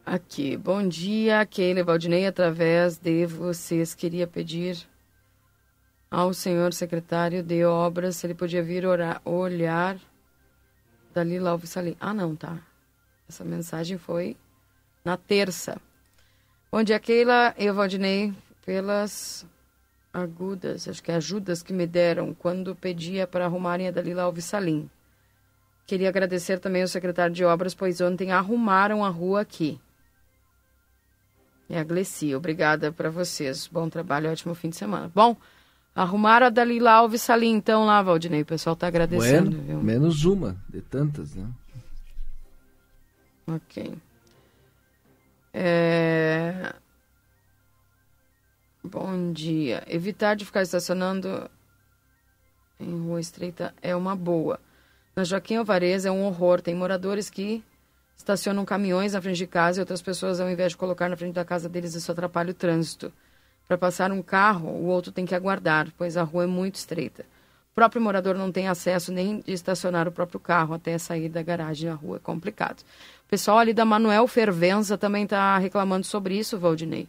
[0.04, 0.56] aqui.
[0.56, 2.26] Bom dia, Keila Valdinei.
[2.26, 4.78] Através de vocês, queria pedir
[6.10, 9.98] ao senhor secretário de obras se ele podia vir orar, olhar
[11.14, 11.96] Dalila Alves Salim.
[12.00, 12.58] Ah, não, tá.
[13.28, 14.36] Essa mensagem foi
[15.04, 15.80] na terça.
[16.70, 18.32] Bom dia, Keila e Valdinei,
[18.64, 19.46] pelas
[20.12, 24.88] agudas, acho que ajudas que me deram quando pedia para arrumarem a Dalila Alves Salim.
[25.86, 29.80] Queria agradecer também ao secretário de obras, pois ontem arrumaram a rua aqui.
[31.68, 33.66] É a Gleci, obrigada para vocês.
[33.66, 35.10] Bom trabalho, ótimo fim de semana.
[35.14, 35.36] Bom,
[35.94, 38.42] arrumaram a Dalila Alves Salim, então, lá, Valdinei.
[38.42, 39.56] O pessoal está agradecendo.
[39.56, 39.82] Bueno?
[39.82, 41.48] Menos uma, de tantas, né?
[43.46, 43.94] Ok.
[45.52, 46.74] É...
[48.82, 49.84] Bom dia.
[49.86, 51.50] Evitar de ficar estacionando
[52.80, 54.58] em rua estreita é uma boa.
[55.14, 56.60] Na Joaquim Alvarez é um horror.
[56.60, 57.62] Tem moradores que
[58.16, 61.34] estacionam caminhões na frente de casa e outras pessoas, ao invés de colocar na frente
[61.34, 63.12] da casa deles, isso atrapalha o trânsito.
[63.66, 67.24] Para passar um carro, o outro tem que aguardar, pois a rua é muito estreita.
[67.72, 71.42] O próprio morador não tem acesso nem de estacionar o próprio carro até sair da
[71.42, 72.16] garagem na rua.
[72.16, 72.80] É complicado.
[73.24, 77.08] O pessoal ali da Manuel Fervenza também está reclamando sobre isso, Valdinei.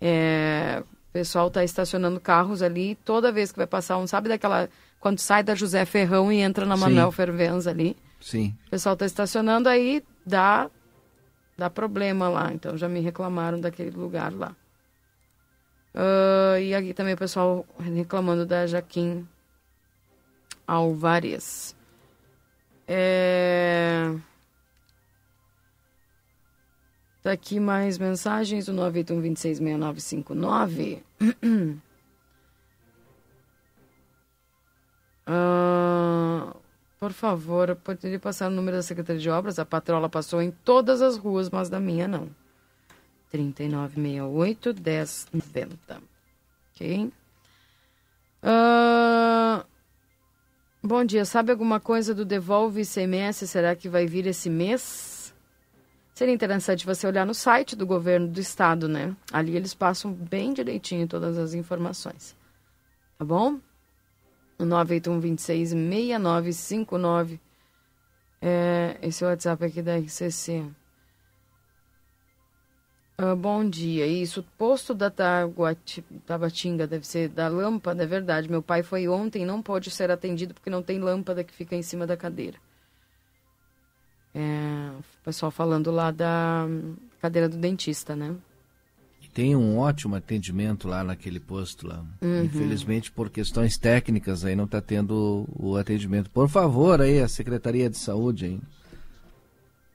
[0.00, 4.68] É, o pessoal está estacionando carros ali toda vez que vai passar um, sabe daquela
[4.98, 7.16] quando sai da José Ferrão e entra na Manuel Sim.
[7.16, 7.96] Fervenza ali.
[8.20, 8.54] Sim.
[8.66, 10.68] O pessoal está estacionando aí, dá,
[11.56, 12.52] dá problema lá.
[12.52, 14.52] Então já me reclamaram daquele lugar lá.
[15.94, 19.28] Uh, e aqui também o pessoal reclamando da Jaquim
[20.66, 21.74] Alvarez.
[22.86, 24.14] É...
[27.22, 31.02] Tá aqui mais mensagens, o 981266959.
[35.26, 36.56] Uh,
[36.98, 39.60] por favor, poderia passar o número da Secretaria de Obras?
[39.60, 42.28] A patrola passou em todas as ruas, mas da minha não.
[43.30, 46.02] 3968 1090.
[46.74, 47.12] Ok?
[48.42, 49.64] Uh,
[50.82, 51.24] bom dia.
[51.24, 53.46] Sabe alguma coisa do Devolve ICMS?
[53.46, 55.32] Será que vai vir esse mês?
[56.14, 59.16] Seria interessante você olhar no site do governo do estado, né?
[59.32, 62.36] Ali eles passam bem direitinho todas as informações.
[63.18, 63.58] Tá bom?
[64.58, 67.38] no 981266959.
[68.40, 70.64] É, esse é o WhatsApp aqui da RCC.
[73.22, 74.04] Uh, ah, bom dia.
[74.04, 75.08] Isso, posto da
[76.26, 78.50] Tabatinga deve ser da lâmpada, é verdade.
[78.50, 81.82] Meu pai foi ontem não pode ser atendido porque não tem lâmpada que fica em
[81.82, 82.58] cima da cadeira.
[84.34, 86.66] É, o pessoal falando lá da
[87.20, 88.34] cadeira do dentista, né?
[89.32, 92.04] tem um ótimo atendimento lá naquele posto lá.
[92.20, 92.44] Uhum.
[92.44, 96.28] Infelizmente, por questões técnicas, aí não está tendo o atendimento.
[96.28, 98.62] Por favor, aí, a Secretaria de Saúde, hein?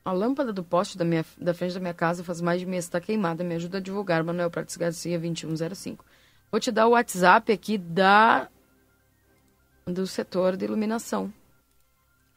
[0.07, 2.85] A lâmpada do poste da, minha, da frente da minha casa faz mais de mês
[2.85, 3.43] está queimada.
[3.43, 6.05] Me ajuda a divulgar, Manuel Prates Garcia, 2105.
[6.49, 8.47] Vou te dar o WhatsApp aqui da
[9.85, 11.29] do setor de iluminação.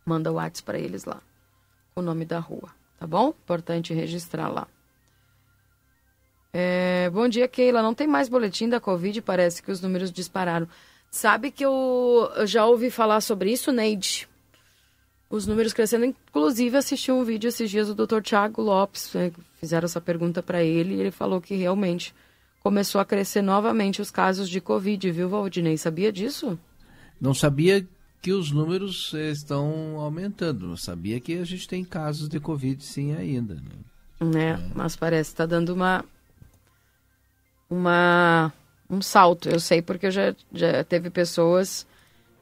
[0.05, 1.23] Manda o WhatsApp para eles lá.
[1.95, 3.29] O nome da rua, tá bom?
[3.29, 4.67] Importante registrar lá.
[6.53, 7.83] É, bom dia, Keila.
[7.83, 10.67] Não tem mais boletim da Covid, parece que os números dispararam.
[11.09, 14.29] Sabe que eu, eu já ouvi falar sobre isso, Neide?
[15.31, 16.05] Os números crescendo.
[16.05, 18.21] Inclusive, assisti um vídeo esses dias do Dr.
[18.21, 19.15] Tiago Lopes.
[19.15, 19.31] É,
[19.61, 22.13] fizeram essa pergunta para ele e ele falou que realmente
[22.61, 25.79] começou a crescer novamente os casos de Covid, viu, Valdinei?
[25.79, 26.59] Sabia disso?
[27.21, 27.87] Não sabia
[28.21, 30.67] que os números eh, estão aumentando.
[30.67, 33.55] Não sabia que a gente tem casos de Covid sim ainda.
[33.55, 34.41] Né?
[34.41, 34.59] É, é.
[34.75, 36.05] mas parece que está dando uma
[37.69, 38.53] uma
[38.91, 39.49] um salto.
[39.49, 41.87] Eu sei porque já, já teve pessoas,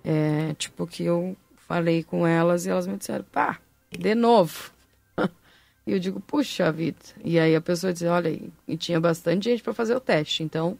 [0.03, 1.37] é, tipo, que eu
[1.69, 4.73] falei com elas e elas me disseram, pá, de novo.
[5.87, 6.99] e eu digo, puxa vida.
[7.23, 10.43] E aí a pessoa diz, olha, e tinha bastante gente para fazer o teste.
[10.43, 10.79] Então,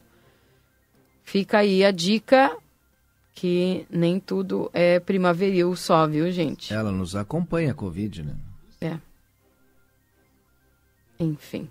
[1.23, 2.57] fica aí a dica
[3.35, 6.73] que nem tudo é primaveril só, viu, gente?
[6.73, 8.35] Ela nos acompanha a Covid, né?
[8.81, 8.97] É.
[11.19, 11.69] Enfim.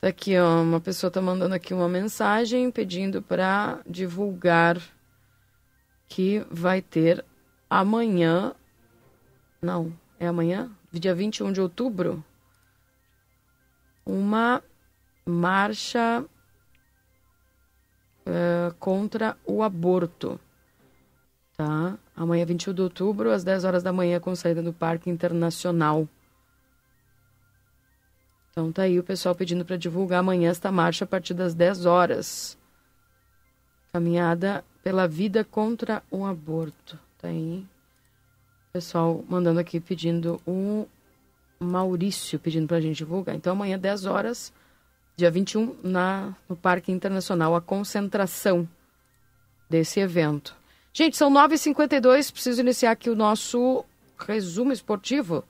[0.00, 4.80] Tá aqui, ó, uma pessoa tá mandando aqui uma mensagem pedindo para divulgar
[6.08, 7.24] que vai ter
[7.80, 8.54] amanhã.
[9.62, 10.70] Não, é amanhã?
[10.92, 12.22] Dia 21 de outubro?
[14.04, 14.62] Uma
[15.24, 16.22] marcha
[18.26, 20.38] uh, contra o aborto.
[21.56, 21.96] Tá?
[22.14, 26.06] Amanhã, 21 de outubro, às 10 horas da manhã, com saída do Parque Internacional.
[28.50, 31.86] Então tá aí o pessoal pedindo para divulgar amanhã esta marcha a partir das 10
[31.86, 32.58] horas.
[33.94, 36.98] Caminhada pela vida contra o aborto.
[37.22, 37.64] Tá aí.
[38.72, 40.86] Pessoal mandando aqui pedindo o
[41.60, 43.34] Maurício pedindo para a gente divulgar.
[43.36, 44.52] Então amanhã 10 horas,
[45.16, 48.68] dia 21, na, no Parque Internacional, a concentração
[49.70, 50.54] desse evento.
[50.92, 53.84] Gente, são 9h52, preciso iniciar aqui o nosso
[54.18, 55.44] resumo esportivo.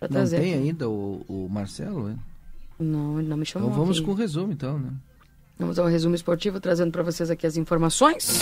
[0.00, 0.62] Não trazer tem aqui.
[0.62, 2.18] ainda o, o Marcelo, hein?
[2.78, 3.68] Não, ele não me chamou.
[3.68, 4.06] Então vamos aqui.
[4.06, 4.90] com o resumo, então, né?
[5.58, 8.40] Vamos ao resumo esportivo, trazendo para vocês aqui as informações.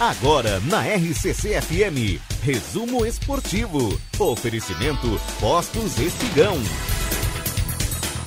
[0.00, 4.00] Agora na RCC FM, resumo esportivo.
[4.18, 6.56] Oferecimento Postos Espigão.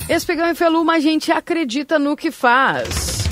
[0.08, 3.24] Espigão e Feluma, a gente acredita no que faz.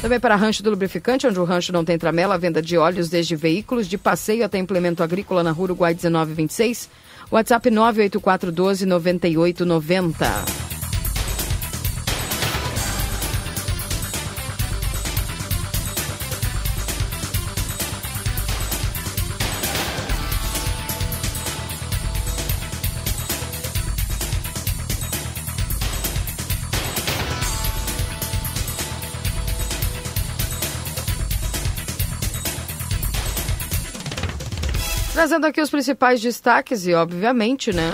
[0.00, 3.34] Também para Rancho do Lubrificante, onde o rancho não tem tramela, venda de óleos desde
[3.34, 6.88] veículos de passeio até implemento agrícola na rua Uruguai 1926.
[7.30, 10.79] WhatsApp 98412 9890.
[35.30, 37.92] Trazendo aqui os principais destaques e, obviamente, né?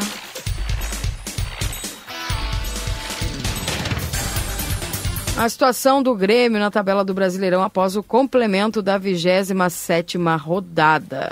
[5.36, 11.30] A situação do Grêmio na tabela do Brasileirão após o complemento da 27ª rodada.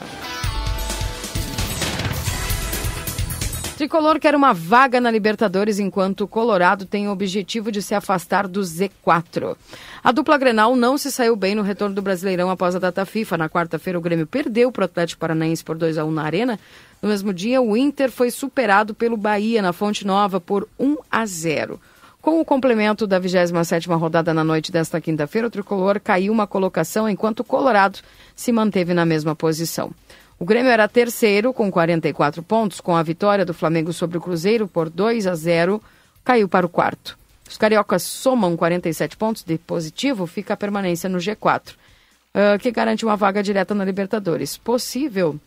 [3.77, 8.47] Tricolor quer uma vaga na Libertadores enquanto o Colorado tem o objetivo de se afastar
[8.47, 9.57] do Z4.
[10.03, 13.37] A dupla Grenal não se saiu bem no retorno do Brasileirão após a data FIFA.
[13.37, 16.61] Na quarta-feira, o Grêmio perdeu para o Atlético Paranaense por 2 a 1 na Arena.
[17.03, 21.27] No mesmo dia, o Inter foi superado pelo Bahia na Fonte Nova por 1 a
[21.27, 21.81] 0.
[22.23, 27.09] Com o complemento da 27ª rodada na noite desta quinta-feira, o tricolor caiu uma colocação
[27.09, 27.99] enquanto o Colorado
[28.37, 29.91] se manteve na mesma posição.
[30.39, 34.67] O Grêmio era terceiro com 44 pontos, com a vitória do Flamengo sobre o Cruzeiro
[34.67, 35.81] por 2 a 0,
[36.25, 37.17] caiu para o quarto.
[37.49, 41.75] Os cariocas somam 47 pontos de positivo, fica a permanência no G4, uh,
[42.35, 44.57] ah, que garante uma vaga direta na Libertadores.
[44.57, 45.39] Possível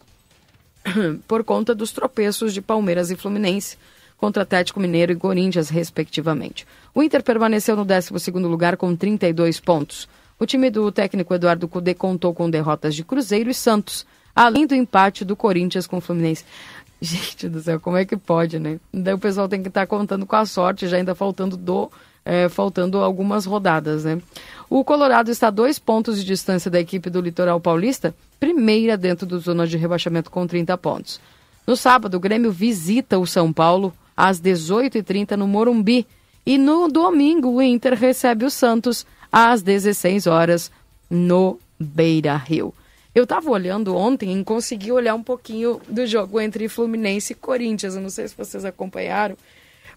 [1.27, 3.77] por conta dos tropeços de Palmeiras e Fluminense
[4.17, 6.65] contra Atlético Mineiro e Corinthians, respectivamente.
[6.93, 10.07] O Inter permaneceu no 12 lugar com 32 pontos.
[10.39, 14.05] O time do técnico Eduardo Cudê contou com derrotas de Cruzeiro e Santos,
[14.37, 16.45] além do empate do Corinthians com o Fluminense.
[17.01, 18.79] Gente do céu, como é que pode, né?
[18.93, 21.91] Daí o pessoal tem que estar tá contando com a sorte, já ainda faltando do
[22.23, 24.21] é, faltando algumas rodadas, né?
[24.69, 29.25] O Colorado está a dois pontos de distância da equipe do Litoral Paulista, primeira dentro
[29.25, 31.21] do zona de rebaixamento com 30 pontos.
[31.65, 36.05] No sábado, o Grêmio visita o São Paulo às 18h30 no Morumbi.
[36.45, 40.71] E no domingo, o Inter recebe o Santos às 16 horas
[41.09, 42.73] no Beira Rio.
[43.17, 47.95] Eu estava olhando ontem e consegui olhar um pouquinho do jogo entre Fluminense e Corinthians.
[47.95, 49.35] Eu não sei se vocês acompanharam.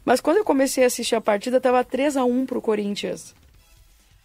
[0.02, 3.34] Mas quando eu comecei a assistir a partida, estava 3 a 1 pro Corinthians.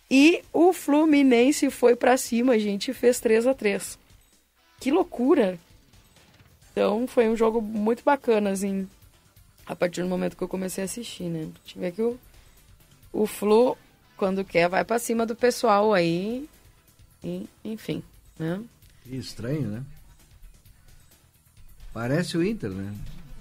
[0.10, 4.00] E o Fluminense foi para cima, gente, e fez 3 a 3
[4.80, 5.60] Que loucura!
[6.72, 8.88] Então foi um jogo muito bacana, assim,
[9.66, 11.50] a partir do momento que eu comecei a assistir, né?
[11.66, 12.18] Tive que o,
[13.12, 13.78] o Flu,
[14.16, 16.48] quando quer, vai para cima do pessoal aí.
[17.22, 18.02] E, enfim,
[18.40, 18.64] né?
[19.06, 19.84] Que estranho, né?
[21.94, 22.94] Parece o Inter, né?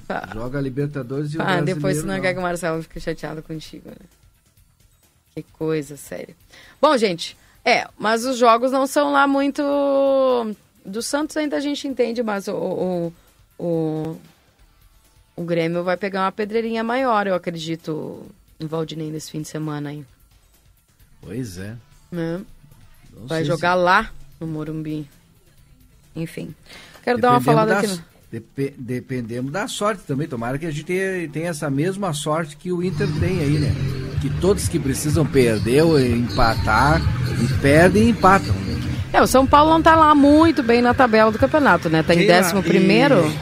[0.08, 0.28] Ah.
[0.32, 3.88] Joga Libertadores e o Ah, depois se não quer que o Marcelo fique chateado contigo,
[3.88, 4.06] né?
[5.34, 6.36] Que coisa, sério.
[6.80, 9.62] Bom, gente, é, mas os jogos não são lá muito...
[10.84, 13.12] Do Santos ainda a gente entende, mas o, o,
[13.58, 14.20] o,
[15.34, 18.26] o Grêmio vai pegar uma pedreirinha maior, eu acredito,
[18.60, 20.04] em Valdinei nesse fim de semana aí.
[21.22, 21.74] Pois é.
[22.12, 22.44] Né?
[23.10, 23.82] Vai jogar se...
[23.82, 25.08] lá no Morumbi.
[26.14, 26.54] Enfim.
[27.02, 27.86] Quero dar uma falada aqui.
[27.86, 28.14] No...
[28.32, 30.26] Dep dependemos da sorte também.
[30.26, 33.72] Tomara que a gente tenha, tenha, essa mesma sorte que o Inter tem aí, né?
[34.20, 37.00] Que todos que precisam perder ou empatar,
[37.42, 38.54] e perdem e empatam.
[39.12, 42.02] É, o São Paulo não tá lá muito bem na tabela do campeonato, né?
[42.02, 43.32] Tá em décimo primeiro.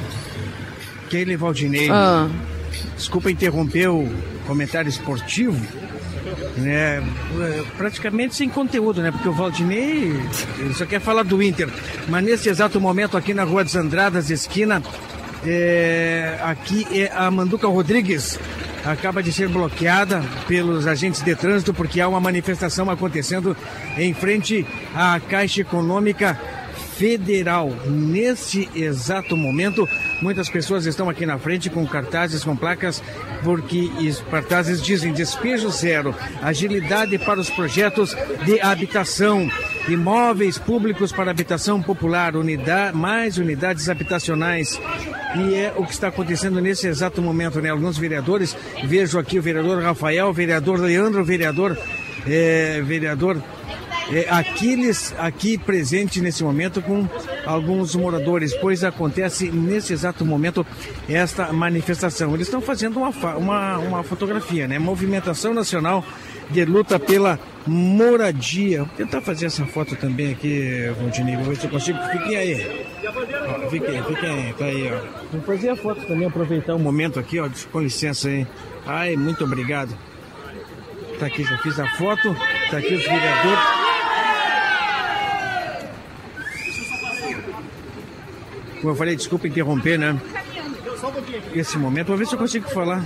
[1.09, 2.29] Keila Valdinei, ah.
[2.97, 4.07] desculpa interromper o
[4.47, 5.59] comentário esportivo,
[6.57, 7.03] né?
[7.77, 9.11] Praticamente sem conteúdo, né?
[9.11, 10.15] Porque o Valdinei
[10.75, 11.69] só quer falar do Inter.
[12.09, 14.83] Mas nesse exato momento, aqui na Rua dos Andradas, esquina,
[15.47, 18.39] é, aqui é a Manduca Rodrigues
[18.85, 23.57] acaba de ser bloqueada pelos agentes de trânsito porque há uma manifestação acontecendo
[23.97, 26.39] em frente à Caixa Econômica
[26.97, 27.71] Federal.
[27.87, 29.89] Nesse exato momento,
[30.21, 33.03] muitas pessoas estão aqui na frente com cartazes, com placas,
[33.43, 39.51] porque os cartazes dizem despejo zero, agilidade para os projetos de habitação,
[39.89, 44.79] imóveis públicos para habitação popular, unidade, mais unidades habitacionais.
[45.35, 47.71] E é o que está acontecendo nesse exato momento, né?
[47.71, 48.55] Alguns vereadores,
[48.85, 51.77] vejo aqui o vereador Rafael, o vereador Leandro, o vereador,
[52.27, 53.43] é, vereador
[54.13, 57.09] é, Aquiles aqui presente nesse momento com
[57.47, 60.67] alguns moradores, pois acontece nesse exato momento
[61.09, 62.35] esta manifestação.
[62.35, 64.79] Eles estão fazendo uma, uma, uma fotografia, né?
[64.79, 66.05] Movimentação Nacional
[66.51, 68.85] de Luta pela Moradia.
[68.85, 71.99] Vou tentar fazer essa foto também aqui, Valdinei, vou ver se eu consigo.
[72.11, 72.87] Fiquem aí.
[73.07, 75.23] Ó, fiquem, fiquem aí, tá aí, ó.
[75.33, 77.49] Vou fazer a foto também, aproveitar um momento aqui, ó.
[77.71, 78.47] Com licença aí.
[78.87, 79.97] Ai, muito obrigado.
[81.19, 82.37] Tá aqui, já fiz a foto.
[82.71, 83.92] Tá aqui os vereadores.
[88.83, 90.21] Como eu falei, desculpa interromper, né?
[91.55, 93.05] Esse momento, vou ver se eu consigo falar.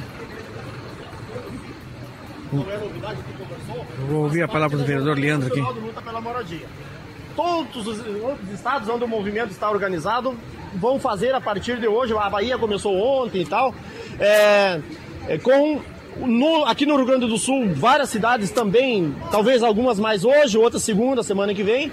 [4.09, 5.63] Vou ouvir a palavra do vereador Leandro aqui.
[7.37, 8.01] Todos os
[8.55, 10.35] estados onde o movimento está organizado
[10.77, 12.17] vão fazer a partir de hoje.
[12.17, 13.75] A Bahia começou ontem e tal.
[14.19, 14.81] É,
[15.29, 15.83] é, com
[16.17, 20.83] no, aqui no Rio Grande do Sul, várias cidades também, talvez algumas mais hoje, outras
[20.83, 21.93] segunda, semana que vem.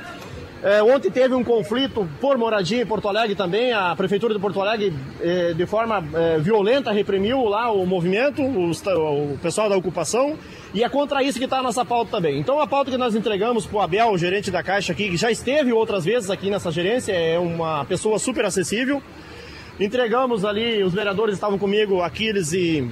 [0.64, 3.74] É, ontem teve um conflito por moradia em Porto Alegre também.
[3.74, 8.82] A Prefeitura de Porto Alegre, é, de forma é, violenta, reprimiu lá o movimento, os,
[8.82, 10.38] o pessoal da ocupação.
[10.74, 12.40] E é contra isso que está a nossa pauta também.
[12.40, 15.18] Então, a pauta que nós entregamos para o Abel, o gerente da Caixa aqui, que
[15.18, 19.04] já esteve outras vezes aqui nessa gerência, é uma pessoa super acessível.
[19.78, 22.90] Entregamos ali, os vereadores estavam comigo, Aquiles e,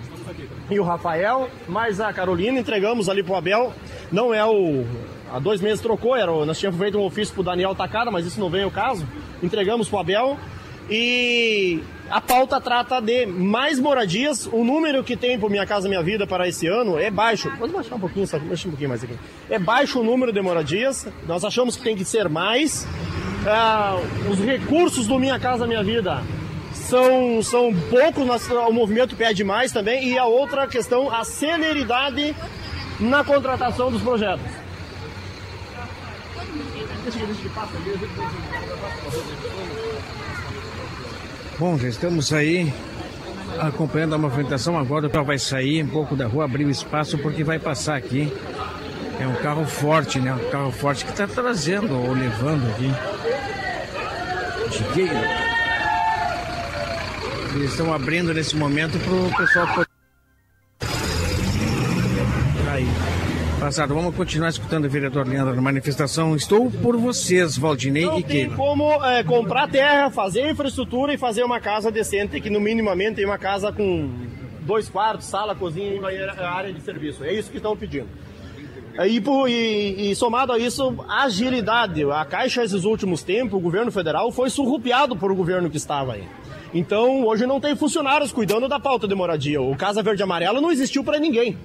[0.70, 3.74] e o Rafael, mas a Carolina entregamos ali para o Abel.
[4.12, 4.84] Não é o,
[5.32, 8.40] há dois meses trocou, era, nós tínhamos feito um ofício pro Daniel Tacada, mas isso
[8.40, 9.08] não vem ao caso.
[9.42, 10.38] Entregamos pro Abel
[10.90, 14.46] e a pauta trata de mais moradias.
[14.48, 17.50] O número que tem pro Minha Casa Minha Vida para esse ano é baixo.
[17.58, 19.18] Vamos baixar um pouquinho, só deixa um pouquinho mais aqui.
[19.50, 21.08] É baixo o número de moradias.
[21.26, 22.86] Nós achamos que tem que ser mais.
[23.48, 23.98] Ah,
[24.30, 26.22] os recursos do Minha Casa Minha Vida
[26.74, 30.10] são, são poucos, nós, o movimento pede mais também.
[30.10, 32.36] E a outra questão, a celeridade
[33.00, 34.61] na contratação dos projetos.
[41.58, 42.74] Bom, já estamos aí
[43.60, 44.78] acompanhando a movimentação.
[44.78, 47.96] Agora o carro vai sair um pouco da rua, abrir o espaço, porque vai passar
[47.96, 48.32] aqui.
[49.20, 50.34] É um carro forte, né?
[50.34, 52.92] Um carro forte que está trazendo ou levando aqui.
[54.72, 55.10] Cheguei.
[57.56, 59.91] Eles estão abrindo nesse momento para o pessoal poder.
[63.72, 66.36] Passado, vamos continuar escutando o vereador Leandro na manifestação.
[66.36, 68.50] Estou por vocês, Valdinei Não e Keila.
[68.50, 73.16] Tem como é, comprar terra, fazer infraestrutura e fazer uma casa decente, que no minimamente
[73.16, 74.12] tem uma casa com
[74.64, 77.24] dois quartos, sala, cozinha e área de serviço.
[77.24, 78.10] É isso que estão pedindo.
[79.08, 82.04] E, e, e, somado a isso, agilidade.
[82.12, 86.16] A Caixa, esses últimos tempos, o governo federal foi surrupiado por o governo que estava
[86.16, 86.26] aí.
[86.74, 89.62] Então, hoje não tem funcionários cuidando da pauta de moradia.
[89.62, 91.58] O Casa Verde Amarelo não existiu para ninguém.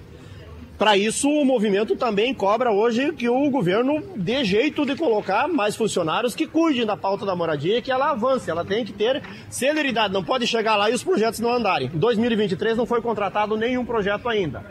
[0.78, 5.74] Para isso, o movimento também cobra hoje que o governo dê jeito de colocar mais
[5.74, 8.50] funcionários que cuidem da pauta da moradia e que ela avance.
[8.50, 11.90] Ela tem que ter celeridade, não pode chegar lá e os projetos não andarem.
[11.94, 14.62] Em 2023 não foi contratado nenhum projeto ainda.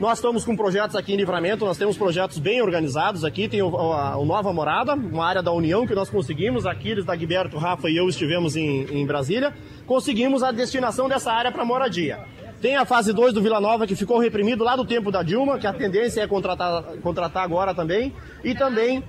[0.00, 3.76] Nós estamos com projetos aqui em Livramento, nós temos projetos bem organizados aqui, tem o,
[3.92, 7.98] a, o Nova Morada, uma área da União que nós conseguimos, Aquiles, Dagberto, Rafa e
[7.98, 9.52] eu estivemos em, em Brasília,
[9.86, 12.20] conseguimos a destinação dessa área para moradia.
[12.60, 15.58] Tem a fase 2 do Vila Nova, que ficou reprimido lá do tempo da Dilma,
[15.58, 18.14] que a tendência é contratar, contratar agora também.
[18.44, 19.02] E também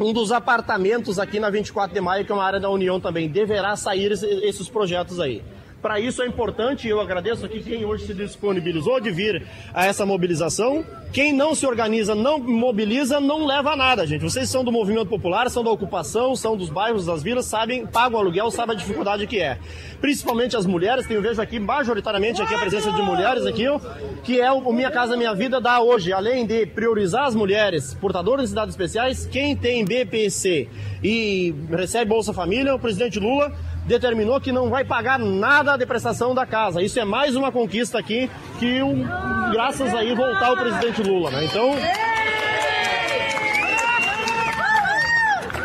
[0.00, 3.28] um dos apartamentos aqui na 24 de maio, que é uma área da União também,
[3.28, 5.42] deverá sair esses projetos aí.
[5.82, 10.04] Para isso é importante, eu agradeço aqui quem hoje se disponibilizou de vir a essa
[10.04, 10.84] mobilização.
[11.10, 14.22] Quem não se organiza, não mobiliza, não leva a nada, gente.
[14.22, 18.20] Vocês são do movimento popular, são da ocupação, são dos bairros, das vilas, sabem, pagam
[18.20, 19.58] aluguel, sabem a dificuldade que é.
[20.00, 23.64] Principalmente as mulheres, eu vejo aqui, majoritariamente aqui a presença de mulheres aqui,
[24.22, 28.44] que é o Minha Casa Minha Vida dá hoje, além de priorizar as mulheres portadoras
[28.44, 30.68] de cidades especiais, quem tem BPC
[31.02, 33.52] e recebe Bolsa Família, o presidente Lula
[33.90, 36.80] determinou que não vai pagar nada de prestação da casa.
[36.80, 38.78] Isso é mais uma conquista aqui que,
[39.50, 41.30] graças aí, voltar o presidente Lula.
[41.30, 41.44] Né?
[41.44, 41.74] Então.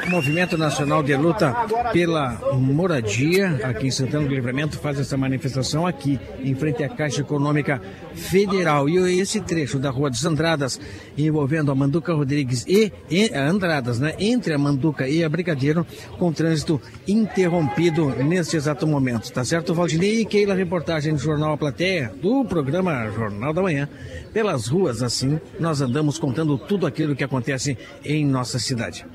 [0.07, 1.53] Movimento Nacional de Luta
[1.91, 7.21] pela Moradia, aqui em Santana do Livramento, faz essa manifestação aqui, em frente à Caixa
[7.21, 7.81] Econômica
[8.13, 8.87] Federal.
[8.87, 10.79] E esse trecho da Rua dos Andradas,
[11.17, 14.13] envolvendo a Manduca Rodrigues e, e Andradas, né?
[14.19, 15.85] Entre a Manduca e a Brigadeiro,
[16.17, 19.31] com trânsito interrompido neste exato momento.
[19.31, 23.89] Tá certo, Valdinei e Keila, reportagem do Jornal A Plateia, do programa Jornal da Manhã.
[24.31, 29.05] Pelas ruas, assim, nós andamos contando tudo aquilo que acontece em nossa cidade.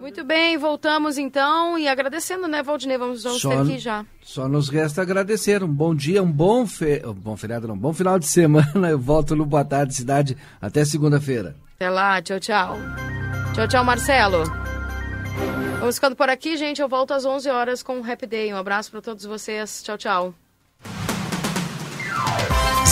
[0.00, 2.96] Muito bem, voltamos então e agradecendo, né, Valdinei?
[2.96, 4.04] Vamos, vamos só, ter aqui já.
[4.22, 5.62] Só nos resta agradecer.
[5.62, 7.02] Um bom dia, um bom, fe...
[7.04, 8.88] um bom feriado, não, um bom final de semana.
[8.88, 11.54] Eu volto no Boa Tarde Cidade até segunda-feira.
[11.76, 12.78] Até lá, tchau, tchau.
[13.54, 14.44] Tchau, tchau, Marcelo.
[15.80, 16.80] Vamos ficando por aqui, gente.
[16.80, 18.52] Eu volto às 11 horas com o Happy Day.
[18.54, 19.82] Um abraço para todos vocês.
[19.82, 20.34] Tchau, tchau.